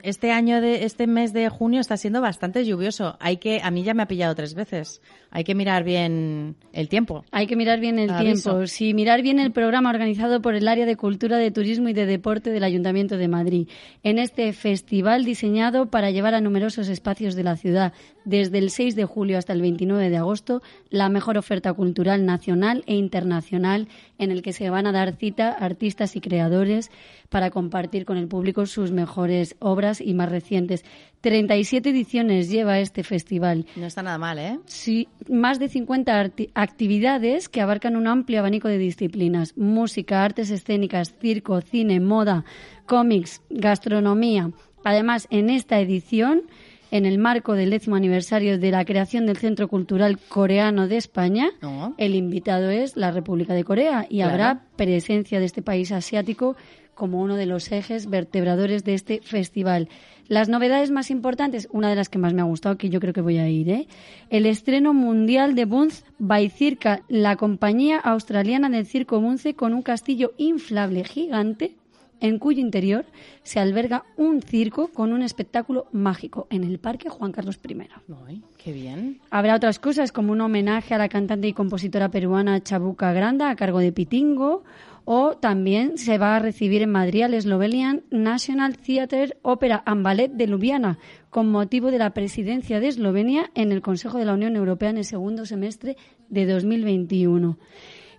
este 0.03 0.31
año 0.33 0.59
de 0.59 0.83
este 0.83 1.07
mes 1.07 1.31
de 1.31 1.47
junio 1.47 1.79
está 1.79 1.95
siendo 1.95 2.19
bastante 2.19 2.65
lluvioso. 2.65 3.15
Hay 3.21 3.38
que 3.38 3.61
a 3.63 3.71
mí 3.71 3.83
ya 3.83 3.93
me 3.93 4.03
ha 4.03 4.07
pillado 4.09 4.35
tres 4.35 4.55
veces. 4.55 5.01
Hay 5.31 5.45
que 5.45 5.55
mirar 5.55 5.85
bien 5.85 6.57
el 6.73 6.89
tiempo. 6.89 7.23
Hay 7.31 7.47
que 7.47 7.55
mirar 7.55 7.79
bien 7.79 7.97
el 7.97 8.14
Tiempo. 8.19 8.67
Sí, 8.67 8.93
mirar 8.93 9.21
bien 9.21 9.39
el 9.39 9.51
programa 9.51 9.89
organizado 9.89 10.41
por 10.41 10.56
el 10.56 10.67
Área 10.67 10.86
de 10.86 10.95
Cultura, 10.95 11.38
de 11.38 11.51
Turismo 11.51 11.89
y 11.89 11.93
de 11.93 12.06
Deporte 12.06 12.51
del 12.51 12.63
Ayuntamiento 12.63 13.17
de 13.17 13.28
Madrid. 13.28 13.67
En 14.04 14.19
este 14.19 14.51
festival 14.54 15.25
diseñado 15.25 15.89
para 15.89 16.12
llevar 16.12 16.34
a 16.34 16.41
numerosos 16.41 16.88
espacios 16.88 17.36
de 17.36 17.43
la 17.43 17.56
ciudad, 17.56 17.93
desde 18.25 18.58
el 18.58 18.69
6 18.69 18.95
de 18.95 19.06
julio 19.06 19.38
hasta 19.38 19.54
el 19.54 19.62
29 19.62 20.10
de 20.10 20.17
agosto, 20.17 20.62
la 20.89 21.10
mejor 21.10 21.38
oferta 21.38 21.73
cultural 21.73 22.25
nacional 22.25 22.84
e 22.88 22.95
internacional 22.95 23.88
en 24.17 24.32
el 24.32 24.41
que 24.41 24.54
se 24.54 24.69
van 24.69 24.88
a 24.88 24.91
dar 24.91 25.15
cita 25.15 25.51
artistas 25.51 26.15
y 26.15 26.21
creadores 26.21 26.91
para 27.30 27.51
compartir 27.51 28.06
con 28.06 28.17
el 28.17 28.28
público 28.28 28.65
sus 28.65 28.91
mejores 28.91 29.56
obras 29.60 30.01
y 30.01 30.13
más 30.13 30.30
recientes. 30.30 30.86
37 31.29 31.89
ediciones 31.89 32.51
lleva 32.51 32.77
este 32.77 33.01
festival. 33.03 33.65
No 33.75 33.88
está 33.88 34.03
nada 34.03 34.19
mal, 34.19 34.38
¿eh? 34.38 34.59
Sí, 34.67 35.07
más 35.27 35.57
de 35.57 35.69
50 35.69 36.23
arti- 36.23 36.51
actividades 36.53 37.49
que 37.49 37.61
abarcan 37.61 37.95
un 37.95 38.05
amplio 38.05 38.38
abanico 38.41 38.67
de 38.67 38.77
disciplinas. 38.77 39.57
Música, 39.57 40.23
artes 40.23 40.51
escénicas, 40.51 41.15
circo, 41.19 41.59
cine, 41.61 41.99
moda, 41.99 42.45
cómics, 42.85 43.41
gastronomía. 43.49 44.51
Además, 44.83 45.25
en 45.31 45.49
esta 45.49 45.79
edición, 45.79 46.43
en 46.91 47.07
el 47.07 47.17
marco 47.17 47.53
del 47.53 47.71
décimo 47.71 47.95
aniversario 47.95 48.59
de 48.59 48.69
la 48.69 48.85
creación 48.85 49.25
del 49.25 49.38
Centro 49.38 49.67
Cultural 49.67 50.19
Coreano 50.29 50.88
de 50.88 50.97
España, 50.97 51.49
No. 51.59 51.95
el 51.97 52.13
invitado 52.13 52.69
es 52.69 52.95
la 52.95 53.09
República 53.09 53.55
de 53.55 53.63
Corea 53.63 54.05
y 54.07 54.17
Claro. 54.17 54.31
habrá 54.31 54.61
presencia 54.75 55.39
de 55.39 55.45
este 55.45 55.63
país 55.63 55.91
asiático 55.91 56.55
como 56.95 57.21
uno 57.21 57.36
de 57.36 57.45
los 57.45 57.71
ejes 57.71 58.10
vertebradores 58.10 58.84
de 58.84 58.95
este 58.95 59.21
festival. 59.21 59.89
Las 60.27 60.49
novedades 60.49 60.89
más 60.89 61.12
importantes, 61.12 61.67
una 61.71 61.89
de 61.89 61.95
las 61.95 62.10
que 62.10 62.17
más 62.17 62.34
me 62.34 62.41
ha 62.41 62.45
gustado, 62.45 62.77
que 62.77 62.89
yo 62.89 62.99
creo 62.99 63.13
que 63.13 63.21
voy 63.21 63.38
a 63.38 63.47
ir, 63.47 63.69
¿eh? 63.69 63.88
el 64.31 64.47
estreno 64.47 64.93
mundial 64.93 65.53
de 65.53 65.65
Bunz 65.65 66.03
by 66.17 66.49
Circa, 66.49 67.03
la 67.08 67.36
compañía 67.36 67.99
australiana 67.99 68.69
del 68.69 68.88
circo 68.88 69.21
Bunce 69.21 69.53
con 69.53 69.75
un 69.75 69.84
castillo 69.84 70.34
inflable 70.38 71.03
gigante 71.03 71.75
en 72.21 72.39
cuyo 72.39 72.62
interior 72.62 73.05
se 73.43 73.60
alberga 73.60 74.05
un 74.17 74.41
circo 74.41 74.88
con 74.88 75.13
un 75.13 75.21
espectáculo 75.21 75.88
mágico 75.91 76.47
en 76.49 76.63
el 76.63 76.79
Parque 76.79 77.10
Juan 77.10 77.31
Carlos 77.31 77.60
I. 77.63 78.41
Qué 78.58 78.71
bien. 78.71 79.19
Habrá 79.29 79.55
otras 79.55 79.79
cosas 79.79 80.12
como 80.12 80.31
un 80.31 80.41
homenaje 80.41 80.93
a 80.93 80.97
la 80.97 81.10
cantante 81.10 81.47
y 81.47 81.53
compositora 81.53 82.10
peruana 82.10 82.62
Chabuca 82.63 83.13
Granda 83.13 83.49
a 83.49 83.55
cargo 83.55 83.79
de 83.79 83.91
Pitingo 83.91 84.63
o 85.05 85.37
también 85.37 85.97
se 85.97 86.17
va 86.17 86.35
a 86.35 86.39
recibir 86.39 86.81
en 86.81 86.91
Madrid 86.91 87.23
al 87.23 87.41
Slovenian 87.41 88.03
National 88.09 88.75
Theatre 88.77 89.37
Opera 89.43 89.83
and 89.85 90.03
Ballet 90.03 90.31
de 90.31 90.47
Ljubljana 90.47 90.97
con 91.29 91.49
motivo 91.49 91.91
de 91.91 91.99
la 91.99 92.13
presidencia 92.13 92.79
de 92.79 92.87
Eslovenia 92.87 93.51
en 93.55 93.71
el 93.71 93.81
Consejo 93.81 94.17
de 94.17 94.25
la 94.25 94.33
Unión 94.33 94.55
Europea 94.55 94.89
en 94.89 94.97
el 94.97 95.05
segundo 95.05 95.45
semestre 95.45 95.95
de 96.29 96.45
2021. 96.45 97.57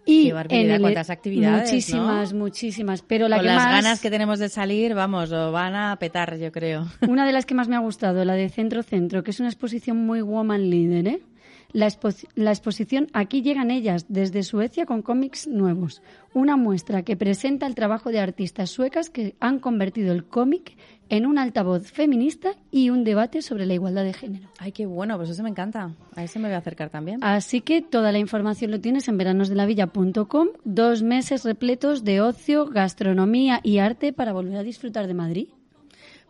Y 0.08 0.30
en 0.30 0.80
cuántas 0.80 1.10
actividades, 1.10 1.72
Muchísimas, 1.72 2.32
muchísimas. 2.32 3.02
Pero 3.02 3.26
la 3.28 3.38
Con 3.38 3.42
que 3.42 3.48
las 3.48 3.64
más, 3.64 3.72
ganas 3.72 4.00
que 4.00 4.08
tenemos 4.08 4.38
de 4.38 4.48
salir, 4.48 4.94
vamos, 4.94 5.30
lo 5.30 5.50
van 5.50 5.74
a 5.74 5.96
petar, 5.96 6.38
yo 6.38 6.52
creo. 6.52 6.86
Una 7.08 7.26
de 7.26 7.32
las 7.32 7.44
que 7.46 7.54
más 7.54 7.66
me 7.66 7.74
ha 7.74 7.80
gustado, 7.80 8.24
la 8.24 8.34
de 8.34 8.48
Centro 8.48 8.84
Centro, 8.84 9.24
que 9.24 9.32
es 9.32 9.40
una 9.40 9.48
exposición 9.48 10.06
muy 10.06 10.22
woman 10.22 10.70
leader, 10.70 11.08
¿eh? 11.08 11.20
La, 11.72 11.86
expo- 11.86 12.28
la 12.34 12.50
exposición 12.50 13.08
Aquí 13.12 13.42
llegan 13.42 13.70
ellas, 13.70 14.06
desde 14.08 14.42
Suecia 14.42 14.86
con 14.86 15.02
cómics 15.02 15.46
nuevos. 15.46 16.02
Una 16.34 16.56
muestra 16.56 17.02
que 17.02 17.16
presenta 17.16 17.66
el 17.66 17.74
trabajo 17.74 18.10
de 18.10 18.20
artistas 18.20 18.70
suecas 18.70 19.10
que 19.10 19.36
han 19.40 19.58
convertido 19.58 20.12
el 20.12 20.24
cómic 20.24 20.76
en 21.08 21.24
un 21.24 21.38
altavoz 21.38 21.90
feminista 21.92 22.50
y 22.72 22.90
un 22.90 23.04
debate 23.04 23.40
sobre 23.40 23.64
la 23.64 23.74
igualdad 23.74 24.02
de 24.04 24.12
género. 24.12 24.48
Ay, 24.58 24.72
qué 24.72 24.86
bueno, 24.86 25.16
pues 25.16 25.30
eso 25.30 25.42
me 25.44 25.50
encanta. 25.50 25.94
A 26.16 26.24
ese 26.24 26.38
me 26.40 26.48
voy 26.48 26.54
a 26.54 26.58
acercar 26.58 26.90
también. 26.90 27.22
Así 27.22 27.60
que 27.60 27.80
toda 27.80 28.10
la 28.10 28.18
información 28.18 28.70
lo 28.72 28.80
tienes 28.80 29.06
en 29.08 29.16
veranosdelavilla.com. 29.16 30.48
Dos 30.64 31.02
meses 31.02 31.44
repletos 31.44 32.02
de 32.04 32.20
ocio, 32.20 32.66
gastronomía 32.66 33.60
y 33.62 33.78
arte 33.78 34.12
para 34.12 34.32
volver 34.32 34.56
a 34.56 34.62
disfrutar 34.62 35.06
de 35.06 35.14
Madrid. 35.14 35.48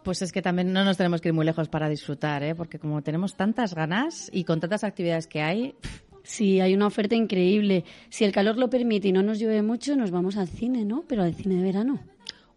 Pues 0.06 0.22
es 0.22 0.30
que 0.30 0.40
también 0.40 0.72
no 0.72 0.84
nos 0.84 0.96
tenemos 0.96 1.20
que 1.20 1.30
ir 1.30 1.34
muy 1.34 1.44
lejos 1.44 1.68
para 1.68 1.88
disfrutar, 1.88 2.44
¿eh? 2.44 2.54
porque 2.54 2.78
como 2.78 3.02
tenemos 3.02 3.34
tantas 3.34 3.74
ganas 3.74 4.30
y 4.32 4.44
con 4.44 4.60
tantas 4.60 4.84
actividades 4.84 5.26
que 5.26 5.42
hay, 5.42 5.74
Sí, 6.22 6.60
hay 6.60 6.74
una 6.74 6.86
oferta 6.86 7.16
increíble. 7.16 7.84
Si 8.08 8.24
el 8.24 8.30
calor 8.30 8.56
lo 8.56 8.70
permite 8.70 9.08
y 9.08 9.12
no 9.12 9.24
nos 9.24 9.40
llueve 9.40 9.62
mucho, 9.62 9.96
nos 9.96 10.12
vamos 10.12 10.36
al 10.36 10.46
cine, 10.46 10.84
¿no? 10.84 11.02
Pero 11.08 11.24
al 11.24 11.34
cine 11.34 11.56
de 11.56 11.62
verano. 11.62 11.98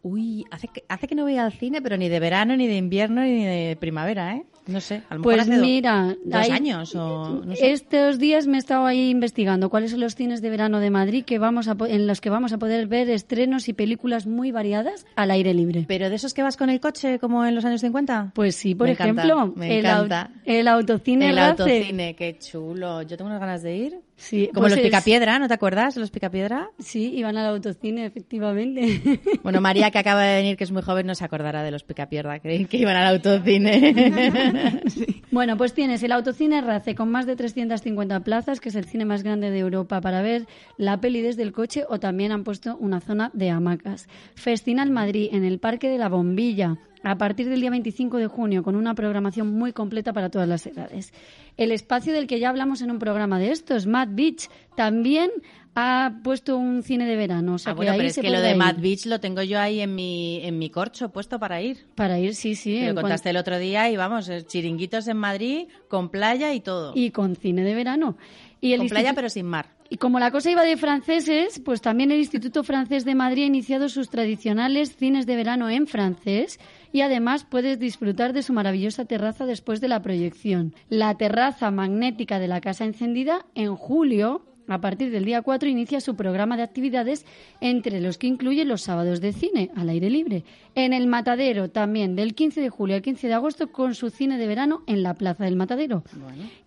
uy, 0.03 0.45
hace 0.51 0.67
que, 0.67 0.83
hace 0.89 1.07
que 1.07 1.15
no 1.15 1.23
voy 1.23 1.37
al 1.37 1.51
cine, 1.51 1.81
pero 1.81 1.97
ni 1.97 2.07
de 2.07 2.19
verano, 2.19 2.55
ni 2.55 2.67
de 2.67 2.77
invierno, 2.77 3.21
ni 3.21 3.43
de 3.43 3.75
primavera, 3.79 4.35
¿eh? 4.35 4.45
No 4.69 4.79
sé, 4.81 5.01
a 5.09 5.15
lo 5.15 5.19
mejor 5.19 5.23
Pues 5.23 5.41
hace 5.41 5.55
do- 5.57 5.61
mira, 5.61 6.15
dos 6.23 6.35
hay- 6.41 6.51
años 6.51 6.95
o 6.95 7.41
no 7.45 7.55
sé. 7.55 7.71
Estos 7.71 8.19
días 8.19 8.47
me 8.47 8.57
he 8.57 8.59
estado 8.59 8.85
ahí 8.85 9.09
investigando 9.09 9.69
cuáles 9.69 9.91
son 9.91 9.99
los 9.99 10.15
cines 10.15 10.41
de 10.41 10.49
verano 10.49 10.79
de 10.79 10.89
Madrid 10.89 11.23
que 11.25 11.39
vamos 11.39 11.67
a 11.67 11.75
en 11.87 12.07
los 12.07 12.21
que 12.21 12.29
vamos 12.29 12.53
a 12.53 12.57
poder 12.57 12.87
ver 12.87 13.09
estrenos 13.09 13.67
y 13.67 13.73
películas 13.73 14.27
muy 14.27 14.51
variadas 14.51 15.05
al 15.15 15.31
aire 15.31 15.53
libre. 15.53 15.85
¿Pero 15.87 16.09
de 16.09 16.15
esos 16.15 16.33
que 16.33 16.43
vas 16.43 16.55
con 16.57 16.69
el 16.69 16.79
coche 16.79 17.19
como 17.19 17.45
en 17.45 17.55
los 17.55 17.65
años 17.65 17.81
50? 17.81 18.31
Pues 18.35 18.55
sí, 18.55 18.75
por 18.75 18.87
Me 18.87 18.93
encanta, 18.93 19.23
ejemplo, 19.23 19.53
me 19.55 19.79
el, 19.79 19.85
au- 19.85 19.89
encanta. 20.05 20.31
el 20.45 20.67
autocine 20.67 21.29
el 21.29 21.35
Race. 21.35 21.49
autocine, 21.63 22.15
qué 22.15 22.37
chulo. 22.37 23.01
Yo 23.01 23.17
tengo 23.17 23.29
unas 23.29 23.39
ganas 23.39 23.63
de 23.63 23.75
ir. 23.75 23.99
Sí, 24.19 24.49
Como 24.53 24.65
pues 24.65 24.75
los 24.75 24.81
Picapiedra, 24.81 25.39
¿no 25.39 25.47
te 25.47 25.53
acuerdas? 25.53 25.95
Los 25.95 26.11
Picapiedra. 26.11 26.69
Sí, 26.77 27.13
iban 27.15 27.37
al 27.37 27.47
autocine, 27.47 28.05
efectivamente. 28.05 29.01
Bueno, 29.43 29.61
María, 29.61 29.89
que 29.91 29.97
acaba 29.97 30.23
de 30.23 30.35
venir, 30.35 30.57
que 30.57 30.65
es 30.65 30.71
muy 30.71 30.81
joven, 30.81 31.07
no 31.07 31.15
se 31.15 31.23
acordará 31.23 31.63
de 31.63 31.71
los 31.71 31.83
Picapiedra. 31.83 32.39
Creí 32.39 32.65
que 32.65 32.77
iban 32.77 32.95
al 32.95 33.15
autocine. 33.15 34.81
Bueno, 35.31 35.57
pues 35.57 35.75
tienes 35.75 36.01
el 36.01 36.11
Autocine 36.11 36.59
Race 36.61 36.95
con 36.95 37.11
más 37.11 37.27
de 37.27 37.35
350 37.35 38.21
plazas, 38.21 38.59
que 38.59 38.69
es 38.69 38.75
el 38.75 38.85
cine 38.85 39.05
más 39.05 39.21
grande 39.21 39.51
de 39.51 39.59
Europa 39.59 40.01
para 40.01 40.23
ver 40.23 40.47
la 40.75 40.99
peli 40.99 41.21
desde 41.21 41.43
el 41.43 41.51
coche 41.51 41.85
o 41.87 41.99
también 41.99 42.31
han 42.31 42.43
puesto 42.43 42.75
una 42.77 42.99
zona 42.99 43.29
de 43.33 43.51
hamacas. 43.51 44.07
Festinal 44.33 44.89
Madrid 44.89 45.29
en 45.31 45.43
el 45.45 45.59
Parque 45.59 45.87
de 45.87 45.99
la 45.99 46.09
Bombilla 46.09 46.79
a 47.03 47.17
partir 47.17 47.49
del 47.49 47.61
día 47.61 47.69
25 47.69 48.17
de 48.17 48.27
junio 48.27 48.63
con 48.63 48.75
una 48.75 48.93
programación 48.95 49.47
muy 49.53 49.73
completa 49.73 50.13
para 50.13 50.29
todas 50.29 50.47
las 50.47 50.65
edades. 50.65 51.13
El 51.57 51.71
espacio 51.71 52.13
del 52.13 52.27
que 52.27 52.39
ya 52.39 52.49
hablamos 52.49 52.81
en 52.81 52.91
un 52.91 52.99
programa 52.99 53.39
de 53.39 53.51
estos, 53.51 53.85
Mad 53.85 54.09
Beach, 54.11 54.49
también 54.75 55.31
ha 55.79 56.13
puesto 56.23 56.57
un 56.57 56.83
cine 56.83 57.05
de 57.05 57.15
verano. 57.15 57.55
O 57.55 57.57
sea 57.57 57.71
Ah, 57.71 57.73
que 57.73 57.77
bueno, 57.77 57.91
ahí 57.93 57.97
pero 57.97 58.09
es 58.09 58.15
se 58.15 58.21
que 58.21 58.29
lo 58.29 58.41
de 58.41 58.51
ir. 58.51 58.57
Mad 58.57 58.75
Beach 58.79 59.05
lo 59.05 59.19
tengo 59.19 59.41
yo 59.43 59.59
ahí 59.59 59.79
en 59.79 59.95
mi, 59.95 60.41
en 60.43 60.57
mi 60.59 60.69
corcho 60.69 61.09
puesto 61.09 61.39
para 61.39 61.61
ir. 61.61 61.77
Para 61.95 62.19
ir, 62.19 62.35
sí, 62.35 62.55
sí. 62.55 62.81
Lo 62.85 62.95
contaste 62.95 63.29
el 63.29 63.37
otro 63.37 63.57
día 63.59 63.89
y 63.89 63.97
vamos, 63.97 64.29
eh, 64.29 64.43
chiringuitos 64.45 65.07
en 65.07 65.17
Madrid 65.17 65.67
con 65.87 66.09
playa 66.09 66.53
y 66.53 66.59
todo. 66.59 66.93
Y 66.95 67.11
con 67.11 67.35
cine 67.35 67.63
de 67.63 67.73
verano. 67.73 68.17
Y 68.61 68.73
el 68.73 68.79
con 68.79 68.89
playa 68.89 69.13
pero 69.13 69.29
sin 69.29 69.45
mar. 69.45 69.67
Y 69.91 69.97
como 69.97 70.19
la 70.19 70.29
cosa 70.29 70.51
iba 70.51 70.63
de 70.63 70.77
franceses, 70.77 71.59
pues 71.65 71.81
también 71.81 72.11
el 72.11 72.19
Instituto 72.19 72.63
Francés 72.63 73.05
de 73.05 73.15
Madrid 73.15 73.43
ha 73.43 73.47
iniciado 73.47 73.89
sus 73.89 74.09
tradicionales 74.09 74.95
cines 74.95 75.25
de 75.25 75.35
verano 75.35 75.67
en 75.69 75.87
francés 75.87 76.59
y 76.93 77.01
además 77.01 77.43
puedes 77.49 77.79
disfrutar 77.79 78.33
de 78.33 78.43
su 78.43 78.53
maravillosa 78.53 79.05
terraza 79.05 79.47
después 79.47 79.81
de 79.81 79.87
la 79.87 80.03
proyección. 80.03 80.75
La 80.89 81.17
terraza 81.17 81.71
magnética 81.71 82.37
de 82.37 82.47
la 82.47 82.61
Casa 82.61 82.85
Encendida 82.85 83.47
en 83.55 83.75
julio, 83.75 84.45
a 84.69 84.81
partir 84.81 85.11
del 85.11 85.25
día 85.25 85.41
4, 85.41 85.67
inicia 85.67 85.99
su 85.99 86.15
programa 86.15 86.57
de 86.57 86.63
actividades 86.63 87.25
entre 87.61 87.99
los 87.99 88.17
que 88.17 88.27
incluye 88.27 88.65
los 88.65 88.81
sábados 88.81 89.21
de 89.21 89.33
cine 89.33 89.71
al 89.75 89.89
aire 89.89 90.09
libre. 90.09 90.43
En 90.75 90.93
el 90.93 91.07
Matadero 91.07 91.69
también 91.69 92.15
del 92.15 92.35
15 92.35 92.61
de 92.61 92.69
julio 92.69 92.95
al 92.95 93.01
15 93.01 93.27
de 93.27 93.33
agosto 93.33 93.71
con 93.71 93.95
su 93.95 94.09
cine 94.09 94.37
de 94.37 94.47
verano 94.47 94.83
en 94.87 95.03
la 95.03 95.15
Plaza 95.15 95.45
del 95.45 95.55
Matadero. 95.55 96.03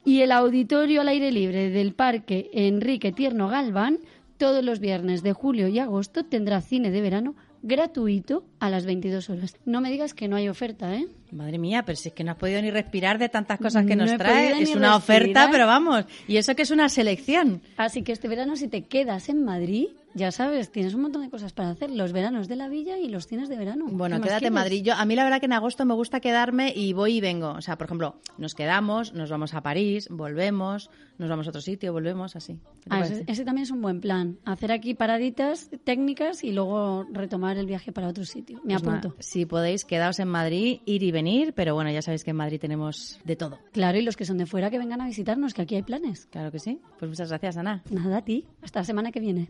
Y 0.04 0.20
el 0.20 0.32
auditorio 0.32 1.00
al 1.00 1.08
aire 1.08 1.32
libre 1.32 1.70
del 1.70 1.94
Parque 1.94 2.50
Enrique 2.52 3.12
Tierno 3.12 3.48
Galván, 3.48 3.98
todos 4.36 4.64
los 4.64 4.80
viernes 4.80 5.22
de 5.22 5.32
julio 5.32 5.68
y 5.68 5.78
agosto, 5.78 6.24
tendrá 6.24 6.60
cine 6.60 6.90
de 6.90 7.00
verano 7.00 7.34
gratuito 7.62 8.44
a 8.60 8.68
las 8.68 8.84
22 8.86 9.30
horas. 9.30 9.56
No 9.64 9.80
me 9.80 9.90
digas 9.90 10.14
que 10.14 10.28
no 10.28 10.36
hay 10.36 10.48
oferta, 10.48 10.94
¿eh? 10.94 11.06
Madre 11.30 11.58
mía, 11.58 11.84
pero 11.84 11.96
si 11.96 12.08
es 12.08 12.14
que 12.14 12.24
no 12.24 12.32
has 12.32 12.36
podido 12.36 12.60
ni 12.60 12.70
respirar 12.70 13.18
de 13.18 13.28
tantas 13.28 13.58
cosas 13.58 13.86
que 13.86 13.96
No 13.96 14.04
nos 14.04 14.16
trae. 14.18 14.60
Es 14.60 14.74
una 14.74 14.96
oferta, 14.96 15.48
pero 15.50 15.66
vamos. 15.66 16.04
Y 16.28 16.36
eso 16.36 16.54
que 16.54 16.62
es 16.62 16.70
una 16.70 16.88
selección. 16.88 17.62
Así 17.76 18.02
que 18.02 18.12
este 18.12 18.28
verano, 18.28 18.56
si 18.56 18.68
te 18.68 18.82
quedas 18.82 19.28
en 19.30 19.42
Madrid, 19.44 19.86
ya 20.14 20.30
sabes, 20.30 20.70
tienes 20.70 20.92
un 20.92 21.02
montón 21.02 21.22
de 21.22 21.30
cosas 21.30 21.54
para 21.54 21.70
hacer. 21.70 21.90
Los 21.90 22.12
veranos 22.12 22.48
de 22.48 22.56
la 22.56 22.68
villa 22.68 22.98
y 22.98 23.08
los 23.08 23.26
cines 23.26 23.48
de 23.48 23.56
verano. 23.56 23.86
Bueno, 23.88 24.16
¿Qué 24.16 24.20
más 24.20 24.28
quédate 24.28 24.46
en? 24.48 24.52
Madrid. 24.52 24.82
Yo, 24.84 24.94
a 24.94 25.04
mí 25.06 25.16
la 25.16 25.24
verdad 25.24 25.40
que 25.40 25.46
en 25.46 25.54
agosto 25.54 25.86
me 25.86 25.94
gusta 25.94 26.20
quedarme 26.20 26.72
y 26.76 26.92
voy 26.92 27.16
y 27.16 27.20
vengo. 27.22 27.52
O 27.52 27.62
sea, 27.62 27.78
por 27.78 27.86
ejemplo, 27.86 28.16
nos 28.36 28.54
quedamos, 28.54 29.14
nos 29.14 29.30
vamos 29.30 29.54
a 29.54 29.62
París, 29.62 30.08
volvemos, 30.10 30.90
nos 31.22 31.30
vamos 31.30 31.46
a 31.46 31.50
otro 31.50 31.60
sitio, 31.62 31.92
volvemos, 31.92 32.36
así. 32.36 32.54
¿Qué 32.82 32.90
te 32.90 32.96
Ah, 32.96 33.00
ese, 33.00 33.24
ese 33.26 33.44
también 33.44 33.62
es 33.62 33.70
un 33.70 33.80
buen 33.80 34.00
plan. 34.00 34.38
Hacer 34.44 34.72
aquí 34.72 34.94
paraditas 34.94 35.70
técnicas 35.84 36.44
y 36.44 36.52
luego 36.52 37.06
retomar 37.12 37.56
el 37.56 37.66
viaje 37.66 37.92
para 37.92 38.08
otro 38.08 38.24
sitio. 38.24 38.60
Me 38.64 38.74
Pues 38.78 38.82
apunto. 38.86 39.14
si 39.20 39.46
podéis, 39.46 39.84
quedaos 39.84 40.18
en 40.18 40.28
Madrid, 40.28 40.80
ir 40.84 41.02
y 41.02 41.10
venir, 41.12 41.54
pero 41.54 41.74
bueno, 41.74 41.90
ya 41.90 42.02
sabéis 42.02 42.24
que 42.24 42.30
en 42.30 42.36
Madrid 42.36 42.60
tenemos 42.60 43.18
de 43.24 43.36
todo. 43.36 43.58
Claro, 43.72 43.98
y 43.98 44.02
los 44.02 44.16
que 44.16 44.24
son 44.24 44.36
de 44.38 44.46
fuera 44.46 44.70
que 44.70 44.78
vengan 44.78 45.00
a 45.00 45.06
visitarnos, 45.06 45.54
que 45.54 45.62
aquí 45.62 45.76
hay 45.76 45.82
planes. 45.82 46.26
Claro 46.30 46.50
que 46.50 46.58
sí. 46.58 46.80
Pues 46.98 47.08
muchas 47.08 47.28
gracias, 47.30 47.56
Ana. 47.56 47.82
Nada 47.90 48.18
a 48.18 48.24
ti. 48.24 48.44
Hasta 48.62 48.80
la 48.80 48.84
semana 48.84 49.12
que 49.12 49.20
viene. 49.20 49.48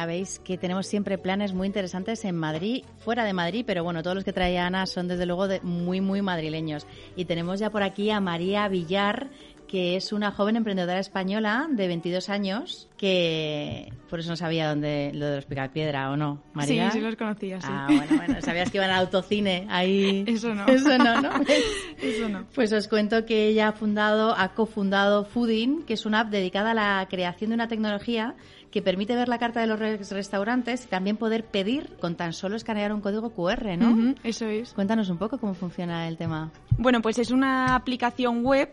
Ya 0.00 0.06
veis 0.06 0.38
que 0.38 0.56
tenemos 0.56 0.86
siempre 0.86 1.18
planes 1.18 1.52
muy 1.52 1.66
interesantes 1.66 2.24
en 2.24 2.34
Madrid, 2.34 2.84
fuera 3.00 3.22
de 3.22 3.34
Madrid, 3.34 3.64
pero 3.66 3.84
bueno, 3.84 4.02
todos 4.02 4.14
los 4.14 4.24
que 4.24 4.32
trae 4.32 4.56
Ana 4.58 4.86
son 4.86 5.08
desde 5.08 5.26
luego 5.26 5.46
de 5.46 5.60
muy, 5.60 6.00
muy 6.00 6.22
madrileños. 6.22 6.86
Y 7.16 7.26
tenemos 7.26 7.60
ya 7.60 7.68
por 7.68 7.82
aquí 7.82 8.10
a 8.10 8.18
María 8.18 8.66
Villar, 8.68 9.28
que 9.68 9.96
es 9.96 10.12
una 10.14 10.32
joven 10.32 10.56
emprendedora 10.56 10.98
española 10.98 11.68
de 11.70 11.86
22 11.86 12.30
años, 12.30 12.88
que 12.96 13.92
por 14.08 14.20
eso 14.20 14.30
no 14.30 14.36
sabía 14.36 14.70
dónde 14.70 15.12
lo 15.14 15.26
de 15.26 15.36
los 15.36 15.44
picapiedra 15.44 16.10
o 16.10 16.16
no, 16.16 16.42
María. 16.54 16.90
Sí, 16.90 16.98
sí 16.98 17.04
los 17.04 17.14
conocía, 17.14 17.60
sí. 17.60 17.68
Ah, 17.70 17.86
bueno, 17.86 18.16
bueno, 18.16 18.40
sabías 18.40 18.70
que 18.70 18.78
iban 18.78 18.90
al 18.90 19.00
autocine 19.00 19.66
ahí. 19.68 20.24
Eso 20.26 20.54
no. 20.54 20.66
Eso 20.66 20.96
no, 20.96 21.20
¿no? 21.20 21.30
Eso 22.02 22.28
no. 22.28 22.46
Pues 22.54 22.72
os 22.72 22.88
cuento 22.88 23.26
que 23.26 23.48
ella 23.48 23.68
ha 23.68 23.72
fundado, 23.72 24.34
ha 24.36 24.54
cofundado 24.54 25.24
Fooding, 25.26 25.84
que 25.84 25.92
es 25.92 26.06
una 26.06 26.20
app 26.20 26.30
dedicada 26.30 26.70
a 26.70 26.74
la 26.74 27.06
creación 27.08 27.50
de 27.50 27.54
una 27.54 27.68
tecnología 27.68 28.34
que 28.70 28.82
permite 28.82 29.16
ver 29.16 29.28
la 29.28 29.38
carta 29.38 29.60
de 29.60 29.66
los 29.66 29.78
res- 29.78 30.10
restaurantes 30.12 30.84
y 30.84 30.88
también 30.88 31.16
poder 31.16 31.44
pedir 31.44 31.96
con 32.00 32.14
tan 32.16 32.32
solo 32.32 32.56
escanear 32.56 32.92
un 32.92 33.00
código 33.00 33.30
QR, 33.30 33.76
¿no? 33.76 34.14
Eso 34.22 34.46
es. 34.46 34.72
Cuéntanos 34.74 35.08
un 35.10 35.18
poco 35.18 35.38
cómo 35.38 35.54
funciona 35.54 36.06
el 36.06 36.16
tema. 36.16 36.52
Bueno, 36.78 37.02
pues 37.02 37.18
es 37.18 37.30
una 37.30 37.74
aplicación 37.74 38.44
web 38.44 38.72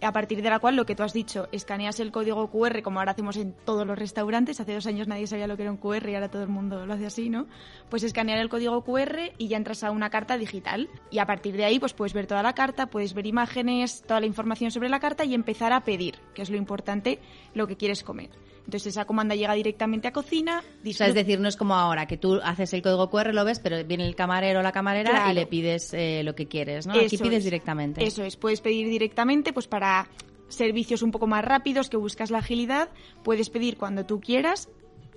a 0.00 0.12
partir 0.12 0.42
de 0.42 0.48
la 0.50 0.60
cual 0.60 0.76
lo 0.76 0.86
que 0.86 0.94
tú 0.94 1.02
has 1.02 1.12
dicho, 1.12 1.48
escaneas 1.50 1.98
el 1.98 2.12
código 2.12 2.48
QR 2.52 2.82
como 2.82 3.00
ahora 3.00 3.10
hacemos 3.10 3.36
en 3.36 3.52
todos 3.64 3.84
los 3.84 3.98
restaurantes. 3.98 4.60
Hace 4.60 4.74
dos 4.74 4.86
años 4.86 5.08
nadie 5.08 5.26
sabía 5.26 5.48
lo 5.48 5.56
que 5.56 5.62
era 5.62 5.72
un 5.72 5.76
QR 5.76 6.08
y 6.08 6.14
ahora 6.14 6.28
todo 6.30 6.42
el 6.44 6.48
mundo 6.50 6.86
lo 6.86 6.94
hace 6.94 7.06
así, 7.06 7.30
¿no? 7.30 7.46
Pues 7.88 8.04
escanear 8.04 8.38
el 8.38 8.48
código 8.48 8.84
QR 8.84 9.32
y 9.38 9.48
ya 9.48 9.56
entras 9.56 9.82
a 9.82 9.90
una 9.90 10.08
carta 10.08 10.38
digital. 10.38 10.88
Y 11.10 11.18
a 11.18 11.26
partir 11.26 11.56
de 11.56 11.64
ahí 11.64 11.80
pues 11.80 11.94
puedes 11.94 12.12
ver 12.12 12.28
toda 12.28 12.44
la 12.44 12.52
carta, 12.52 12.86
puedes 12.86 13.12
ver 13.12 13.26
imágenes, 13.26 14.02
toda 14.06 14.20
la 14.20 14.26
información 14.26 14.70
sobre 14.70 14.88
la 14.88 15.00
carta 15.00 15.24
y 15.24 15.34
empezar 15.34 15.72
a 15.72 15.80
pedir, 15.80 16.14
que 16.32 16.42
es 16.42 16.50
lo 16.50 16.56
importante, 16.58 17.18
lo 17.54 17.66
que 17.66 17.76
quieres 17.76 18.04
comer. 18.04 18.30
Entonces 18.68 18.88
esa 18.88 19.06
comanda 19.06 19.34
llega 19.34 19.54
directamente 19.54 20.08
a 20.08 20.12
cocina. 20.12 20.62
O 20.86 20.92
sea, 20.92 21.06
es 21.06 21.14
decir, 21.14 21.40
no 21.40 21.48
es 21.48 21.56
como 21.56 21.74
ahora, 21.74 22.04
que 22.06 22.18
tú 22.18 22.38
haces 22.44 22.74
el 22.74 22.82
código 22.82 23.08
QR, 23.08 23.32
lo 23.32 23.42
ves, 23.46 23.60
pero 23.60 23.82
viene 23.82 24.06
el 24.06 24.14
camarero 24.14 24.60
o 24.60 24.62
la 24.62 24.72
camarera 24.72 25.08
Claro. 25.10 25.30
y 25.30 25.34
le 25.36 25.46
pides 25.46 25.94
eh, 25.94 26.20
lo 26.22 26.34
que 26.34 26.48
quieres, 26.48 26.86
¿no? 26.86 26.92
Aquí 26.92 27.14
Eso 27.16 27.24
pides 27.24 27.38
es. 27.38 27.44
directamente. 27.44 28.04
Eso 28.04 28.22
es, 28.24 28.36
puedes 28.36 28.60
pedir 28.60 28.86
directamente 28.90 29.54
pues 29.54 29.66
para 29.68 30.10
servicios 30.48 31.00
un 31.02 31.12
poco 31.12 31.26
más 31.26 31.42
rápidos 31.46 31.88
que 31.88 31.96
buscas 31.96 32.30
la 32.30 32.38
agilidad, 32.40 32.90
puedes 33.24 33.48
pedir 33.48 33.78
cuando 33.78 34.04
tú 34.04 34.20
quieras 34.20 34.68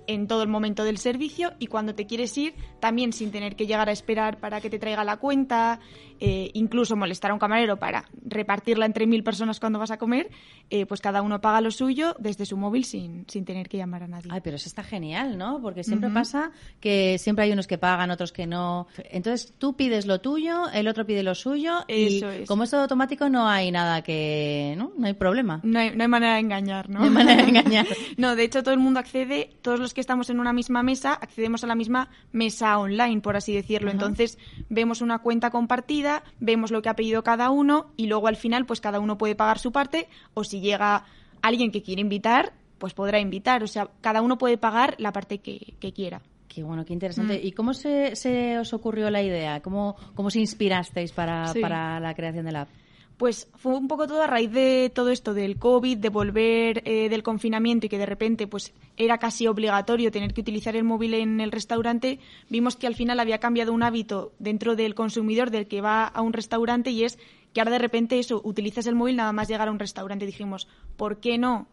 en 0.06 0.26
todo 0.26 0.42
el 0.42 0.48
momento 0.48 0.82
del 0.82 0.96
servicio 0.98 1.52
y 1.58 1.66
cuando 1.66 1.94
te 1.94 2.06
quieres 2.06 2.36
ir 2.38 2.54
también 2.80 3.12
sin 3.12 3.30
tener 3.30 3.54
que 3.54 3.66
llegar 3.66 3.88
a 3.88 3.92
esperar 3.92 4.40
para 4.40 4.60
que 4.62 4.70
te 4.70 4.78
traiga 4.78 5.04
la 5.04 5.18
cuenta, 5.18 5.78
eh, 6.24 6.52
incluso 6.54 6.94
molestar 6.94 7.32
a 7.32 7.34
un 7.34 7.40
camarero 7.40 7.78
para 7.78 8.04
repartirla 8.24 8.86
entre 8.86 9.08
mil 9.08 9.24
personas 9.24 9.58
cuando 9.58 9.80
vas 9.80 9.90
a 9.90 9.98
comer, 9.98 10.30
eh, 10.70 10.86
pues 10.86 11.00
cada 11.00 11.20
uno 11.20 11.40
paga 11.40 11.60
lo 11.60 11.72
suyo 11.72 12.14
desde 12.20 12.46
su 12.46 12.56
móvil 12.56 12.84
sin, 12.84 13.24
sin 13.26 13.44
tener 13.44 13.68
que 13.68 13.76
llamar 13.76 14.04
a 14.04 14.06
nadie. 14.06 14.30
Ay, 14.30 14.40
pero 14.40 14.54
eso 14.54 14.68
está 14.68 14.84
genial, 14.84 15.36
¿no? 15.36 15.60
Porque 15.60 15.82
siempre 15.82 16.10
pasa 16.10 16.52
que 16.78 17.18
siempre 17.18 17.46
hay 17.46 17.50
unos 17.50 17.66
que 17.66 17.76
pagan, 17.76 18.12
otros 18.12 18.30
que 18.30 18.46
no. 18.46 18.86
Entonces 19.10 19.52
tú 19.58 19.74
pides 19.74 20.06
lo 20.06 20.20
tuyo, 20.20 20.70
el 20.72 20.86
otro 20.86 21.04
pide 21.04 21.24
lo 21.24 21.34
suyo 21.34 21.80
Eso 21.88 22.32
y 22.32 22.42
es. 22.42 22.48
como 22.48 22.62
es 22.62 22.70
todo 22.70 22.82
automático 22.82 23.28
no 23.28 23.48
hay 23.48 23.72
nada 23.72 24.02
que... 24.02 24.76
¿no? 24.78 24.92
No 24.96 25.08
hay 25.08 25.14
problema. 25.14 25.58
No 25.64 25.80
hay, 25.80 25.90
no 25.90 26.04
hay 26.04 26.08
manera 26.08 26.34
de 26.34 26.40
engañar, 26.40 26.88
¿no? 26.88 27.00
No 27.00 27.04
hay 27.06 27.10
manera 27.10 27.42
de 27.42 27.48
engañar. 27.48 27.86
No, 28.16 28.36
de 28.36 28.44
hecho 28.44 28.62
todo 28.62 28.74
el 28.74 28.80
mundo 28.80 29.00
accede, 29.00 29.56
todos 29.62 29.80
los 29.80 29.92
que 29.92 30.00
estamos 30.00 30.30
en 30.30 30.38
una 30.38 30.52
misma 30.52 30.84
mesa, 30.84 31.14
accedemos 31.14 31.64
a 31.64 31.66
la 31.66 31.74
misma 31.74 32.10
mesa 32.30 32.78
online, 32.78 33.20
por 33.20 33.36
así 33.36 33.52
decirlo. 33.52 33.90
Entonces 33.90 34.38
vemos 34.68 35.00
una 35.00 35.18
cuenta 35.18 35.50
compartida, 35.50 36.11
vemos 36.40 36.70
lo 36.70 36.82
que 36.82 36.88
ha 36.88 36.94
pedido 36.96 37.22
cada 37.22 37.50
uno 37.50 37.86
y 37.96 38.06
luego 38.06 38.26
al 38.28 38.36
final 38.36 38.66
pues 38.66 38.80
cada 38.80 39.00
uno 39.00 39.16
puede 39.18 39.34
pagar 39.34 39.58
su 39.58 39.72
parte 39.72 40.08
o 40.34 40.44
si 40.44 40.60
llega 40.60 41.04
alguien 41.42 41.70
que 41.72 41.82
quiere 41.82 42.00
invitar, 42.00 42.52
pues 42.78 42.94
podrá 42.94 43.18
invitar. 43.20 43.62
O 43.62 43.66
sea, 43.66 43.88
cada 44.00 44.22
uno 44.22 44.38
puede 44.38 44.58
pagar 44.58 44.94
la 44.98 45.12
parte 45.12 45.38
que, 45.38 45.74
que 45.80 45.92
quiera. 45.92 46.20
Qué 46.48 46.62
bueno, 46.62 46.84
qué 46.84 46.92
interesante. 46.92 47.40
Mm. 47.42 47.46
¿Y 47.46 47.52
cómo 47.52 47.72
se, 47.72 48.14
se 48.14 48.58
os 48.58 48.72
ocurrió 48.74 49.08
la 49.10 49.22
idea? 49.22 49.60
¿Cómo, 49.62 49.96
cómo 50.14 50.28
se 50.30 50.38
inspirasteis 50.40 51.10
para, 51.12 51.48
Sí. 51.48 51.60
para 51.60 51.98
la 51.98 52.14
creación 52.14 52.44
de 52.44 52.52
la 52.52 52.60
app? 52.62 52.68
Pues 53.16 53.48
fue 53.54 53.74
un 53.74 53.88
poco 53.88 54.06
todo 54.06 54.22
a 54.22 54.26
raíz 54.26 54.50
de 54.50 54.90
todo 54.92 55.10
esto 55.10 55.32
del 55.34 55.58
COVID, 55.58 55.98
de 55.98 56.08
volver 56.08 56.82
eh, 56.84 57.08
del 57.08 57.22
confinamiento 57.22 57.86
y 57.86 57.88
que 57.88 57.98
de 57.98 58.06
repente 58.06 58.46
pues 58.46 58.72
era 58.96 59.18
casi 59.18 59.46
obligatorio 59.46 60.10
tener 60.10 60.34
que 60.34 60.40
utilizar 60.40 60.74
el 60.74 60.84
móvil 60.84 61.14
en 61.14 61.40
el 61.40 61.52
restaurante, 61.52 62.18
vimos 62.48 62.76
que 62.76 62.86
al 62.86 62.94
final 62.94 63.20
había 63.20 63.38
cambiado 63.38 63.72
un 63.72 63.82
hábito 63.82 64.32
dentro 64.38 64.74
del 64.74 64.94
consumidor 64.94 65.50
del 65.50 65.68
que 65.68 65.80
va 65.80 66.04
a 66.04 66.20
un 66.22 66.32
restaurante 66.32 66.90
y 66.90 67.04
es 67.04 67.18
que 67.52 67.60
ahora 67.60 67.72
de 67.72 67.78
repente 67.78 68.18
eso, 68.18 68.40
utilizas 68.44 68.86
el 68.86 68.94
móvil 68.94 69.16
nada 69.16 69.32
más 69.32 69.48
llegar 69.48 69.68
a 69.68 69.72
un 69.72 69.78
restaurante. 69.78 70.26
Dijimos, 70.26 70.68
¿por 70.96 71.20
qué 71.20 71.38
no? 71.38 71.66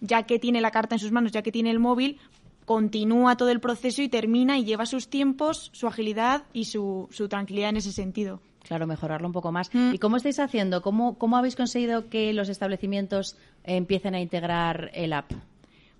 Ya 0.00 0.24
que 0.24 0.38
tiene 0.38 0.60
la 0.60 0.70
carta 0.70 0.96
en 0.96 0.98
sus 0.98 1.12
manos, 1.12 1.32
ya 1.32 1.42
que 1.42 1.52
tiene 1.52 1.70
el 1.70 1.78
móvil, 1.78 2.18
continúa 2.64 3.36
todo 3.36 3.50
el 3.50 3.60
proceso 3.60 4.02
y 4.02 4.08
termina 4.08 4.58
y 4.58 4.64
lleva 4.64 4.86
sus 4.86 5.08
tiempos, 5.08 5.70
su 5.72 5.86
agilidad 5.86 6.44
y 6.52 6.66
su, 6.66 7.08
su 7.10 7.28
tranquilidad 7.28 7.70
en 7.70 7.76
ese 7.76 7.92
sentido. 7.92 8.40
Claro, 8.70 8.86
mejorarlo 8.86 9.26
un 9.26 9.32
poco 9.32 9.50
más. 9.50 9.68
Mm. 9.74 9.94
¿Y 9.94 9.98
cómo 9.98 10.16
estáis 10.16 10.38
haciendo? 10.38 10.80
¿Cómo, 10.80 11.18
¿Cómo 11.18 11.36
habéis 11.36 11.56
conseguido 11.56 12.08
que 12.08 12.32
los 12.32 12.48
establecimientos 12.48 13.36
eh, 13.64 13.74
empiecen 13.74 14.14
a 14.14 14.20
integrar 14.20 14.92
el 14.94 15.12
app? 15.12 15.32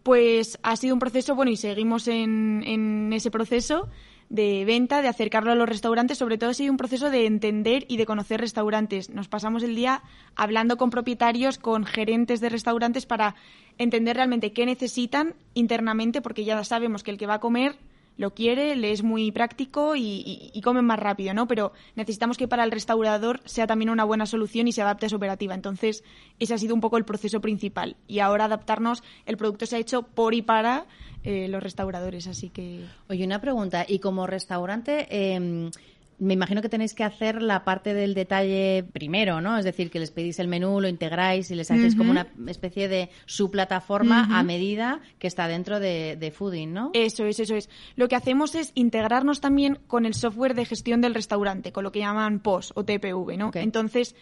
Pues 0.04 0.56
ha 0.62 0.76
sido 0.76 0.94
un 0.94 1.00
proceso, 1.00 1.34
bueno, 1.34 1.50
y 1.50 1.56
seguimos 1.56 2.06
en, 2.06 2.62
en 2.64 3.12
ese 3.12 3.32
proceso 3.32 3.88
de 4.28 4.64
venta, 4.64 5.02
de 5.02 5.08
acercarlo 5.08 5.50
a 5.50 5.56
los 5.56 5.68
restaurantes, 5.68 6.18
sobre 6.18 6.38
todo 6.38 6.50
ha 6.50 6.54
sido 6.54 6.70
un 6.70 6.76
proceso 6.76 7.10
de 7.10 7.26
entender 7.26 7.86
y 7.88 7.96
de 7.96 8.06
conocer 8.06 8.40
restaurantes. 8.40 9.10
Nos 9.10 9.26
pasamos 9.26 9.64
el 9.64 9.74
día 9.74 10.04
hablando 10.36 10.76
con 10.76 10.90
propietarios, 10.90 11.58
con 11.58 11.84
gerentes 11.84 12.40
de 12.40 12.50
restaurantes 12.50 13.04
para 13.04 13.34
entender 13.78 14.14
realmente 14.14 14.52
qué 14.52 14.64
necesitan 14.64 15.34
internamente, 15.54 16.22
porque 16.22 16.44
ya 16.44 16.62
sabemos 16.62 17.02
que 17.02 17.10
el 17.10 17.18
que 17.18 17.26
va 17.26 17.34
a 17.34 17.40
comer 17.40 17.74
lo 18.20 18.34
quiere, 18.34 18.76
le 18.76 18.92
es 18.92 19.02
muy 19.02 19.32
práctico 19.32 19.96
y, 19.96 20.02
y, 20.02 20.50
y 20.52 20.60
come 20.60 20.82
más 20.82 20.98
rápido, 20.98 21.32
¿no? 21.32 21.48
Pero 21.48 21.72
necesitamos 21.96 22.36
que 22.36 22.46
para 22.46 22.64
el 22.64 22.70
restaurador 22.70 23.40
sea 23.46 23.66
también 23.66 23.88
una 23.88 24.04
buena 24.04 24.26
solución 24.26 24.68
y 24.68 24.72
se 24.72 24.82
adapte 24.82 25.06
a 25.06 25.08
su 25.08 25.16
operativa. 25.16 25.54
Entonces, 25.54 26.04
ese 26.38 26.52
ha 26.52 26.58
sido 26.58 26.74
un 26.74 26.82
poco 26.82 26.98
el 26.98 27.06
proceso 27.06 27.40
principal. 27.40 27.96
Y 28.06 28.18
ahora 28.18 28.44
adaptarnos, 28.44 29.02
el 29.24 29.38
producto 29.38 29.64
se 29.64 29.76
ha 29.76 29.78
hecho 29.78 30.02
por 30.02 30.34
y 30.34 30.42
para 30.42 30.86
eh, 31.24 31.48
los 31.48 31.62
restauradores, 31.62 32.26
así 32.26 32.50
que... 32.50 32.84
Oye, 33.08 33.24
una 33.24 33.40
pregunta. 33.40 33.86
Y 33.88 34.00
como 34.00 34.26
restaurante, 34.26 35.06
eh, 35.10 35.70
me 36.20 36.34
imagino 36.34 36.62
que 36.62 36.68
tenéis 36.68 36.94
que 36.94 37.02
hacer 37.02 37.42
la 37.42 37.64
parte 37.64 37.94
del 37.94 38.14
detalle 38.14 38.84
primero, 38.92 39.40
¿no? 39.40 39.58
Es 39.58 39.64
decir, 39.64 39.90
que 39.90 39.98
les 39.98 40.10
pedís 40.10 40.38
el 40.38 40.48
menú, 40.48 40.80
lo 40.80 40.88
integráis 40.88 41.50
y 41.50 41.54
les 41.54 41.70
hacéis 41.70 41.96
como 41.96 42.10
una 42.10 42.26
especie 42.46 42.88
de 42.88 43.10
su 43.26 43.50
plataforma 43.50 44.28
a 44.38 44.42
medida 44.42 45.00
que 45.18 45.26
está 45.26 45.48
dentro 45.48 45.80
de, 45.80 46.16
de 46.16 46.30
Fooding, 46.30 46.72
¿no? 46.72 46.90
Eso 46.92 47.24
es, 47.24 47.40
eso 47.40 47.56
es. 47.56 47.70
Lo 47.96 48.08
que 48.08 48.16
hacemos 48.16 48.54
es 48.54 48.72
integrarnos 48.74 49.40
también 49.40 49.78
con 49.86 50.04
el 50.04 50.14
software 50.14 50.54
de 50.54 50.66
gestión 50.66 51.00
del 51.00 51.14
restaurante, 51.14 51.72
con 51.72 51.84
lo 51.84 51.92
que 51.92 52.00
llaman 52.00 52.40
POS 52.40 52.72
o 52.76 52.84
TPV, 52.84 53.36
¿no? 53.38 53.50
Entonces, 53.54 54.14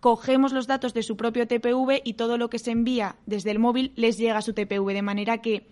cogemos 0.00 0.52
los 0.52 0.66
datos 0.66 0.94
de 0.94 1.02
su 1.02 1.16
propio 1.16 1.48
TPV 1.48 2.02
y 2.04 2.14
todo 2.14 2.38
lo 2.38 2.50
que 2.50 2.58
se 2.58 2.70
envía 2.70 3.16
desde 3.26 3.50
el 3.50 3.58
móvil 3.58 3.92
les 3.96 4.18
llega 4.18 4.38
a 4.38 4.42
su 4.42 4.52
TPV, 4.52 4.92
de 4.92 5.02
manera 5.02 5.38
que 5.38 5.66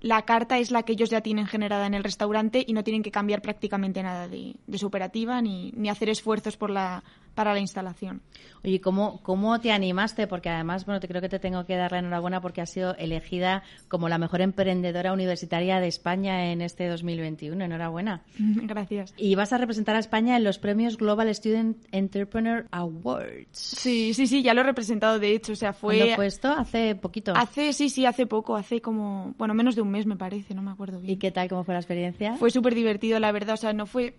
la 0.00 0.22
carta 0.22 0.58
es 0.58 0.70
la 0.70 0.82
que 0.82 0.92
ellos 0.92 1.10
ya 1.10 1.20
tienen 1.20 1.46
generada 1.46 1.86
en 1.86 1.94
el 1.94 2.04
restaurante 2.04 2.64
y 2.66 2.72
no 2.72 2.84
tienen 2.84 3.02
que 3.02 3.10
cambiar 3.10 3.42
prácticamente 3.42 4.02
nada 4.02 4.28
de, 4.28 4.56
de 4.66 4.78
su 4.78 4.86
operativa 4.86 5.40
ni, 5.42 5.72
ni 5.76 5.88
hacer 5.88 6.08
esfuerzos 6.08 6.56
por 6.56 6.70
la, 6.70 7.02
para 7.34 7.52
la 7.52 7.60
instalación. 7.60 8.22
Oye, 8.62 8.80
¿cómo, 8.80 9.22
¿cómo 9.22 9.58
te 9.60 9.72
animaste? 9.72 10.26
Porque 10.26 10.50
además, 10.50 10.84
bueno, 10.84 11.00
te 11.00 11.08
creo 11.08 11.22
que 11.22 11.28
te 11.28 11.38
tengo 11.38 11.64
que 11.64 11.76
dar 11.76 11.92
la 11.92 11.98
enhorabuena 12.00 12.40
porque 12.40 12.60
has 12.60 12.70
sido 12.70 12.94
elegida 12.96 13.62
como 13.88 14.08
la 14.08 14.18
mejor 14.18 14.42
emprendedora 14.42 15.12
universitaria 15.12 15.80
de 15.80 15.88
España 15.88 16.52
en 16.52 16.60
este 16.60 16.86
2021. 16.88 17.64
Enhorabuena. 17.64 18.22
Gracias. 18.38 19.14
Y 19.16 19.34
vas 19.34 19.52
a 19.52 19.58
representar 19.58 19.96
a 19.96 19.98
España 19.98 20.36
en 20.36 20.44
los 20.44 20.58
premios 20.58 20.98
Global 20.98 21.34
Student 21.34 21.78
Entrepreneur 21.90 22.66
Awards. 22.70 23.48
Sí, 23.52 24.12
sí, 24.12 24.26
sí, 24.26 24.42
ya 24.42 24.52
lo 24.52 24.60
he 24.60 24.64
representado 24.64 25.18
de 25.18 25.34
hecho, 25.34 25.52
o 25.52 25.56
sea, 25.56 25.72
fue... 25.72 25.96
¿Cuándo 25.96 26.16
fue 26.16 26.26
esto? 26.26 26.52
Hace 26.52 26.94
poquito. 26.94 27.32
Hace, 27.34 27.72
sí, 27.72 27.88
sí, 27.88 28.04
hace 28.04 28.26
poco, 28.26 28.56
hace 28.56 28.80
como, 28.80 29.34
bueno, 29.38 29.54
menos 29.54 29.74
de 29.74 29.82
un 29.82 29.90
mes 29.90 30.06
me 30.06 30.16
parece, 30.16 30.54
no 30.54 30.62
me 30.62 30.70
acuerdo 30.70 31.00
bien. 31.00 31.14
¿Y 31.14 31.16
qué 31.16 31.30
tal? 31.30 31.48
¿Cómo 31.48 31.64
fue 31.64 31.74
la 31.74 31.80
experiencia? 31.80 32.36
Fue 32.36 32.50
súper 32.50 32.74
divertido, 32.74 33.18
la 33.18 33.32
verdad, 33.32 33.54
o 33.54 33.58
sea, 33.58 33.72
no 33.72 33.86
fue... 33.86 34.14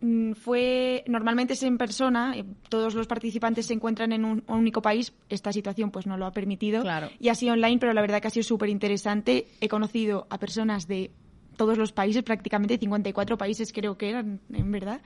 mm, 0.00 0.32
Fue 0.32 1.04
normalmente 1.06 1.54
es 1.54 1.62
en 1.62 1.78
persona, 1.78 2.34
eh, 2.36 2.44
todos 2.68 2.94
los 2.94 3.06
participantes 3.06 3.66
se 3.66 3.74
encuentran 3.74 4.12
en 4.12 4.24
un, 4.24 4.42
un 4.46 4.58
único 4.58 4.82
país. 4.82 5.12
Esta 5.28 5.52
situación 5.52 5.90
pues 5.90 6.06
no 6.06 6.16
lo 6.16 6.26
ha 6.26 6.32
permitido 6.32 6.82
Claro. 6.82 7.10
y 7.18 7.28
ha 7.28 7.34
sido 7.34 7.52
online, 7.52 7.78
pero 7.78 7.92
la 7.92 8.00
verdad 8.00 8.20
que 8.20 8.28
ha 8.28 8.30
sido 8.30 8.44
súper 8.44 8.68
interesante. 8.68 9.46
He 9.60 9.68
conocido 9.68 10.26
a 10.30 10.38
personas 10.38 10.86
de 10.86 11.10
todos 11.56 11.76
los 11.76 11.92
países, 11.92 12.22
prácticamente 12.22 12.78
54 12.78 13.36
países 13.36 13.70
creo 13.72 13.98
que 13.98 14.08
eran, 14.08 14.40
en 14.50 14.72
verdad. 14.72 15.02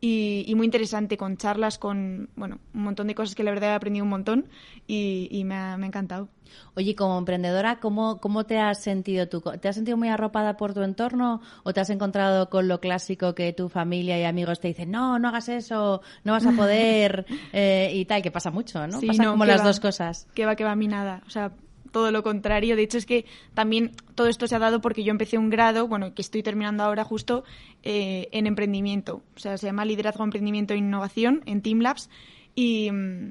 Y, 0.00 0.44
y 0.46 0.54
muy 0.54 0.66
interesante, 0.66 1.16
con 1.16 1.36
charlas, 1.38 1.78
con 1.78 2.28
bueno, 2.36 2.58
un 2.74 2.82
montón 2.82 3.06
de 3.06 3.14
cosas 3.14 3.34
que 3.34 3.42
la 3.42 3.50
verdad 3.50 3.70
he 3.70 3.74
aprendido 3.74 4.04
un 4.04 4.10
montón 4.10 4.48
y, 4.86 5.28
y 5.30 5.44
me, 5.44 5.54
ha, 5.54 5.76
me 5.78 5.86
ha 5.86 5.88
encantado. 5.88 6.28
Oye, 6.74 6.94
como 6.94 7.18
emprendedora, 7.18 7.80
¿cómo, 7.80 8.20
¿cómo 8.20 8.44
te 8.44 8.58
has 8.58 8.82
sentido 8.82 9.28
tú? 9.28 9.40
¿Te 9.40 9.68
has 9.68 9.74
sentido 9.74 9.96
muy 9.96 10.08
arropada 10.08 10.56
por 10.56 10.74
tu 10.74 10.82
entorno 10.82 11.40
o 11.64 11.72
te 11.72 11.80
has 11.80 11.90
encontrado 11.90 12.50
con 12.50 12.68
lo 12.68 12.80
clásico 12.80 13.34
que 13.34 13.52
tu 13.52 13.68
familia 13.68 14.18
y 14.18 14.24
amigos 14.24 14.60
te 14.60 14.68
dicen, 14.68 14.90
no, 14.90 15.18
no 15.18 15.28
hagas 15.28 15.48
eso, 15.48 16.02
no 16.24 16.32
vas 16.32 16.46
a 16.46 16.52
poder 16.52 17.26
eh, 17.52 17.90
y 17.94 18.04
tal, 18.04 18.22
que 18.22 18.30
pasa 18.30 18.50
mucho, 18.50 18.86
¿no? 18.86 19.00
Sí, 19.00 19.06
pasa 19.06 19.22
no, 19.22 19.32
como 19.32 19.44
las 19.44 19.60
va. 19.60 19.66
dos 19.66 19.80
cosas. 19.80 20.28
Que 20.34 20.46
va, 20.46 20.56
que 20.56 20.64
va 20.64 20.72
a 20.72 20.76
mí 20.76 20.88
nada. 20.88 21.22
O 21.26 21.30
sea, 21.30 21.52
todo 21.96 22.10
lo 22.10 22.22
contrario. 22.22 22.76
De 22.76 22.82
hecho, 22.82 22.98
es 22.98 23.06
que 23.06 23.24
también 23.54 23.92
todo 24.14 24.26
esto 24.26 24.46
se 24.46 24.54
ha 24.54 24.58
dado 24.58 24.82
porque 24.82 25.02
yo 25.02 25.12
empecé 25.12 25.38
un 25.38 25.48
grado, 25.48 25.88
bueno, 25.88 26.12
que 26.12 26.20
estoy 26.20 26.42
terminando 26.42 26.82
ahora 26.82 27.04
justo, 27.04 27.42
eh, 27.82 28.28
en 28.32 28.46
emprendimiento. 28.46 29.22
O 29.34 29.38
sea, 29.38 29.56
se 29.56 29.64
llama 29.64 29.86
Liderazgo, 29.86 30.22
Emprendimiento 30.22 30.74
e 30.74 30.76
Innovación 30.76 31.42
en 31.46 31.62
Team 31.62 31.80
Labs. 31.80 32.10
Y 32.54 32.90
mm, 32.90 33.30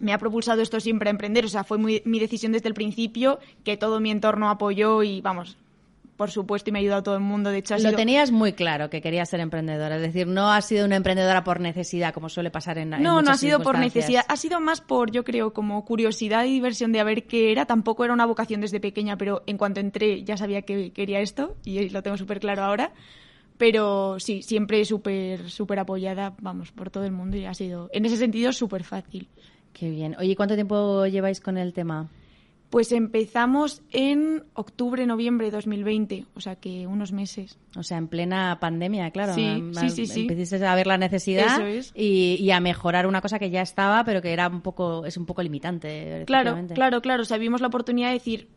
me 0.00 0.12
ha 0.12 0.18
propulsado 0.18 0.60
esto 0.60 0.78
siempre 0.78 1.08
a 1.08 1.12
emprender. 1.12 1.46
O 1.46 1.48
sea, 1.48 1.64
fue 1.64 1.78
mi 1.78 2.18
decisión 2.18 2.52
desde 2.52 2.68
el 2.68 2.74
principio, 2.74 3.38
que 3.64 3.78
todo 3.78 3.98
mi 3.98 4.10
entorno 4.10 4.50
apoyó 4.50 5.02
y, 5.02 5.22
vamos, 5.22 5.56
por 6.16 6.30
supuesto, 6.30 6.70
y 6.70 6.72
me 6.72 6.78
ha 6.78 6.80
ayudado 6.80 7.02
todo 7.02 7.14
el 7.14 7.20
mundo. 7.20 7.50
De 7.50 7.58
hecho, 7.58 7.74
ha 7.74 7.78
Lo 7.78 7.88
sido... 7.90 7.96
tenías 7.96 8.30
muy 8.30 8.52
claro 8.52 8.88
que 8.90 9.00
querías 9.00 9.28
ser 9.28 9.40
emprendedora, 9.40 9.96
es 9.96 10.02
decir, 10.02 10.26
no 10.26 10.50
has 10.50 10.66
sido 10.66 10.86
una 10.86 10.96
emprendedora 10.96 11.44
por 11.44 11.60
necesidad, 11.60 12.14
como 12.14 12.28
suele 12.28 12.50
pasar 12.50 12.78
en 12.78 12.92
en 12.94 13.02
No, 13.02 13.14
no 13.14 13.20
muchas 13.20 13.34
ha 13.34 13.38
sido 13.38 13.60
por 13.60 13.78
necesidad, 13.78 14.24
ha 14.28 14.36
sido 14.36 14.60
más 14.60 14.80
por, 14.80 15.10
yo 15.10 15.24
creo, 15.24 15.52
como 15.52 15.84
curiosidad 15.84 16.44
y 16.44 16.52
diversión 16.52 16.92
de 16.92 17.00
a 17.00 17.04
ver 17.04 17.26
qué 17.26 17.52
era. 17.52 17.66
Tampoco 17.66 18.04
era 18.04 18.14
una 18.14 18.26
vocación 18.26 18.60
desde 18.60 18.80
pequeña, 18.80 19.16
pero 19.16 19.42
en 19.46 19.58
cuanto 19.58 19.80
entré 19.80 20.24
ya 20.24 20.36
sabía 20.36 20.62
que 20.62 20.92
quería 20.92 21.20
esto 21.20 21.56
y 21.64 21.88
lo 21.90 22.02
tengo 22.02 22.16
súper 22.16 22.40
claro 22.40 22.62
ahora. 22.62 22.92
Pero 23.58 24.20
sí, 24.20 24.42
siempre 24.42 24.84
súper, 24.84 25.48
súper 25.50 25.78
apoyada, 25.78 26.34
vamos, 26.40 26.72
por 26.72 26.90
todo 26.90 27.04
el 27.04 27.12
mundo 27.12 27.38
y 27.38 27.46
ha 27.46 27.54
sido, 27.54 27.88
en 27.92 28.04
ese 28.04 28.18
sentido, 28.18 28.52
súper 28.52 28.84
fácil. 28.84 29.28
Qué 29.72 29.90
bien. 29.90 30.14
Oye, 30.18 30.36
¿cuánto 30.36 30.54
tiempo 30.54 31.06
lleváis 31.06 31.40
con 31.40 31.56
el 31.56 31.72
tema? 31.72 32.08
Pues 32.70 32.90
empezamos 32.90 33.82
en 33.92 34.44
octubre, 34.54 35.06
noviembre 35.06 35.46
de 35.46 35.52
2020, 35.52 36.26
o 36.34 36.40
sea 36.40 36.56
que 36.56 36.86
unos 36.86 37.12
meses. 37.12 37.58
O 37.76 37.82
sea, 37.82 37.98
en 37.98 38.08
plena 38.08 38.58
pandemia, 38.60 39.10
claro. 39.12 39.34
Sí, 39.34 39.62
sí, 39.72 39.90
sí, 39.90 40.06
sí. 40.06 40.20
Empezaste 40.22 40.66
a 40.66 40.74
ver 40.74 40.86
la 40.86 40.98
necesidad 40.98 41.66
es. 41.68 41.92
y, 41.94 42.36
y 42.40 42.50
a 42.50 42.60
mejorar 42.60 43.06
una 43.06 43.20
cosa 43.20 43.38
que 43.38 43.50
ya 43.50 43.62
estaba, 43.62 44.02
pero 44.04 44.20
que 44.20 44.32
era 44.32 44.48
un 44.48 44.62
poco, 44.62 45.06
es 45.06 45.16
un 45.16 45.26
poco 45.26 45.42
limitante. 45.42 46.24
Claro, 46.26 46.58
claro, 46.74 47.00
claro. 47.00 47.22
O 47.22 47.26
sea, 47.26 47.38
vimos 47.38 47.60
la 47.60 47.68
oportunidad 47.68 48.08
de 48.08 48.14
decir, 48.14 48.48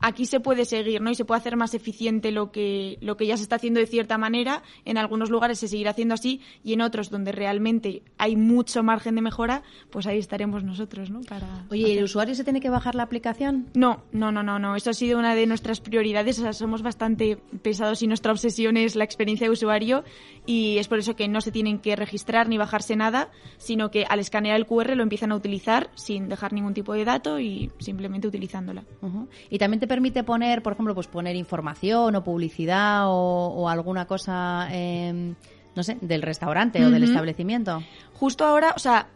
aquí 0.00 0.26
se 0.26 0.40
puede 0.40 0.64
seguir, 0.64 1.00
¿no? 1.00 1.10
Y 1.10 1.14
se 1.14 1.24
puede 1.24 1.40
hacer 1.40 1.56
más 1.56 1.74
eficiente 1.74 2.30
lo 2.30 2.50
que, 2.52 2.98
lo 3.00 3.16
que 3.16 3.26
ya 3.26 3.36
se 3.36 3.42
está 3.42 3.56
haciendo 3.56 3.80
de 3.80 3.86
cierta 3.86 4.18
manera. 4.18 4.62
En 4.84 4.98
algunos 4.98 5.30
lugares 5.30 5.58
se 5.58 5.68
seguirá 5.68 5.90
haciendo 5.90 6.14
así 6.14 6.40
y 6.62 6.72
en 6.72 6.80
otros 6.80 7.10
donde 7.10 7.32
realmente 7.32 8.02
hay 8.16 8.36
mucho 8.36 8.82
margen 8.82 9.14
de 9.14 9.22
mejora, 9.22 9.62
pues 9.90 10.06
ahí 10.06 10.18
estaremos 10.18 10.64
nosotros, 10.64 11.10
¿no? 11.10 11.20
Para 11.22 11.66
Oye, 11.70 11.88
¿y 11.88 11.98
¿el 11.98 12.04
usuario 12.04 12.34
se 12.34 12.44
tiene 12.44 12.60
que 12.60 12.70
bajar 12.70 12.94
la 12.94 13.02
aplicación? 13.02 13.68
No, 13.74 14.04
no, 14.12 14.32
no, 14.32 14.42
no, 14.42 14.58
no. 14.58 14.76
Eso 14.76 14.90
ha 14.90 14.94
sido 14.94 15.18
una 15.18 15.34
de 15.34 15.46
nuestras 15.46 15.80
prioridades. 15.80 16.38
O 16.38 16.42
sea, 16.42 16.52
somos 16.52 16.82
bastante 16.82 17.36
pesados 17.62 18.02
y 18.02 18.06
nuestra 18.06 18.32
obsesión 18.32 18.76
es 18.76 18.96
la 18.96 19.04
experiencia 19.04 19.46
de 19.46 19.52
usuario 19.52 20.04
y 20.46 20.78
es 20.78 20.88
por 20.88 20.98
eso 20.98 21.16
que 21.16 21.28
no 21.28 21.40
se 21.40 21.52
tienen 21.52 21.78
que 21.78 21.96
registrar 21.96 22.48
ni 22.48 22.58
bajarse 22.58 22.96
nada, 22.96 23.30
sino 23.56 23.90
que 23.90 24.04
al 24.08 24.20
escanear 24.20 24.56
el 24.56 24.66
QR 24.66 24.96
lo 24.96 25.02
empiezan 25.02 25.32
a 25.32 25.36
utilizar 25.36 25.90
sin 25.94 26.28
dejar 26.28 26.52
ningún 26.52 26.74
tipo 26.74 26.94
de 26.94 27.04
dato 27.04 27.40
y 27.40 27.70
simplemente 27.78 28.28
utilizándola. 28.28 28.84
Ujú. 29.02 29.28
Y 29.50 29.58
también 29.58 29.80
te 29.80 29.87
permite 29.88 30.22
poner, 30.22 30.62
por 30.62 30.74
ejemplo, 30.74 30.94
pues 30.94 31.08
poner 31.08 31.34
información 31.34 32.14
o 32.14 32.22
publicidad 32.22 33.08
o, 33.08 33.48
o 33.56 33.68
alguna 33.68 34.06
cosa, 34.06 34.68
eh, 34.70 35.34
no 35.74 35.82
sé, 35.82 35.98
del 36.00 36.22
restaurante 36.22 36.84
o 36.86 36.90
del 36.90 37.02
establecimiento. 37.02 37.82
Justo 38.14 38.44
ahora, 38.44 38.74
o 38.76 38.78
sea, 38.78 39.08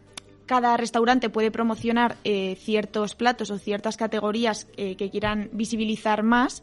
cada 0.47 0.77
restaurante 0.77 1.31
puede 1.31 1.51
promocionar 1.51 2.17
eh, 2.25 2.57
ciertos 2.59 3.15
platos 3.15 3.51
o 3.51 3.59
ciertas 3.59 3.97
categorías 3.97 4.67
eh, 4.77 4.97
que 4.97 5.09
quieran 5.09 5.49
visibilizar 5.53 6.25
más. 6.25 6.63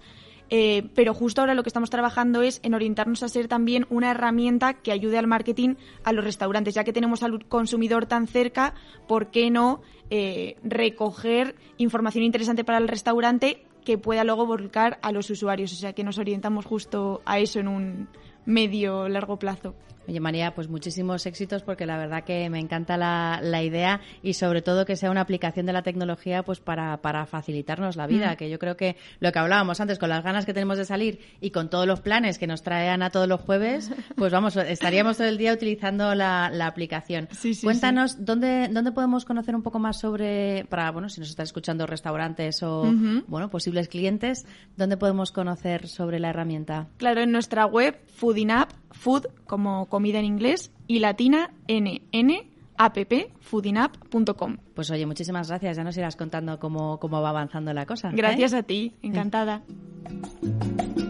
eh, 0.50 0.90
pero 0.96 1.14
justo 1.14 1.42
ahora 1.42 1.54
lo 1.54 1.64
que 1.64 1.70
estamos 1.70 1.90
trabajando 1.90 2.42
es 2.42 2.60
en 2.64 2.74
orientarnos 2.74 3.24
a 3.24 3.30
ser 3.30 3.48
también 3.48 3.86
una 3.90 4.12
herramienta 4.12 4.74
que 4.74 4.92
ayude 4.92 5.18
al 5.18 5.28
marketing 5.28 5.76
a 6.04 6.12
los 6.12 6.24
restaurantes, 6.24 6.74
ya 6.74 6.84
que 6.84 6.94
tenemos 6.94 7.24
al 7.24 7.46
consumidor 7.46 8.06
tan 8.06 8.28
cerca, 8.28 8.74
¿por 9.08 9.28
qué 9.32 9.52
no 9.52 9.82
eh, 10.10 10.58
recoger 10.64 11.56
información 11.78 12.24
interesante 12.24 12.64
para 12.64 12.80
el 12.80 12.88
restaurante 12.88 13.64
que 13.90 13.98
pueda 13.98 14.24
luego 14.24 14.46
volcar 14.46 15.00
a 15.02 15.12
los 15.12 15.32
usuarios? 15.32 15.74
O 15.74 15.76
sea, 15.76 15.94
que 15.94 16.04
nos 16.04 16.20
orientamos 16.20 16.64
justo 16.64 17.24
a 17.26 17.40
eso 17.40 17.60
en 17.60 17.68
un 17.68 18.08
medio 18.46 19.08
largo 19.10 19.38
plazo. 19.38 19.76
Oye, 20.08 20.20
María, 20.20 20.56
pues 20.56 20.68
muchísimos 20.70 21.28
éxitos 21.28 21.62
porque 21.62 21.86
la 21.86 21.96
verdad 21.96 22.24
que 22.24 22.50
me 22.50 22.58
encanta 22.58 22.98
la, 22.98 23.40
la 23.44 23.62
idea 23.62 24.02
y 24.24 24.34
sobre 24.34 24.64
todo 24.64 24.84
que 24.84 24.96
sea 24.96 25.12
una 25.12 25.22
aplicación 25.22 25.68
de 25.68 25.74
la 25.74 25.84
tecnología 25.84 26.42
pues 26.42 26.60
para, 26.60 26.98
para 27.04 27.28
facilitarnos 27.28 27.96
la 27.96 28.08
vida, 28.08 28.34
Mm. 28.34 28.36
que 28.38 28.50
yo 28.50 28.58
creo 28.58 28.76
que 28.76 28.96
lo 29.20 29.32
que 29.32 29.38
hablábamos 29.38 29.80
antes, 29.82 30.00
con 30.00 30.10
las 30.10 30.24
ganas 30.24 30.48
que 30.48 30.54
tenemos 30.56 30.80
de 30.80 30.86
salir 30.86 31.20
y 31.42 31.52
con 31.52 31.70
todos 31.70 31.86
los 31.86 32.02
planes 32.02 32.40
que 32.40 32.48
nos 32.48 32.64
traen 32.64 33.04
a 33.04 33.12
todos 33.12 33.28
los 33.28 33.40
jueves, 33.42 33.92
pues 34.16 34.34
vamos, 34.34 34.56
estaríamos 34.56 35.18
todo 35.18 35.28
el 35.28 35.38
día 35.38 35.54
utilizando 35.54 36.16
la, 36.16 36.50
la 36.52 36.66
aplicación. 36.66 37.28
Sí, 37.30 37.54
sí, 37.54 37.64
Cuéntanos, 37.68 38.26
¿dónde, 38.26 38.68
¿dónde 38.72 38.92
podemos 38.92 39.26
conocer 39.26 39.56
un 39.56 39.62
poco 39.62 39.78
más 39.78 40.00
sobre, 40.00 40.66
para, 40.70 40.90
bueno, 40.90 41.10
si 41.10 41.20
nos 41.20 41.30
están 41.30 41.44
escuchando 41.44 41.86
restaurantes 41.86 42.64
o, 42.64 42.92
bueno, 43.28 43.52
posibles 43.52 43.88
clientes, 43.90 44.48
¿dónde 44.76 44.98
podemos 44.98 45.32
conocer 45.32 45.88
sobre 45.88 46.18
la 46.20 46.32
herramienta? 46.32 46.88
Claro, 46.98 47.22
en 47.22 47.32
nuestra 47.32 47.68
web, 47.68 47.96
Foodinap, 48.30 48.70
food 48.92 49.26
como 49.48 49.88
comida 49.88 50.20
en 50.20 50.26
inglés, 50.26 50.72
y 50.86 51.00
latina, 51.00 51.50
n, 51.68 52.04
n, 52.12 52.52
app, 52.78 52.98
foodinap.com. 53.40 54.58
Pues 54.76 54.92
oye, 54.92 55.08
muchísimas 55.08 55.48
gracias. 55.48 55.78
Ya 55.78 55.84
nos 55.84 55.98
irás 55.98 56.16
contando 56.16 56.60
cómo, 56.60 57.00
cómo 57.00 57.24
va 57.24 57.30
avanzando 57.30 57.74
la 57.74 57.88
cosa. 57.88 58.10
¿eh? 58.10 58.14
Gracias 58.16 58.54
a 58.54 58.62
ti, 58.62 58.94
encantada. 59.02 59.64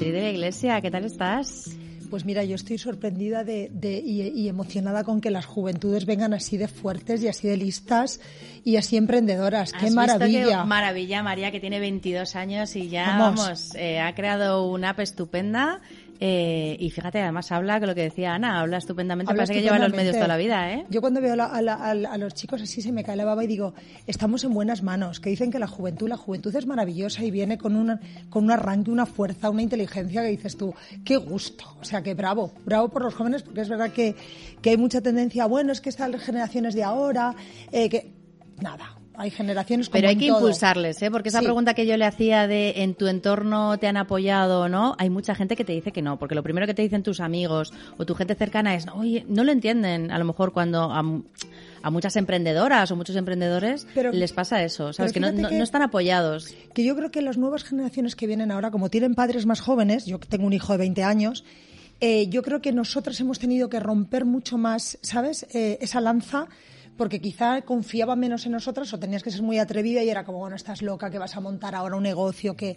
Beatriz 0.00 0.14
de 0.14 0.22
la 0.22 0.30
Iglesia, 0.30 0.80
¿qué 0.80 0.90
tal 0.90 1.04
estás? 1.04 1.76
Pues 2.08 2.24
mira, 2.24 2.42
yo 2.42 2.54
estoy 2.54 2.78
sorprendida 2.78 3.44
de, 3.44 3.68
de- 3.70 3.98
y, 4.04 4.22
y 4.28 4.48
emocionada 4.48 5.04
con 5.04 5.20
que 5.20 5.30
las 5.30 5.44
juventudes 5.44 6.06
vengan 6.06 6.32
así 6.32 6.56
de 6.56 6.68
fuertes 6.68 7.22
y 7.22 7.28
así 7.28 7.48
de 7.48 7.58
listas 7.58 8.18
y 8.64 8.76
así 8.76 8.96
emprendedoras. 8.96 9.74
¿Has 9.74 9.84
¡Qué 9.84 9.90
maravilla! 9.90 10.62
qué 10.62 10.66
maravilla, 10.68 11.22
María, 11.22 11.50
que 11.52 11.60
tiene 11.60 11.80
22 11.80 12.34
años 12.34 12.74
y 12.76 12.88
ya, 12.88 13.16
Vamos. 13.18 13.40
vamos, 13.44 13.74
eh, 13.76 14.00
ha 14.00 14.14
creado 14.14 14.66
una 14.70 14.90
app 14.90 15.00
estupenda. 15.00 15.80
Eh, 16.22 16.76
y 16.78 16.90
fíjate, 16.90 17.20
además 17.22 17.50
habla, 17.50 17.80
que 17.80 17.86
lo 17.86 17.94
que 17.94 18.02
decía 18.02 18.34
Ana, 18.34 18.60
habla 18.60 18.76
estupendamente. 18.76 19.30
Habla 19.32 19.44
Parece 19.44 19.54
que 19.54 19.62
lleva 19.62 19.78
los 19.78 19.90
medios 19.92 20.14
toda 20.16 20.28
la 20.28 20.36
vida, 20.36 20.70
¿eh? 20.72 20.84
Yo 20.90 21.00
cuando 21.00 21.20
veo 21.22 21.32
a, 21.32 21.36
la- 21.36 21.46
a 21.46 21.94
la- 21.94 22.10
a 22.12 22.18
los 22.18 22.34
chicos 22.34 22.60
así 22.60 22.82
se 22.82 22.92
me 22.92 23.02
cae 23.02 23.16
la 23.16 23.24
baba 23.24 23.42
y 23.42 23.46
digo, 23.46 23.72
estamos 24.06 24.44
en 24.44 24.52
buenas 24.52 24.82
manos, 24.82 25.18
que 25.18 25.30
dicen 25.30 25.50
que 25.50 25.58
la 25.58 25.66
juventud, 25.66 26.08
la 26.08 26.16
juventud 26.18 26.54
es 26.54 26.66
maravillosa 26.66 27.24
y 27.24 27.30
viene 27.30 27.56
con, 27.56 27.74
una, 27.74 27.98
con 28.28 28.44
un 28.44 28.50
arranque, 28.50 28.90
una 28.90 29.06
fuerza, 29.06 29.48
una 29.50 29.62
inteligencia 29.62 30.20
que 30.22 30.28
dices 30.28 30.56
tú, 30.56 30.74
qué 31.04 31.16
gusto. 31.16 31.64
O 31.80 31.84
sea, 31.84 32.02
que 32.02 32.12
bravo, 32.14 32.52
bravo 32.66 32.88
por 32.90 33.02
los 33.02 33.14
jóvenes, 33.14 33.42
porque 33.42 33.62
es 33.62 33.68
verdad 33.70 33.90
que, 33.90 34.14
que 34.60 34.70
hay 34.70 34.76
mucha 34.76 35.00
tendencia, 35.00 35.46
bueno, 35.46 35.72
es 35.72 35.80
que 35.80 35.88
están 35.88 36.12
las 36.12 36.22
generaciones 36.22 36.74
de 36.74 36.84
ahora, 36.84 37.34
eh, 37.72 37.88
que 37.88 38.12
nada, 38.60 38.94
hay 39.14 39.30
generaciones 39.30 39.88
como 39.88 39.92
Pero 39.98 40.08
hay 40.08 40.16
que 40.16 40.28
todo. 40.28 40.38
impulsarles, 40.38 41.02
¿eh? 41.02 41.10
Porque 41.10 41.28
esa 41.28 41.40
Sí. 41.40 41.44
pregunta 41.44 41.74
que 41.74 41.86
yo 41.86 41.96
le 41.96 42.04
hacía 42.06 42.46
de 42.46 42.74
en 42.82 42.94
tu 42.94 43.06
entorno 43.06 43.78
te 43.78 43.86
han 43.86 43.96
apoyado 43.96 44.62
o 44.62 44.68
no, 44.68 44.94
hay 44.98 45.10
mucha 45.10 45.34
gente 45.34 45.56
que 45.56 45.64
te 45.64 45.72
dice 45.72 45.92
que 45.92 46.00
no, 46.02 46.18
porque 46.18 46.34
lo 46.34 46.42
primero 46.42 46.66
que 46.66 46.74
te 46.74 46.82
dicen 46.82 47.02
tus 47.02 47.20
amigos 47.20 47.72
o 47.98 48.06
tu 48.06 48.14
gente 48.14 48.34
cercana 48.34 48.74
es, 48.74 48.86
oye, 48.94 49.24
no 49.28 49.44
lo 49.44 49.52
entienden 49.52 50.10
a 50.10 50.18
lo 50.18 50.24
mejor 50.24 50.52
cuando 50.52 50.84
a, 50.92 51.02
mu- 51.02 51.22
a 51.82 51.90
muchas 51.90 52.16
emprendedoras 52.16 52.90
o 52.90 52.96
muchos 52.96 53.16
emprendedores 53.16 53.86
Pero- 53.94 54.12
les 54.12 54.32
pasa 54.32 54.62
eso, 54.62 54.92
¿sabes? 54.92 55.12
Que 55.12 55.20
no, 55.20 55.32
no- 55.32 55.48
que- 55.50 55.56
no 55.58 55.64
están 55.64 55.82
apoyados. 55.82 56.54
que 56.72 56.84
yo 56.84 56.96
creo 56.96 57.10
que 57.10 57.20
las 57.20 57.36
nuevas 57.36 57.64
generaciones 57.64 58.16
que 58.16 58.26
vienen 58.26 58.50
ahora, 58.50 58.70
como 58.70 58.88
tienen 58.90 59.14
padres 59.14 59.44
más 59.44 59.60
jóvenes, 59.60 60.06
yo 60.06 60.18
tengo 60.18 60.46
un 60.46 60.52
hijo 60.54 60.72
de 60.72 60.78
20 60.78 61.02
años, 61.02 61.44
eh, 62.00 62.28
yo 62.28 62.42
creo 62.42 62.62
que 62.62 62.72
nosotras 62.72 63.20
hemos 63.20 63.38
tenido 63.38 63.68
que 63.68 63.80
romper 63.80 64.24
mucho 64.24 64.56
más, 64.56 64.96
¿sabes? 65.02 65.46
Eh, 65.52 65.76
esa 65.82 66.00
lanza, 66.00 66.46
porque 67.00 67.18
quizá 67.18 67.62
confiaba 67.62 68.14
menos 68.14 68.44
en 68.44 68.52
nosotras 68.52 68.92
o 68.92 68.98
tenías 68.98 69.22
que 69.22 69.30
ser 69.30 69.40
muy 69.40 69.56
atrevida 69.58 70.04
y 70.04 70.10
era 70.10 70.22
como, 70.22 70.36
bueno, 70.36 70.54
estás 70.54 70.82
loca, 70.82 71.10
que 71.10 71.18
vas 71.18 71.34
a 71.34 71.40
montar 71.40 71.74
ahora 71.74 71.96
un 71.96 72.02
negocio, 72.02 72.54
que... 72.54 72.76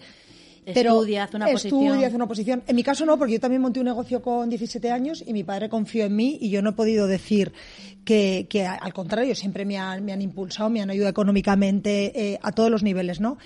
Estudia, 0.66 1.26
haz 1.26 1.34
una 1.34 1.50
estudia, 1.50 1.90
posición. 1.90 2.06
haz 2.06 2.14
una 2.14 2.26
posición. 2.26 2.64
En 2.66 2.78
mi 2.78 2.84
caso 2.84 3.06
no, 3.06 3.18
porque 3.18 3.34
yo 3.34 3.42
también 3.42 3.62
monté 3.62 3.82
un 3.82 3.86
negocio 3.88 4.22
con 4.22 4.50
17 4.50 4.92
años 4.92 5.22
y 5.28 5.34
mi 5.34 5.44
padre 5.44 5.68
confió 5.68 6.06
en 6.06 6.16
mí 6.16 6.38
y 6.40 6.50
yo 6.52 6.62
no 6.62 6.70
he 6.70 6.72
podido 6.72 7.06
decir 7.06 7.52
que, 8.06 8.48
que 8.50 8.66
al 8.66 8.94
contrario, 8.94 9.36
siempre 9.36 9.66
me 9.66 9.78
han, 9.78 10.06
me 10.06 10.14
han 10.14 10.22
impulsado, 10.22 10.70
me 10.70 10.82
han 10.82 10.90
ayudado 10.90 11.10
económicamente 11.10 12.14
eh, 12.16 12.40
a 12.42 12.54
todos 12.54 12.72
los 12.72 12.82
niveles, 12.82 13.20
¿no? 13.20 13.38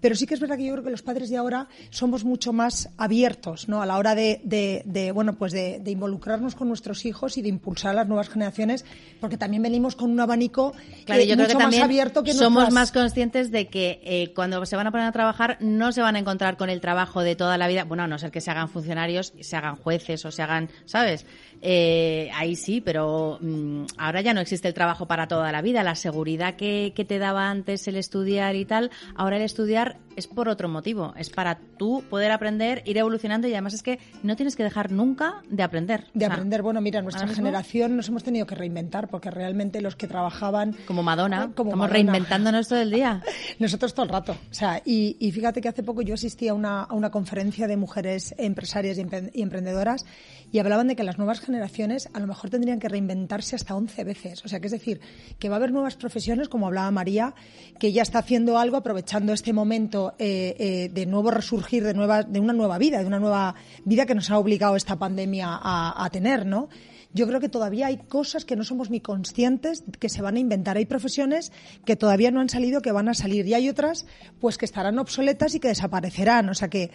Pero 0.00 0.14
sí 0.14 0.26
que 0.26 0.34
es 0.34 0.40
verdad 0.40 0.56
que 0.56 0.64
yo 0.64 0.72
creo 0.72 0.84
que 0.84 0.90
los 0.90 1.02
padres 1.02 1.30
de 1.30 1.36
ahora 1.36 1.68
somos 1.90 2.24
mucho 2.24 2.52
más 2.52 2.88
abiertos, 2.96 3.68
¿no? 3.68 3.82
A 3.82 3.86
la 3.86 3.96
hora 3.98 4.14
de, 4.14 4.40
de- 4.44 4.82
de, 4.84 5.12
bueno, 5.12 5.34
pues 5.34 5.52
de, 5.52 5.78
de 5.80 5.90
involucrarnos 5.90 6.54
con 6.54 6.68
nuestros 6.68 7.04
hijos 7.06 7.38
y 7.38 7.42
de 7.42 7.48
impulsar 7.48 7.92
a 7.92 7.94
las 7.94 8.08
nuevas 8.08 8.28
generaciones, 8.28 8.84
porque 9.20 9.36
también 9.38 9.62
venimos 9.62 9.96
con 9.96 10.10
un 10.10 10.20
abanico 10.20 10.74
Claro, 11.04 11.22
eh, 11.22 11.26
yo 11.26 11.34
creo 11.34 11.46
mucho 11.46 11.58
que 11.58 11.62
también 11.64 11.80
más 11.82 11.84
abierto 11.88 12.22
que 12.22 12.32
somos 12.34 12.52
nuestras- 12.64 12.74
más 12.74 12.92
conscientes 12.92 13.50
de 13.50 13.68
que 13.68 14.00
eh, 14.04 14.32
cuando 14.34 14.64
se 14.66 14.76
van 14.76 14.86
a 14.86 14.90
poner 14.90 15.06
a 15.06 15.12
trabajar 15.12 15.56
no 15.60 15.92
se 15.92 16.02
van 16.02 16.16
a 16.16 16.18
encontrar 16.18 16.56
con 16.56 16.70
el 16.70 16.80
trabajo 16.80 17.22
de 17.22 17.36
toda 17.36 17.56
la 17.58 17.68
vida, 17.68 17.84
bueno, 17.84 18.02
a 18.02 18.06
no 18.06 18.18
ser 18.18 18.30
que 18.30 18.40
se 18.40 18.50
hagan 18.50 18.68
funcionarios, 18.68 19.32
se 19.40 19.56
hagan 19.56 19.76
jueces 19.76 20.24
o 20.24 20.30
se 20.30 20.42
hagan, 20.42 20.68
¿sabes? 20.84 21.26
Eh, 21.62 22.30
ahí 22.34 22.54
sí, 22.56 22.80
pero 22.80 23.38
mm, 23.40 23.84
ahora 23.98 24.20
ya 24.20 24.34
no 24.34 24.40
existe 24.40 24.68
el 24.68 24.74
trabajo 24.74 25.06
para 25.06 25.26
toda 25.26 25.50
la 25.52 25.62
vida. 25.62 25.82
La 25.82 25.94
seguridad 25.94 26.54
que, 26.56 26.92
que 26.94 27.04
te 27.04 27.18
daba 27.18 27.48
antes 27.50 27.86
el 27.88 27.96
estudiar 27.96 28.54
y 28.56 28.64
tal, 28.64 28.90
ahora 29.14 29.36
el 29.36 29.42
estudiar 29.42 29.96
es 30.16 30.26
por 30.26 30.48
otro 30.48 30.68
motivo, 30.68 31.12
es 31.18 31.28
para 31.28 31.58
tú 31.76 32.02
poder 32.08 32.30
aprender, 32.32 32.82
ir 32.86 32.96
evolucionando 32.96 33.48
y 33.48 33.52
además 33.52 33.74
es 33.74 33.82
que 33.82 33.98
no 34.22 34.34
tienes 34.34 34.56
que 34.56 34.62
dejar 34.62 34.90
nunca 34.90 35.42
de 35.50 35.62
aprender. 35.62 36.06
de 36.14 36.24
O 36.24 36.28
sea, 36.28 36.34
aprender. 36.36 36.62
Bueno, 36.62 36.80
mira, 36.80 37.02
nuestra 37.02 37.26
mismo- 37.26 37.36
generación 37.36 37.96
nos 37.96 38.08
hemos 38.08 38.24
tenido 38.24 38.46
que 38.46 38.54
reinventar 38.54 39.08
porque 39.08 39.30
realmente 39.30 39.80
los 39.82 39.94
que 39.94 40.06
trabajaban 40.06 40.74
Como 40.86 41.02
Madonna, 41.02 41.50
Como 41.54 41.70
estamos 41.70 41.76
Madonna. 41.76 41.92
reinventándonos 41.92 42.68
todo 42.68 42.80
el 42.80 42.90
día. 42.90 43.22
Nosotros 43.58 43.92
todo 43.92 44.04
el 44.04 44.12
rato. 44.12 44.32
O 44.50 44.54
sea, 44.54 44.80
y, 44.86 45.16
y 45.20 45.32
fíjate 45.32 45.60
que 45.60 45.68
hace 45.68 45.82
poco 45.82 46.00
yo 46.00 46.14
asistí 46.14 46.48
a 46.48 46.54
una, 46.54 46.84
a 46.84 46.94
una 46.94 47.10
conferencia 47.10 47.66
de 47.66 47.76
mujeres 47.76 48.34
empresarias 48.38 48.96
y, 48.96 49.02
empre- 49.02 49.30
y 49.34 49.42
emprendedoras 49.42 50.06
y 50.50 50.60
hablaban 50.60 50.88
de 50.88 50.96
que 50.96 51.02
las 51.04 51.18
nuevas 51.18 51.40
generaciones 51.46 52.08
a 52.12 52.20
lo 52.20 52.26
mejor 52.26 52.50
tendrían 52.50 52.78
que 52.78 52.88
reinventarse 52.88 53.56
hasta 53.56 53.74
11 53.74 54.04
veces. 54.04 54.44
O 54.44 54.48
sea, 54.48 54.60
que 54.60 54.66
es 54.66 54.72
decir, 54.72 55.00
que 55.38 55.48
va 55.48 55.56
a 55.56 55.58
haber 55.58 55.72
nuevas 55.72 55.96
profesiones, 55.96 56.48
como 56.48 56.66
hablaba 56.66 56.90
María, 56.90 57.34
que 57.78 57.92
ya 57.92 58.02
está 58.02 58.18
haciendo 58.18 58.58
algo 58.58 58.76
aprovechando 58.76 59.32
este 59.32 59.52
momento 59.52 60.14
eh, 60.18 60.54
eh, 60.58 60.90
de 60.92 61.06
nuevo 61.06 61.30
resurgir 61.30 61.84
de, 61.84 61.94
nueva, 61.94 62.22
de 62.22 62.40
una 62.40 62.52
nueva 62.52 62.78
vida, 62.78 63.00
de 63.00 63.06
una 63.06 63.18
nueva 63.18 63.54
vida 63.84 64.06
que 64.06 64.14
nos 64.14 64.30
ha 64.30 64.38
obligado 64.38 64.76
esta 64.76 64.96
pandemia 64.96 65.48
a, 65.50 66.04
a 66.04 66.10
tener, 66.10 66.44
¿no? 66.44 66.68
Yo 67.16 67.26
creo 67.26 67.40
que 67.40 67.48
todavía 67.48 67.86
hay 67.86 67.96
cosas 67.96 68.44
que 68.44 68.56
no 68.56 68.62
somos 68.62 68.90
ni 68.90 69.00
conscientes 69.00 69.82
que 69.98 70.10
se 70.10 70.20
van 70.20 70.36
a 70.36 70.38
inventar. 70.38 70.76
Hay 70.76 70.84
profesiones 70.84 71.50
que 71.86 71.96
todavía 71.96 72.30
no 72.30 72.40
han 72.40 72.50
salido, 72.50 72.82
que 72.82 72.92
van 72.92 73.08
a 73.08 73.14
salir, 73.14 73.46
y 73.46 73.54
hay 73.54 73.70
otras 73.70 74.06
pues 74.38 74.58
que 74.58 74.66
estarán 74.66 74.98
obsoletas 74.98 75.54
y 75.54 75.60
que 75.60 75.68
desaparecerán. 75.68 76.50
O 76.50 76.54
sea 76.54 76.68
que, 76.68 76.90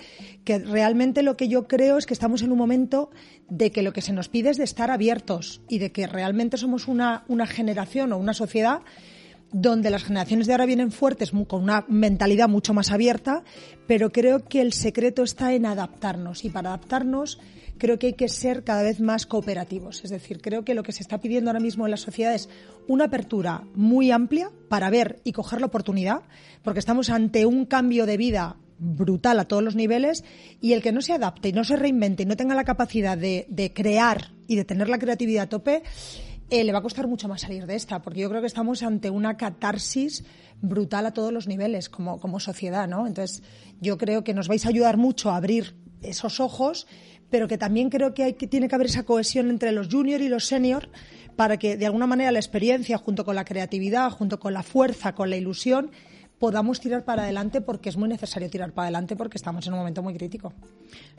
que 0.46 0.60
realmente 0.60 1.24
lo 1.24 1.36
que 1.36 1.48
yo 1.48 1.68
creo 1.68 1.98
es 1.98 2.06
que 2.06 2.14
estamos 2.14 2.44
en 2.44 2.52
un 2.52 2.60
momento 2.60 3.10
de 3.50 3.72
que 3.72 3.82
lo 3.82 3.94
que 3.94 4.02
se 4.02 4.14
nos 4.14 4.30
pide 4.30 4.52
es 4.52 4.58
de 4.58 4.64
estar 4.64 4.92
abiertos 4.92 5.62
y 5.68 5.80
de 5.80 5.92
que 5.92 6.06
realmente 6.06 6.58
somos 6.58 6.88
una, 6.88 7.26
una 7.28 7.48
generación 7.48 8.14
o 8.14 8.18
una 8.18 8.36
sociedad 8.36 8.82
donde 9.52 9.90
las 9.90 10.04
generaciones 10.04 10.48
de 10.48 10.54
ahora 10.54 10.66
vienen 10.66 10.92
fuertes, 10.92 11.32
con 11.32 11.64
una 11.64 11.84
mentalidad 11.90 12.48
mucho 12.48 12.74
más 12.74 12.92
abierta, 12.92 13.44
pero 13.86 14.12
creo 14.12 14.46
que 14.46 14.62
el 14.62 14.72
secreto 14.72 15.24
está 15.24 15.54
en 15.54 15.66
adaptarnos. 15.66 16.46
Y 16.46 16.50
para 16.50 16.70
adaptarnos, 16.70 17.40
creo 17.82 17.98
que 17.98 18.06
hay 18.06 18.14
que 18.14 18.30
ser 18.30 18.64
cada 18.64 18.84
vez 18.84 19.00
más 19.00 19.26
cooperativos. 19.26 20.04
Es 20.04 20.12
decir, 20.12 20.40
creo 20.40 20.64
que 20.64 20.76
lo 20.76 20.84
que 20.84 20.92
se 20.92 21.02
está 21.02 21.20
pidiendo 21.20 21.50
ahora 21.50 21.60
mismo 21.60 21.88
en 21.88 21.90
la 21.90 21.98
sociedad 21.98 22.36
es 22.36 22.48
una 22.88 23.06
apertura 23.06 23.64
muy 23.74 24.12
amplia 24.12 24.52
para 24.70 24.92
ver 24.92 25.20
y 25.24 25.32
coger 25.32 25.62
la 25.62 25.66
oportunidad, 25.66 26.22
porque 26.62 26.80
estamos 26.80 27.10
ante 27.10 27.48
un 27.48 27.66
cambio 27.66 28.06
de 28.06 28.18
vida 28.18 28.58
brutal 28.78 29.40
a 29.40 29.46
todos 29.46 29.64
los 29.64 29.76
niveles 29.76 30.24
y 30.62 30.74
el 30.74 30.84
que 30.84 30.92
no 30.92 31.02
se 31.02 31.14
adapte 31.14 31.50
y 31.50 31.54
no 31.54 31.64
se 31.64 31.76
reinvente 31.76 32.22
y 32.22 32.28
no 32.28 32.38
tenga 32.38 32.54
la 32.54 32.66
capacidad 32.66 33.18
de, 33.18 33.72
crear 33.74 34.32
y 34.46 34.58
de 34.58 34.64
tener 34.64 34.88
la 34.88 35.00
creatividad 35.00 35.46
a 35.46 35.50
tope, 35.50 35.82
eh, 36.52 36.64
le 36.64 36.74
va 36.74 36.80
a 36.80 36.84
costar 36.84 37.08
mucho 37.08 37.28
más 37.28 37.42
salir 37.42 37.66
de 37.66 37.74
esta, 37.74 38.04
porque 38.04 38.20
yo 38.20 38.30
creo 38.30 38.42
que 38.42 38.48
estamos 38.48 38.84
ante 38.84 39.10
una 39.10 39.38
catarsis 39.38 40.24
brutal 40.62 41.08
a 41.08 41.14
todos 41.14 41.34
los 41.34 41.48
niveles 41.48 41.90
como, 41.90 42.20
como 42.20 42.40
sociedad, 42.40 42.88
¿no? 42.88 43.08
Entonces, 43.08 43.42
yo 43.80 43.98
creo 43.98 44.24
que 44.24 44.36
nos 44.36 44.48
vais 44.48 44.68
a 44.68 44.70
ayudar 44.70 44.98
mucho 44.98 45.32
a 45.32 45.38
abrir 45.38 45.76
esos 46.02 46.40
ojos, 46.40 46.88
pero 47.32 47.48
que 47.48 47.58
también 47.58 47.90
creo 47.90 48.14
que, 48.14 48.24
hay, 48.24 48.34
que 48.34 48.46
tiene 48.46 48.68
que 48.68 48.76
haber 48.76 48.88
esa 48.88 49.04
cohesión 49.04 49.50
entre 49.50 49.72
los 49.72 49.88
junior 49.88 50.22
y 50.22 50.30
los 50.30 50.46
senior 50.46 50.90
para 51.36 51.58
que, 51.58 51.78
de 51.78 51.86
alguna 51.88 52.06
manera, 52.06 52.32
la 52.32 52.40
experiencia, 52.40 52.98
junto 52.98 53.26
con 53.26 53.36
la 53.36 53.46
creatividad, 53.46 54.12
junto 54.12 54.40
con 54.40 54.54
la 54.54 54.62
fuerza, 54.62 55.16
con 55.16 55.30
la 55.30 55.38
ilusión, 55.38 55.90
podamos 56.38 56.80
tirar 56.82 57.06
para 57.06 57.24
adelante 57.24 57.62
porque 57.62 57.90
es 57.90 57.98
muy 57.98 58.10
necesario 58.10 58.50
tirar 58.50 58.74
para 58.74 58.88
adelante 58.88 59.16
porque 59.16 59.38
estamos 59.38 59.66
en 59.66 59.74
un 59.74 59.80
momento 59.80 60.04
muy 60.04 60.14
crítico. 60.14 60.54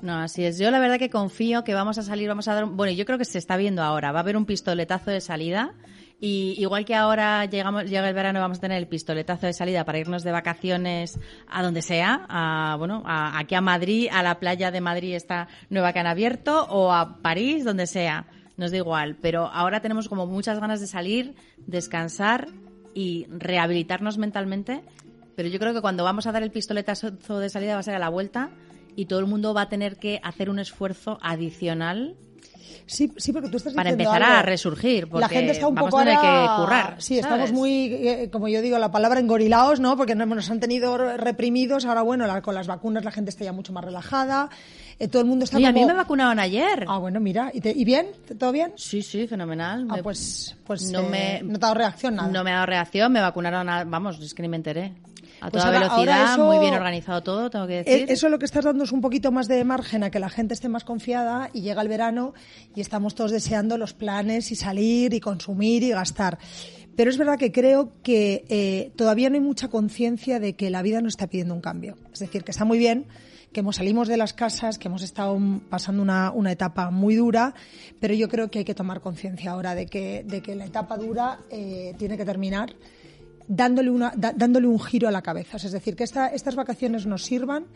No, 0.02 0.18
así 0.18 0.44
es. 0.44 0.58
Yo 0.58 0.70
la 0.70 0.78
verdad 0.78 0.98
que 0.98 1.10
confío 1.10 1.64
que 1.64 1.74
vamos 1.74 1.96
a 1.96 2.02
salir, 2.02 2.28
vamos 2.28 2.46
a 2.48 2.54
dar, 2.54 2.66
bueno, 2.66 2.92
yo 2.92 3.04
creo 3.06 3.18
que 3.18 3.24
se 3.24 3.38
está 3.38 3.56
viendo 3.56 3.82
ahora, 3.82 4.12
va 4.12 4.18
a 4.18 4.22
haber 4.22 4.36
un 4.36 4.44
pistoletazo 4.44 5.10
de 5.10 5.20
salida. 5.20 5.74
Y 6.22 6.54
igual 6.56 6.84
que 6.84 6.94
ahora 6.94 7.44
llegamos, 7.46 7.86
llega 7.86 8.08
el 8.08 8.14
verano, 8.14 8.38
vamos 8.38 8.58
a 8.58 8.60
tener 8.60 8.78
el 8.78 8.86
pistoletazo 8.86 9.46
de 9.46 9.52
salida 9.52 9.84
para 9.84 9.98
irnos 9.98 10.22
de 10.22 10.30
vacaciones 10.30 11.18
a 11.48 11.64
donde 11.64 11.82
sea, 11.82 12.26
a, 12.28 12.76
bueno, 12.78 13.02
aquí 13.04 13.56
a 13.56 13.60
Madrid, 13.60 14.08
a 14.12 14.22
la 14.22 14.38
playa 14.38 14.70
de 14.70 14.80
Madrid 14.80 15.16
esta 15.16 15.48
nueva 15.68 15.92
que 15.92 15.98
han 15.98 16.06
abierto, 16.06 16.64
o 16.70 16.92
a 16.92 17.18
París, 17.22 17.64
donde 17.64 17.88
sea, 17.88 18.26
nos 18.56 18.70
da 18.70 18.76
igual. 18.76 19.16
Pero 19.20 19.46
ahora 19.46 19.80
tenemos 19.80 20.08
como 20.08 20.26
muchas 20.26 20.60
ganas 20.60 20.80
de 20.80 20.86
salir, 20.86 21.34
descansar 21.66 22.46
y 22.94 23.26
rehabilitarnos 23.28 24.16
mentalmente 24.16 24.82
pero 25.34 25.48
yo 25.48 25.58
creo 25.58 25.74
que 25.74 25.80
cuando 25.80 26.04
vamos 26.04 26.26
a 26.26 26.32
dar 26.32 26.42
el 26.42 26.50
pistoletazo 26.50 27.10
de 27.10 27.48
salida 27.48 27.74
va 27.74 27.80
a 27.80 27.82
ser 27.82 27.94
a 27.94 27.98
la 27.98 28.08
vuelta 28.08 28.50
y 28.96 29.06
todo 29.06 29.20
el 29.20 29.26
mundo 29.26 29.54
va 29.54 29.62
a 29.62 29.68
tener 29.68 29.96
que 29.96 30.20
hacer 30.22 30.50
un 30.50 30.58
esfuerzo 30.58 31.18
adicional 31.22 32.16
Sí, 32.84 33.11
sí, 33.16 33.32
porque 33.32 33.49
tú 33.49 33.57
estás 33.57 33.72
para 33.74 33.90
empezar 33.90 34.22
a 34.22 34.43
resurgir. 34.43 35.09
Porque 35.09 35.20
la 35.20 35.28
gente 35.28 35.53
está 35.53 35.68
un 35.68 35.74
vamos 35.74 35.90
poco 35.90 36.01
a 36.03 36.05
tener 36.05 36.18
ahora- 36.18 36.57
que 36.57 36.62
currar. 36.62 36.95
Sí, 36.99 37.14
¿sabes? 37.20 37.24
estamos 37.24 37.53
muy, 37.53 37.86
eh, 37.95 38.28
como 38.30 38.49
yo 38.49 38.61
digo, 38.61 38.76
la 38.78 38.90
palabra 38.90 39.20
engorilados, 39.20 39.80
¿no? 39.80 39.97
Porque 39.97 40.14
nos 40.14 40.28
nos 40.28 40.51
han 40.51 40.61
tenido 40.61 41.16
reprimidos. 41.16 41.84
Ahora, 41.86 42.03
bueno, 42.03 42.26
la- 42.26 42.43
con 42.43 42.55
las 42.55 42.66
vacunas 42.66 43.05
la 43.05 43.11
gente 43.12 43.30
está 43.30 43.45
ya 43.45 43.53
mucho 43.53 43.72
más 43.72 43.84
relajada. 43.84 44.51
Eh, 44.99 45.09
todo 45.09 45.22
el 45.22 45.28
mundo 45.28 45.45
está 45.45 45.57
Oye, 45.57 45.66
a 45.66 45.72
mí 45.72 45.80
como- 45.80 45.93
me 45.93 45.95
vacunaron 45.95 46.38
ayer. 46.38 46.84
Ah, 46.88 46.99
bueno, 46.99 47.18
mira. 47.20 47.51
¿Y, 47.55 47.61
te- 47.61 47.72
y 47.74 47.84
bien? 47.84 48.09
¿Todo 48.38 48.53
bien? 48.53 48.72
Sí, 48.76 49.01
sí, 49.03 49.26
fenomenal. 49.26 49.86
Ah, 49.88 49.97
Me- 49.97 50.03
pues, 50.03 50.57
pues 50.66 50.90
no 50.93 51.01
eh, 51.01 51.09
me- 51.09 51.43
no 51.45 51.59
te 51.59 51.64
ha 51.64 51.68
dado 51.68 51.74
reacción 51.74 52.16
nada. 52.16 52.28
No 52.28 52.45
me 52.45 52.51
ha 52.51 52.55
dado 52.57 52.66
reacción, 52.66 53.11
me 53.12 53.20
vacunaron, 53.20 53.68
a- 53.68 53.84
vamos, 53.84 54.18
es 54.20 54.34
que 54.34 54.43
ni 54.43 54.49
me 54.49 54.57
enteré. 54.57 54.93
A 55.45 55.51
Pues 55.51 55.62
toda 55.64 55.74
ahora- 55.74 55.86
ahora 55.88 55.97
velocidad, 56.12 56.34
eso- 56.34 56.47
muy 56.47 56.59
bien 56.61 56.74
organizado 56.74 57.22
todo, 57.22 57.51
tengo 57.51 57.66
que 57.66 57.80
Eh, 57.80 57.84
decir. 57.84 58.07
Eso 58.11 58.28
lo 58.28 58.38
que 58.38 58.45
estás 58.45 58.64
dando 58.64 58.84
es 58.84 58.93
un 58.93 59.01
poquito 59.01 59.32
más 59.32 59.49
de 59.49 59.64
margen 59.64 60.05
a 60.05 60.11
que 60.11 60.20
la 60.20 60.30
gente 60.30 60.55
esté 60.55 60.68
más 60.68 60.84
confiada 60.84 61.51
y 61.53 61.62
llega 61.62 61.82
el 61.82 61.88
verano 61.88 62.32
y 62.76 62.80
estamos 62.80 63.16
todos 63.16 63.32
deseando 63.32 63.76
los 63.76 63.93
planes 63.93 64.53
y 64.53 64.55
salir 64.55 65.12
y 65.14 65.20
consumir 65.20 65.82
y 65.82 65.90
gastar. 65.90 66.38
Pero 66.95 67.11
es 67.11 67.18
verdad 67.18 67.38
que 67.38 67.51
creo 67.51 67.90
que 68.05 68.45
eh, 68.51 68.93
todavía 68.97 69.30
no 69.30 69.34
hay 69.34 69.40
mucha 69.40 69.66
conciencia 69.68 70.38
de 70.38 70.55
que 70.55 70.70
la 70.70 70.82
vida 70.82 71.01
nos 71.01 71.14
está 71.14 71.26
pidiendo 71.26 71.55
un 71.55 71.61
cambio. 71.61 71.97
Es 72.12 72.20
decir, 72.20 72.45
que 72.45 72.51
está 72.53 72.64
muy 72.64 72.78
bien 72.78 73.07
que 73.53 73.61
hemos 73.61 73.76
salimos 73.76 74.09
de 74.09 74.16
las 74.16 74.32
casas, 74.32 74.78
que 74.78 74.88
hemos 74.88 75.03
estado 75.03 75.38
pasando 75.68 76.01
una, 76.03 76.30
una 76.30 76.53
etapa 76.53 76.90
muy 76.90 77.16
dura, 77.16 77.53
pero 78.01 78.14
yo 78.14 78.28
creo 78.30 78.51
que 78.51 78.61
hay 78.61 78.64
que 78.64 78.74
tomar 78.74 79.03
conciencia 79.03 79.51
ahora 79.51 79.74
de 79.74 79.84
que, 79.86 80.24
de 80.26 80.40
que 80.40 80.55
la 80.55 80.64
etapa 80.64 80.97
dura 80.97 81.40
eh, 81.51 81.95
tiene 81.99 82.16
que 82.16 82.24
terminar 82.24 82.74
dándole, 83.49 83.90
una, 83.90 84.12
da- 84.16 84.32
dándole 84.36 84.66
un 84.66 84.80
giro 84.80 85.09
a 85.09 85.11
la 85.11 85.22
cabeza. 85.22 85.57
Es 85.57 85.72
decir, 85.72 85.97
que 85.97 86.05
esta- 86.05 86.28
estas 86.28 86.55
vacaciones 86.57 87.07
nos 87.07 87.24
sirvan 87.24 87.66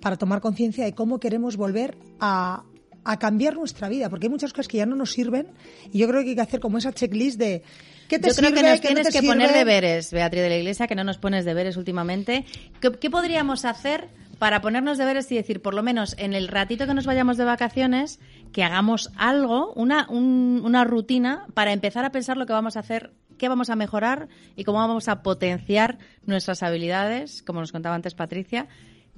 para 0.00 0.16
tomar 0.16 0.40
conciencia 0.40 0.84
de 0.84 0.94
cómo 0.94 1.18
queremos 1.20 1.56
volver 1.56 1.96
a, 2.20 2.64
a 3.04 3.18
cambiar 3.18 3.54
nuestra 3.54 3.88
vida, 3.88 4.10
porque 4.10 4.26
hay 4.26 4.30
muchas 4.30 4.52
cosas 4.52 4.68
que 4.68 4.78
ya 4.78 4.86
no 4.86 4.96
nos 4.96 5.12
sirven 5.12 5.48
y 5.92 5.98
yo 5.98 6.08
creo 6.08 6.22
que 6.22 6.30
hay 6.30 6.34
que 6.34 6.40
hacer 6.42 6.60
como 6.60 6.78
esa 6.78 6.92
checklist 6.92 7.38
de 7.38 7.62
qué 8.08 8.18
te 8.18 8.28
Yo 8.28 8.34
creo 8.34 8.48
sirve, 8.50 8.62
que 8.62 8.68
nos 8.68 8.80
tienes 8.80 9.08
que 9.10 9.22
poner 9.22 9.52
deberes, 9.52 10.12
Beatriz 10.12 10.42
de 10.42 10.48
la 10.48 10.56
Iglesia, 10.56 10.86
que 10.86 10.94
no 10.94 11.04
nos 11.04 11.18
pones 11.18 11.44
deberes 11.44 11.76
últimamente. 11.76 12.44
¿Qué, 12.80 12.92
qué 12.92 13.08
podríamos 13.10 13.64
hacer 13.64 14.08
para 14.38 14.60
ponernos 14.60 14.98
deberes 14.98 15.32
y 15.32 15.36
decir, 15.36 15.62
por 15.62 15.72
lo 15.72 15.82
menos 15.82 16.14
en 16.18 16.34
el 16.34 16.48
ratito 16.48 16.86
que 16.86 16.92
nos 16.92 17.06
vayamos 17.06 17.38
de 17.38 17.44
vacaciones, 17.44 18.20
que 18.52 18.62
hagamos 18.62 19.10
algo, 19.16 19.72
una, 19.74 20.06
un- 20.10 20.60
una 20.62 20.84
rutina, 20.84 21.46
para 21.54 21.72
empezar 21.72 22.04
a 22.04 22.10
pensar 22.12 22.36
lo 22.36 22.44
que 22.44 22.52
vamos 22.52 22.76
a 22.76 22.80
hacer, 22.80 23.12
qué 23.36 23.48
vamos 23.48 23.70
a 23.70 23.76
mejorar 23.76 24.28
y 24.56 24.64
cómo 24.64 24.78
vamos 24.78 25.08
a 25.08 25.22
potenciar 25.22 25.98
nuestras 26.24 26.62
habilidades, 26.62 27.42
como 27.42 27.60
nos 27.60 27.72
contaba 27.72 27.94
antes 27.94 28.14
Patricia? 28.14 28.66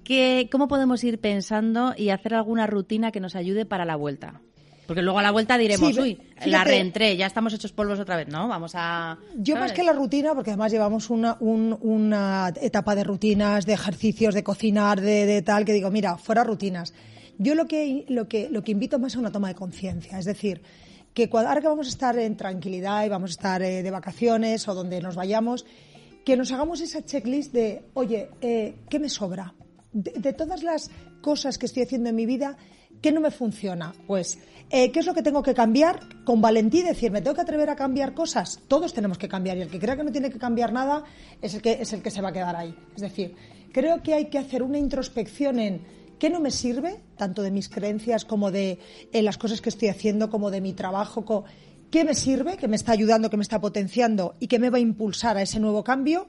¿Qué, 0.04 0.48
¿Cómo 0.50 0.68
podemos 0.68 1.02
ir 1.04 1.18
pensando 1.20 1.94
y 1.96 2.10
hacer 2.10 2.34
alguna 2.34 2.66
rutina 2.66 3.10
que 3.12 3.20
nos 3.20 3.36
ayude 3.36 3.64
para 3.66 3.84
la 3.84 3.96
vuelta? 3.96 4.40
Porque 4.86 5.02
luego 5.02 5.18
a 5.18 5.22
la 5.22 5.32
vuelta 5.32 5.58
diremos, 5.58 5.94
Sí, 5.94 6.00
uy, 6.00 6.14
fíjate. 6.14 6.48
la 6.50 6.64
reentré, 6.64 7.14
ya 7.18 7.26
estamos 7.26 7.52
hechos 7.52 7.72
polvos 7.72 8.00
otra 8.00 8.16
vez, 8.16 8.28
¿no? 8.28 8.48
Vamos 8.48 8.72
a... 8.74 9.18
Yo 9.36 9.54
más 9.56 9.72
que 9.72 9.82
la 9.82 9.92
rutina, 9.92 10.34
porque 10.34 10.50
además 10.50 10.72
llevamos 10.72 11.10
una, 11.10 11.36
un- 11.40 11.76
una 11.82 12.54
etapa 12.62 12.94
de 12.94 13.04
rutinas, 13.04 13.66
de 13.66 13.74
ejercicios, 13.74 14.34
de 14.34 14.42
cocinar, 14.42 14.98
de, 15.02 15.26
de 15.26 15.42
tal, 15.42 15.66
que 15.66 15.74
digo, 15.74 15.90
mira, 15.90 16.16
fuera 16.16 16.42
rutinas. 16.42 16.94
Yo 17.36 17.54
lo 17.54 17.66
que, 17.66 18.06
lo 18.08 18.28
que, 18.28 18.48
lo 18.50 18.64
que 18.64 18.72
invito 18.72 18.98
más 18.98 19.12
es 19.12 19.16
a 19.16 19.20
una 19.20 19.30
toma 19.30 19.48
de 19.48 19.54
conciencia, 19.56 20.18
es 20.18 20.24
decir, 20.24 20.62
que 21.14 21.28
ahora 21.32 21.60
que 21.60 21.68
vamos 21.68 21.86
a 21.86 21.90
estar 21.90 22.18
en 22.18 22.36
tranquilidad 22.36 23.04
y 23.04 23.08
vamos 23.08 23.30
a 23.30 23.32
estar 23.32 23.62
eh, 23.62 23.82
de 23.82 23.90
vacaciones 23.90 24.68
o 24.68 24.74
donde 24.74 25.00
nos 25.00 25.16
vayamos, 25.16 25.66
que 26.24 26.36
nos 26.36 26.52
hagamos 26.52 26.80
esa 26.80 27.04
checklist 27.04 27.52
de, 27.52 27.84
oye, 27.94 28.30
eh, 28.40 28.76
¿qué 28.88 28.98
me 28.98 29.08
sobra? 29.08 29.54
De, 29.92 30.32
todas 30.32 30.62
las 30.62 30.90
cosas 31.22 31.58
que 31.58 31.66
estoy 31.66 31.84
haciendo 31.84 32.10
en 32.10 32.16
mi 32.16 32.26
vida, 32.26 32.56
¿qué 33.00 33.12
no 33.12 33.20
me 33.20 33.30
funciona? 33.30 33.94
Pues, 34.06 34.38
eh, 34.70 34.92
¿qué 34.92 35.00
es 35.00 35.06
lo 35.06 35.14
que 35.14 35.22
tengo 35.22 35.42
que 35.42 35.54
cambiar? 35.54 36.00
Con 36.24 36.40
valentía 36.40 36.84
decir, 36.84 37.10
¿me 37.10 37.22
tengo 37.22 37.34
que 37.34 37.40
atrever 37.40 37.70
a 37.70 37.76
cambiar 37.76 38.12
cosas? 38.12 38.60
Todos 38.68 38.92
tenemos 38.92 39.16
que 39.16 39.26
cambiar 39.26 39.56
y 39.56 39.62
el 39.62 39.70
que 39.70 39.78
crea 39.78 39.96
que 39.96 40.04
no 40.04 40.12
tiene 40.12 40.30
que 40.30 40.38
cambiar 40.38 40.72
nada 40.72 41.04
es 41.40 41.54
el 41.54 41.62
que, 41.62 41.80
es 41.80 41.92
el 41.92 42.02
que 42.02 42.10
se 42.10 42.20
va 42.20 42.28
a 42.28 42.32
quedar 42.32 42.54
ahí. 42.54 42.74
Es 42.94 43.00
decir, 43.00 43.34
creo 43.72 44.02
que 44.02 44.14
hay 44.14 44.26
que 44.26 44.38
hacer 44.38 44.62
una 44.62 44.78
introspección 44.78 45.58
en 45.58 45.80
qué 46.18 46.30
no 46.30 46.40
me 46.40 46.50
sirve, 46.50 47.00
tanto 47.16 47.42
de 47.42 47.50
mis 47.50 47.68
creencias 47.68 48.24
como 48.24 48.50
de 48.50 48.78
eh, 49.12 49.22
las 49.22 49.38
cosas 49.38 49.60
que 49.60 49.68
estoy 49.68 49.88
haciendo, 49.88 50.30
como 50.30 50.50
de 50.50 50.60
mi 50.60 50.72
trabajo, 50.72 51.44
qué 51.90 52.04
me 52.04 52.14
sirve, 52.14 52.56
que 52.56 52.68
me 52.68 52.76
está 52.76 52.92
ayudando, 52.92 53.30
que 53.30 53.36
me 53.36 53.42
está 53.42 53.60
potenciando 53.60 54.36
y 54.40 54.46
que 54.46 54.58
me 54.58 54.70
va 54.70 54.78
a 54.78 54.80
impulsar 54.80 55.36
a 55.36 55.42
ese 55.42 55.60
nuevo 55.60 55.84
cambio 55.84 56.28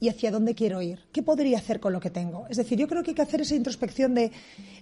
y 0.00 0.08
hacia 0.08 0.30
dónde 0.30 0.54
quiero 0.54 0.82
ir. 0.82 1.00
¿Qué 1.12 1.22
podría 1.22 1.58
hacer 1.58 1.80
con 1.80 1.92
lo 1.92 2.00
que 2.00 2.10
tengo? 2.10 2.46
Es 2.50 2.56
decir, 2.56 2.78
yo 2.78 2.88
creo 2.88 3.02
que 3.02 3.12
hay 3.12 3.14
que 3.14 3.22
hacer 3.22 3.40
esa 3.40 3.54
introspección 3.54 4.14
de 4.14 4.32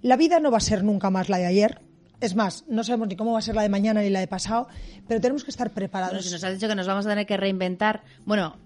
la 0.02 0.16
vida 0.16 0.40
no 0.40 0.50
va 0.50 0.58
a 0.58 0.62
ser 0.62 0.82
nunca 0.82 1.10
más 1.10 1.28
la 1.28 1.38
de 1.38 1.46
ayer. 1.46 1.80
Es 2.20 2.34
más, 2.34 2.64
no 2.68 2.84
sabemos 2.84 3.08
ni 3.08 3.16
cómo 3.16 3.32
va 3.32 3.38
a 3.38 3.42
ser 3.42 3.54
la 3.54 3.62
de 3.62 3.68
mañana 3.68 4.02
ni 4.02 4.10
la 4.10 4.20
de 4.20 4.28
pasado, 4.28 4.68
pero 5.08 5.20
tenemos 5.20 5.44
que 5.44 5.50
estar 5.50 5.70
preparados. 5.70 6.12
Bueno, 6.12 6.22
si 6.22 6.32
nos 6.32 6.44
has 6.44 6.54
dicho 6.54 6.68
que 6.68 6.74
nos 6.74 6.86
vamos 6.86 7.06
a 7.06 7.10
tener 7.10 7.26
que 7.26 7.36
reinventar, 7.36 8.02
bueno, 8.26 8.56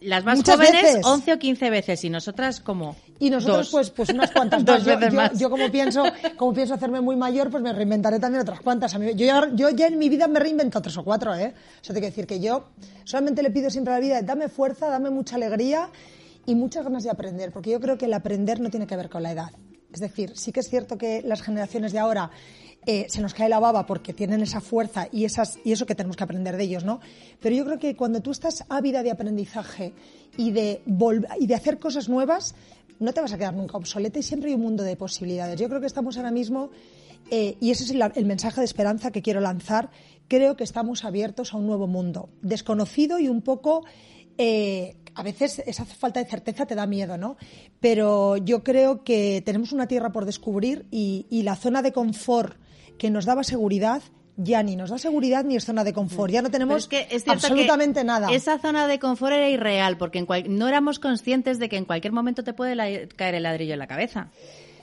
las 0.00 0.24
más 0.24 0.38
Muchas 0.38 0.56
jóvenes 0.56 0.82
veces. 0.82 1.04
11 1.04 1.32
o 1.32 1.38
15 1.38 1.70
veces 1.70 2.04
y 2.04 2.10
nosotras 2.10 2.60
como 2.60 2.96
Y 3.20 3.30
nosotros, 3.30 3.56
dos. 3.58 3.70
pues, 3.70 3.90
pues 3.90 4.08
unas 4.10 4.30
cuantas 4.30 4.64
Dos 4.64 4.78
más. 4.78 4.86
Yo, 4.86 4.96
veces 4.96 5.12
yo- 5.12 5.16
más. 5.16 5.38
yo 5.38 5.50
como 5.50 5.70
pienso, 5.70 6.04
como 6.36 6.52
pienso 6.54 6.74
hacerme 6.74 7.00
muy 7.00 7.16
mayor, 7.16 7.50
pues 7.50 7.62
me 7.62 7.72
reinventaré 7.72 8.20
también 8.20 8.42
otras 8.42 8.60
cuantas. 8.60 8.94
A 8.94 8.98
mí- 8.98 9.14
yo, 9.14 9.26
ya, 9.26 9.48
yo 9.54 9.70
ya 9.70 9.86
en 9.88 9.98
mi 9.98 10.08
vida 10.08 10.28
me 10.28 10.38
he 10.38 10.42
reinventado 10.42 10.82
tres 10.82 10.96
o 10.98 11.04
cuatro, 11.04 11.34
¿eh? 11.34 11.52
O 11.80 11.84
sea, 11.84 11.94
tengo 11.94 12.00
que 12.00 12.10
decir 12.10 12.26
que 12.26 12.38
yo 12.40 12.68
solamente 13.04 13.42
le 13.42 13.50
pido 13.50 13.70
siempre 13.70 13.92
a 13.92 13.96
la 13.96 14.00
vida, 14.00 14.22
dame 14.22 14.48
fuerza, 14.48 14.88
dame 14.88 15.10
mucha 15.10 15.36
alegría 15.36 15.90
y 16.46 16.54
muchas 16.54 16.84
ganas 16.84 17.02
de 17.04 17.10
aprender, 17.10 17.52
porque 17.52 17.70
yo 17.70 17.80
creo 17.80 17.98
que 17.98 18.06
el 18.06 18.14
aprender 18.14 18.60
no 18.60 18.70
tiene 18.70 18.86
que 18.86 18.96
ver 18.96 19.08
con 19.10 19.22
la 19.22 19.32
edad. 19.32 19.50
Es 19.92 20.00
decir, 20.00 20.32
sí 20.36 20.52
que 20.52 20.60
es 20.60 20.68
cierto 20.68 20.96
que 20.98 21.22
las 21.22 21.40
generaciones 21.42 21.92
de 21.92 21.98
ahora 21.98 22.30
eh, 22.86 23.06
se 23.08 23.20
nos 23.20 23.34
cae 23.34 23.48
la 23.48 23.58
baba 23.58 23.84
porque 23.86 24.12
tienen 24.12 24.40
esa 24.42 24.60
fuerza 24.60 25.08
y, 25.10 25.24
esas, 25.24 25.58
y 25.64 25.72
eso 25.72 25.86
que 25.86 25.94
tenemos 25.94 26.16
que 26.16 26.24
aprender 26.24 26.56
de 26.56 26.64
ellos, 26.64 26.84
¿no? 26.84 27.00
Pero 27.40 27.56
yo 27.56 27.64
creo 27.64 27.78
que 27.78 27.96
cuando 27.96 28.20
tú 28.20 28.30
estás 28.30 28.64
ávida 28.68 29.02
de 29.02 29.10
aprendizaje 29.10 29.92
y 30.36 30.52
de, 30.52 30.82
y 31.40 31.46
de 31.46 31.54
hacer 31.54 31.78
cosas 31.78 32.08
nuevas, 32.08 32.54
no 32.98 33.12
te 33.12 33.20
vas 33.20 33.32
a 33.32 33.38
quedar 33.38 33.54
nunca 33.54 33.76
obsoleta 33.76 34.18
y 34.18 34.22
siempre 34.22 34.50
hay 34.50 34.54
un 34.54 34.62
mundo 34.62 34.82
de 34.82 34.96
posibilidades. 34.96 35.58
Yo 35.60 35.68
creo 35.68 35.80
que 35.80 35.86
estamos 35.86 36.16
ahora 36.16 36.30
mismo 36.30 36.70
eh, 37.30 37.56
y 37.60 37.70
ese 37.70 37.84
es 37.84 37.90
el, 37.90 38.26
mensaje 38.26 38.60
de 38.60 38.64
esperanza 38.64 39.10
que 39.10 39.22
quiero 39.22 39.40
lanzar, 39.40 39.90
creo 40.28 40.56
que 40.56 40.64
estamos 40.64 41.04
abiertos 41.04 41.52
a 41.52 41.58
un 41.58 41.66
nuevo 41.66 41.86
mundo, 41.86 42.30
desconocido 42.42 43.18
y 43.18 43.28
un 43.28 43.42
poco 43.42 43.84
eh, 44.38 44.96
a 45.14 45.22
veces 45.22 45.62
esa 45.66 45.84
falta 45.84 46.22
de 46.22 46.30
certeza 46.30 46.64
te 46.64 46.74
da 46.74 46.86
miedo, 46.86 47.18
¿no? 47.18 47.36
Pero 47.80 48.36
yo 48.36 48.62
creo 48.62 49.02
que 49.04 49.42
tenemos 49.44 49.72
una 49.72 49.88
tierra 49.88 50.12
por 50.12 50.24
descubrir 50.24 50.86
y 50.90 51.42
la 51.42 51.56
zona 51.56 51.82
de 51.82 51.92
confort 51.92 52.56
que 52.98 53.10
nos 53.10 53.24
daba 53.24 53.44
seguridad 53.44 54.02
ya 54.38 54.62
ni 54.62 54.76
nos 54.76 54.88
da 54.90 54.98
seguridad 54.98 55.44
ni 55.44 55.56
es 55.56 55.64
zona 55.64 55.84
de 55.84 55.92
confort. 55.92 56.32
Ya 56.32 56.40
no 56.42 56.50
tenemos 56.50 56.84
es 56.84 56.88
que 56.88 57.06
es 57.10 57.26
absolutamente 57.28 58.00
que 58.00 58.04
nada. 58.06 58.32
Esa 58.32 58.58
zona 58.58 58.86
de 58.86 58.98
confort 58.98 59.32
era 59.34 59.48
irreal, 59.50 59.98
porque 59.98 60.18
en 60.20 60.26
cual- 60.26 60.44
no 60.48 60.66
éramos 60.68 60.98
conscientes 60.98 61.58
de 61.58 61.68
que 61.68 61.76
en 61.76 61.84
cualquier 61.84 62.12
momento 62.12 62.44
te 62.44 62.52
puede 62.54 62.74
la- 62.74 62.86
caer 63.16 63.34
el 63.34 63.42
ladrillo 63.42 63.72
en 63.74 63.78
la 63.80 63.86
cabeza. 63.88 64.28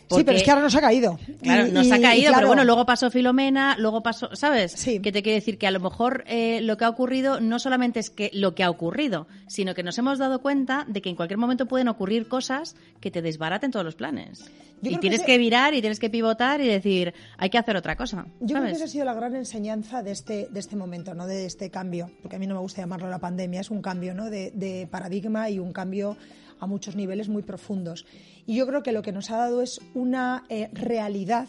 Sí, 0.10 0.24
pero 0.24 0.38
es 0.38 0.43
que 0.43 0.51
ahora 0.51 0.62
nos 0.64 0.76
ha 0.76 0.82
caído. 0.82 1.18
Claro, 1.41 1.68
Y- 1.68 1.72
nos 1.72 1.91
ha 1.91 1.99
caído, 1.99 2.28
claro, 2.28 2.36
pero 2.38 2.47
bueno, 2.47 2.64
luego 2.64 2.86
pasó 2.86 3.10
Filomena, 3.10 3.76
luego 3.80 4.01
pasó, 4.03 4.30
¿sabes? 4.36 4.72
Sí. 4.74 4.99
Que 4.99 5.12
te 5.12 5.24
quiere 5.24 5.36
decir 5.39 5.58
que 5.58 5.68
a 5.68 5.72
lo 5.72 5.80
mejor 5.80 6.24
eh, 6.28 6.62
lo 6.62 6.78
que 6.78 6.86
ha 6.86 6.89
ocurrido 6.89 7.39
no 7.41 7.60
solamente 7.60 7.99
es 7.99 8.10
que 8.10 8.30
lo 8.34 8.53
que 8.56 8.64
ha 8.64 8.70
ocurrido, 8.70 9.28
sino 9.47 9.74
que 9.74 9.84
nos 9.84 9.97
hemos 9.97 10.20
dado 10.20 10.39
cuenta 10.41 10.86
de 10.88 11.01
que 11.01 11.10
en 11.10 11.16
cualquier 11.16 11.38
momento 11.38 11.66
pueden 11.68 11.88
ocurrir 11.88 12.28
cosas 12.28 12.76
que 12.99 13.12
te 13.12 13.22
desbaraten 13.22 13.72
todos 13.72 13.86
los 13.86 13.95
planes. 13.95 14.45
Yo 14.82 14.91
y 14.91 14.95
que 14.95 14.99
tienes 14.99 15.20
ese- 15.22 15.26
que 15.28 15.38
virar 15.38 15.74
y 15.74 15.80
tienes 15.82 15.99
que 15.99 16.10
pivotar 16.10 16.60
y 16.62 16.68
decir, 16.68 17.14
hay 17.38 17.49
que 17.49 17.58
hacer 17.58 17.76
otra 17.78 17.95
cosa. 17.95 18.26
Yo 18.41 18.56
creo 18.58 18.66
que 18.68 18.72
esa 18.74 18.84
ha 18.84 18.88
sido 18.88 19.06
la 19.06 19.14
gran 19.14 19.34
enseñanza 19.36 20.03
de 20.03 20.12
este, 20.12 20.47
de 20.51 20.60
este 20.60 20.76
momento, 20.76 21.14
¿no? 21.16 21.26
de 21.28 21.45
este 21.45 21.72
cambio, 21.72 22.12
porque 22.22 22.36
a 22.36 22.39
mí 22.39 22.45
no 22.45 22.56
me 22.56 22.60
gusta 22.60 22.82
llamarlo 22.82 23.10
la 23.10 23.20
pandemia, 23.20 23.62
es 23.62 23.72
un 23.72 23.82
cambio 23.82 24.14
¿no? 24.14 24.30
de, 24.30 24.51
de 24.53 24.86
paradigma 24.91 25.49
y 25.49 25.60
un 25.60 25.72
cambio 25.72 26.18
a 26.60 26.68
muchos 26.68 26.95
niveles 26.95 27.30
muy 27.30 27.43
profundos. 27.43 28.06
Y 28.45 28.56
yo 28.56 28.68
creo 28.68 28.84
que 28.84 28.91
lo 28.91 29.01
que 29.01 29.12
nos 29.12 29.32
ha 29.32 29.38
dado 29.38 29.62
es 29.62 29.82
una 29.93 30.45
eh, 30.49 30.70
realidad 30.74 31.47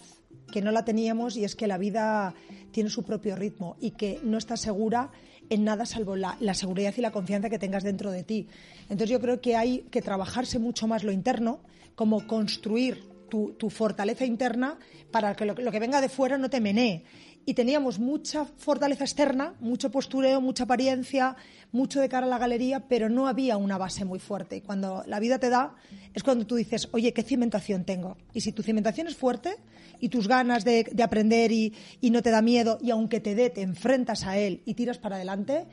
que 0.53 0.63
no 0.63 0.71
la 0.71 0.85
teníamos 0.85 1.37
y 1.37 1.45
es 1.45 1.57
que 1.57 1.67
la 1.67 1.79
vida 1.79 2.35
tiene 2.71 2.91
su 2.91 3.03
propio 3.03 3.37
ritmo 3.37 3.77
y 3.81 3.93
que 3.93 4.21
no 4.23 4.39
está 4.39 4.57
segura 4.57 5.11
en 5.51 5.65
nada 5.65 5.87
salvo 5.87 6.17
la, 6.17 6.37
seguridad 6.55 6.95
y 6.97 7.01
la 7.01 7.13
confianza 7.13 7.51
que 7.51 7.59
tengas 7.59 7.85
dentro 7.85 8.11
de 8.11 8.25
ti. 8.25 8.49
Entonces 8.83 9.11
yo 9.11 9.21
creo 9.21 9.41
que 9.41 9.57
hay 9.57 9.81
que 9.91 10.03
trabajarse 10.03 10.59
mucho 10.59 10.87
más 10.87 11.05
lo 11.05 11.13
interno, 11.13 11.61
como 11.95 12.27
construir 12.27 13.03
tu, 13.29 13.53
tu 13.53 13.71
fortaleza 13.71 14.25
interna 14.25 14.79
para 15.11 15.35
que 15.35 15.45
lo 15.45 15.55
que 15.55 15.81
venga 15.81 16.01
de 16.01 16.09
fuera 16.09 16.39
no 16.39 16.51
te 16.51 16.61
menee. 16.61 17.05
Y 17.49 17.55
teníamos 17.55 18.01
mucha 18.01 18.45
fortaleza 18.45 19.05
externa, 19.05 19.55
mucho 19.61 19.91
postureo, 19.91 20.41
mucha 20.41 20.65
apariencia, 20.65 21.37
mucho 21.71 22.01
de 22.01 22.09
cara 22.09 22.27
a 22.27 22.29
la 22.29 22.39
galería, 22.39 22.89
pero 22.89 23.09
no 23.09 23.29
había 23.29 23.57
una 23.57 23.79
base 23.79 24.05
muy 24.05 24.19
fuerte. 24.19 24.57
Y 24.57 24.61
cuando 24.63 25.05
la 25.07 25.21
vida 25.21 25.39
te 25.39 25.49
da, 25.49 25.77
es 26.13 26.25
cuando 26.25 26.45
tú 26.45 26.57
dices, 26.57 26.89
oye, 26.91 27.13
¿qué 27.13 27.23
cimentación 27.23 27.85
tengo? 27.85 28.17
Y 28.35 28.41
si 28.41 28.51
tu 28.51 28.65
cimentación 28.65 29.07
es 29.07 29.15
fuerte 29.15 29.57
y 30.01 30.09
tus 30.09 30.27
ganas 30.27 30.65
de, 30.65 30.89
de 30.91 31.03
aprender 31.05 31.53
y, 31.53 31.73
y 32.01 32.11
no 32.11 32.21
te 32.21 32.31
da 32.31 32.43
miedo, 32.43 32.79
y 32.83 32.91
aunque 32.91 33.21
te 33.21 33.37
dé, 33.37 33.49
te 33.49 33.63
enfrentas 33.63 34.25
a 34.27 34.37
él 34.37 34.63
y 34.65 34.75
tiras 34.75 34.99
para 34.99 35.15
adelante, 35.15 35.69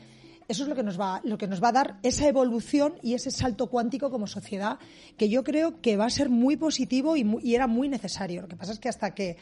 eso 0.48 0.64
es 0.64 0.70
lo 0.70 0.76
que 0.76 0.84
nos 0.84 1.00
va 1.00 1.22
lo 1.24 1.38
que 1.38 1.48
nos 1.48 1.64
va 1.64 1.70
a 1.70 1.72
dar 1.72 2.00
esa 2.04 2.28
evolución 2.28 2.96
y 3.02 3.14
ese 3.14 3.32
salto 3.32 3.68
cuántico 3.68 4.12
como 4.12 4.28
sociedad 4.28 4.78
que 5.18 5.30
yo 5.30 5.44
creo 5.44 5.82
que 5.82 5.96
va 5.98 6.06
a 6.06 6.10
ser 6.10 6.30
muy 6.30 6.58
positivo 6.58 7.16
y, 7.16 7.26
y 7.42 7.56
era 7.56 7.66
muy 7.68 7.88
necesario 7.88 8.42
lo 8.42 8.48
que 8.48 8.58
pasa 8.58 8.74
es 8.74 8.80
que 8.80 8.90
hasta 8.90 9.16
que 9.16 9.38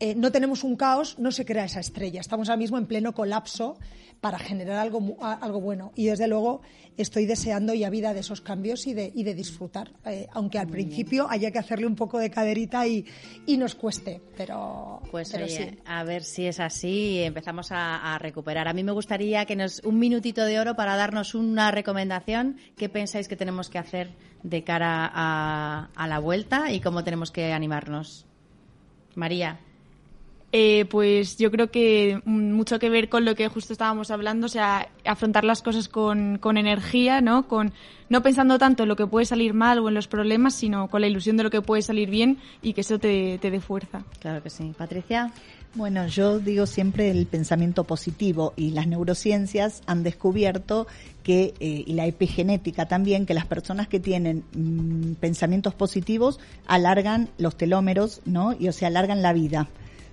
eh, 0.00 0.14
no 0.14 0.30
tenemos 0.32 0.64
un 0.64 0.76
caos 0.76 1.18
no 1.18 1.30
se 1.32 1.44
crea 1.44 1.64
esa 1.64 1.80
estrella 1.80 2.20
estamos 2.20 2.48
ahora 2.48 2.58
mismo 2.58 2.78
en 2.78 2.86
pleno 2.86 3.12
colapso 3.14 3.76
para 4.20 4.38
generar 4.38 4.78
algo 4.78 5.16
algo 5.20 5.60
bueno 5.60 5.92
y 5.94 6.06
desde 6.06 6.26
luego 6.26 6.60
estoy 6.96 7.26
deseando 7.26 7.72
ya 7.74 7.88
vida 7.90 8.12
de 8.14 8.20
esos 8.20 8.40
cambios 8.40 8.88
y 8.88 8.94
de, 8.94 9.12
y 9.14 9.22
de 9.22 9.34
disfrutar 9.34 9.92
eh, 10.04 10.26
aunque 10.32 10.58
al 10.58 10.66
principio 10.66 11.28
haya 11.30 11.52
que 11.52 11.58
hacerle 11.60 11.86
un 11.86 11.94
poco 11.94 12.18
de 12.18 12.28
caderita 12.28 12.84
y, 12.86 13.06
y 13.46 13.56
nos 13.56 13.76
cueste 13.76 14.20
pero 14.36 15.00
Pues 15.10 15.30
pero 15.30 15.44
oye, 15.44 15.70
sí. 15.70 15.78
a 15.84 16.02
ver 16.02 16.24
si 16.24 16.46
es 16.46 16.58
así 16.58 16.88
y 16.88 17.18
empezamos 17.22 17.70
a, 17.70 18.14
a 18.14 18.18
recuperar. 18.18 18.66
A 18.66 18.72
mí 18.72 18.82
me 18.82 18.92
gustaría 18.92 19.44
que 19.46 19.54
nos 19.54 19.80
un 19.84 19.98
minutito 19.98 20.44
de 20.44 20.58
oro 20.58 20.74
para 20.74 20.96
darnos 20.96 21.34
una 21.34 21.70
recomendación. 21.70 22.56
¿Qué 22.76 22.88
pensáis 22.88 23.28
que 23.28 23.36
tenemos 23.36 23.68
que 23.68 23.78
hacer 23.78 24.10
de 24.42 24.64
cara 24.64 25.08
a, 25.12 25.90
a 25.94 26.06
la 26.08 26.18
vuelta 26.18 26.72
y 26.72 26.80
cómo 26.80 27.04
tenemos 27.04 27.30
que 27.30 27.52
animarnos? 27.52 28.26
María. 29.14 29.60
Eh, 30.50 30.86
pues 30.86 31.36
yo 31.36 31.50
creo 31.50 31.70
que 31.70 32.22
mm, 32.24 32.52
mucho 32.52 32.78
que 32.78 32.88
ver 32.88 33.10
con 33.10 33.26
lo 33.26 33.34
que 33.34 33.48
justo 33.48 33.72
estábamos 33.72 34.10
hablando, 34.10 34.46
o 34.46 34.48
sea, 34.48 34.88
afrontar 35.04 35.44
las 35.44 35.60
cosas 35.60 35.88
con, 35.88 36.38
con 36.38 36.56
energía, 36.56 37.20
¿no? 37.20 37.46
Con, 37.46 37.72
no 38.08 38.22
pensando 38.22 38.58
tanto 38.58 38.84
en 38.84 38.88
lo 38.88 38.96
que 38.96 39.06
puede 39.06 39.26
salir 39.26 39.52
mal 39.52 39.78
o 39.80 39.88
en 39.88 39.94
los 39.94 40.08
problemas, 40.08 40.54
sino 40.54 40.88
con 40.88 41.02
la 41.02 41.06
ilusión 41.06 41.36
de 41.36 41.42
lo 41.42 41.50
que 41.50 41.60
puede 41.60 41.82
salir 41.82 42.08
bien 42.08 42.38
y 42.62 42.72
que 42.72 42.80
eso 42.80 42.98
te, 42.98 43.38
te 43.38 43.50
dé 43.50 43.60
fuerza. 43.60 44.04
Claro 44.20 44.42
que 44.42 44.48
sí. 44.48 44.72
Patricia. 44.76 45.32
Bueno, 45.74 46.06
yo 46.06 46.38
digo 46.38 46.64
siempre 46.64 47.10
el 47.10 47.26
pensamiento 47.26 47.84
positivo 47.84 48.54
y 48.56 48.70
las 48.70 48.86
neurociencias 48.86 49.82
han 49.86 50.02
descubierto 50.02 50.86
que, 51.22 51.54
eh, 51.60 51.84
y 51.86 51.92
la 51.92 52.06
epigenética 52.06 52.88
también, 52.88 53.26
que 53.26 53.34
las 53.34 53.44
personas 53.44 53.86
que 53.86 54.00
tienen 54.00 54.44
mm, 54.54 55.16
pensamientos 55.20 55.74
positivos 55.74 56.40
alargan 56.66 57.28
los 57.36 57.56
telómeros, 57.56 58.22
¿no? 58.24 58.56
Y 58.58 58.68
o 58.68 58.72
sea, 58.72 58.88
alargan 58.88 59.20
la 59.20 59.34
vida. 59.34 59.68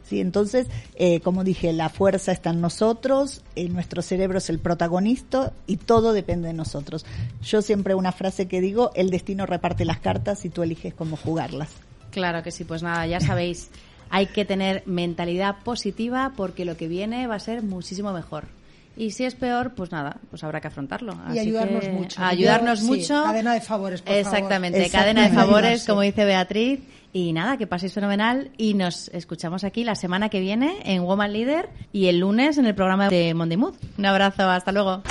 Sí, 0.07 0.21
entonces, 0.21 0.67
eh, 0.95 1.19
como 1.21 1.43
dije, 1.43 1.73
la 1.73 1.89
fuerza 1.89 2.31
está 2.31 2.51
en 2.51 2.61
nosotros, 2.61 3.41
eh, 3.55 3.67
nuestro 3.69 4.03
cerebro 4.03 4.37
es 4.37 4.49
el 4.51 4.59
protagonista 4.59 5.51
y 5.65 5.77
todo 5.77 6.13
depende 6.13 6.47
de 6.49 6.53
nosotros. 6.53 7.05
Yo 7.41 7.63
siempre 7.63 7.95
una 7.95 8.11
frase 8.11 8.47
que 8.47 8.61
digo, 8.61 8.91
el 8.93 9.09
destino 9.09 9.47
reparte 9.47 9.83
las 9.83 9.99
cartas 9.99 10.45
y 10.45 10.49
tú 10.49 10.61
eliges 10.61 10.93
cómo 10.93 11.17
jugarlas. 11.17 11.69
Claro 12.11 12.43
que 12.43 12.51
sí, 12.51 12.63
pues 12.65 12.83
nada, 12.83 13.07
ya 13.07 13.19
sabéis, 13.19 13.69
hay 14.11 14.27
que 14.27 14.45
tener 14.45 14.83
mentalidad 14.85 15.57
positiva 15.63 16.33
porque 16.37 16.65
lo 16.65 16.77
que 16.77 16.87
viene 16.87 17.25
va 17.25 17.35
a 17.35 17.39
ser 17.39 17.63
muchísimo 17.63 18.13
mejor. 18.13 18.45
Y 18.97 19.11
si 19.11 19.25
es 19.25 19.35
peor, 19.35 19.73
pues 19.75 19.91
nada, 19.91 20.17
pues 20.29 20.43
habrá 20.43 20.61
que 20.61 20.67
afrontarlo. 20.67 21.15
y 21.33 21.39
ayudarnos 21.39 21.83
que- 21.83 21.91
mucho 21.91 22.23
ayudarnos 22.23 22.79
Yo, 22.79 22.85
sí, 22.85 22.91
mucho. 22.91 23.23
cadena 23.25 23.53
de 23.53 23.61
favores 23.61 24.01
por 24.01 24.13
favor. 24.13 24.21
Exactamente, 24.25 24.89
cadena 24.89 25.27
de 25.29 25.35
favores, 25.35 25.85
como 25.85 26.01
dice 26.01 26.23
Beatriz. 26.25 26.79
Y 27.13 27.31
nada, 27.31 27.55
que 27.57 27.65
paséis 27.65 27.93
fenomenal 27.93 28.51
y 28.57 28.73
nos 28.73 29.07
escuchamos 29.09 29.63
aquí 29.63 29.85
la 29.85 29.95
semana 29.95 30.27
que 30.27 30.41
viene 30.41 30.79
en 30.83 31.01
Woman 31.03 31.31
Leader 31.31 31.69
y 31.93 32.07
el 32.07 32.19
lunes 32.19 32.57
en 32.57 32.65
el 32.65 32.75
programa 32.75 33.07
de 33.07 33.33
Monday 33.33 33.55
Mood. 33.57 33.75
Un 33.97 34.05
abrazo, 34.05 34.49
hasta 34.49 34.73
luego. 34.73 35.01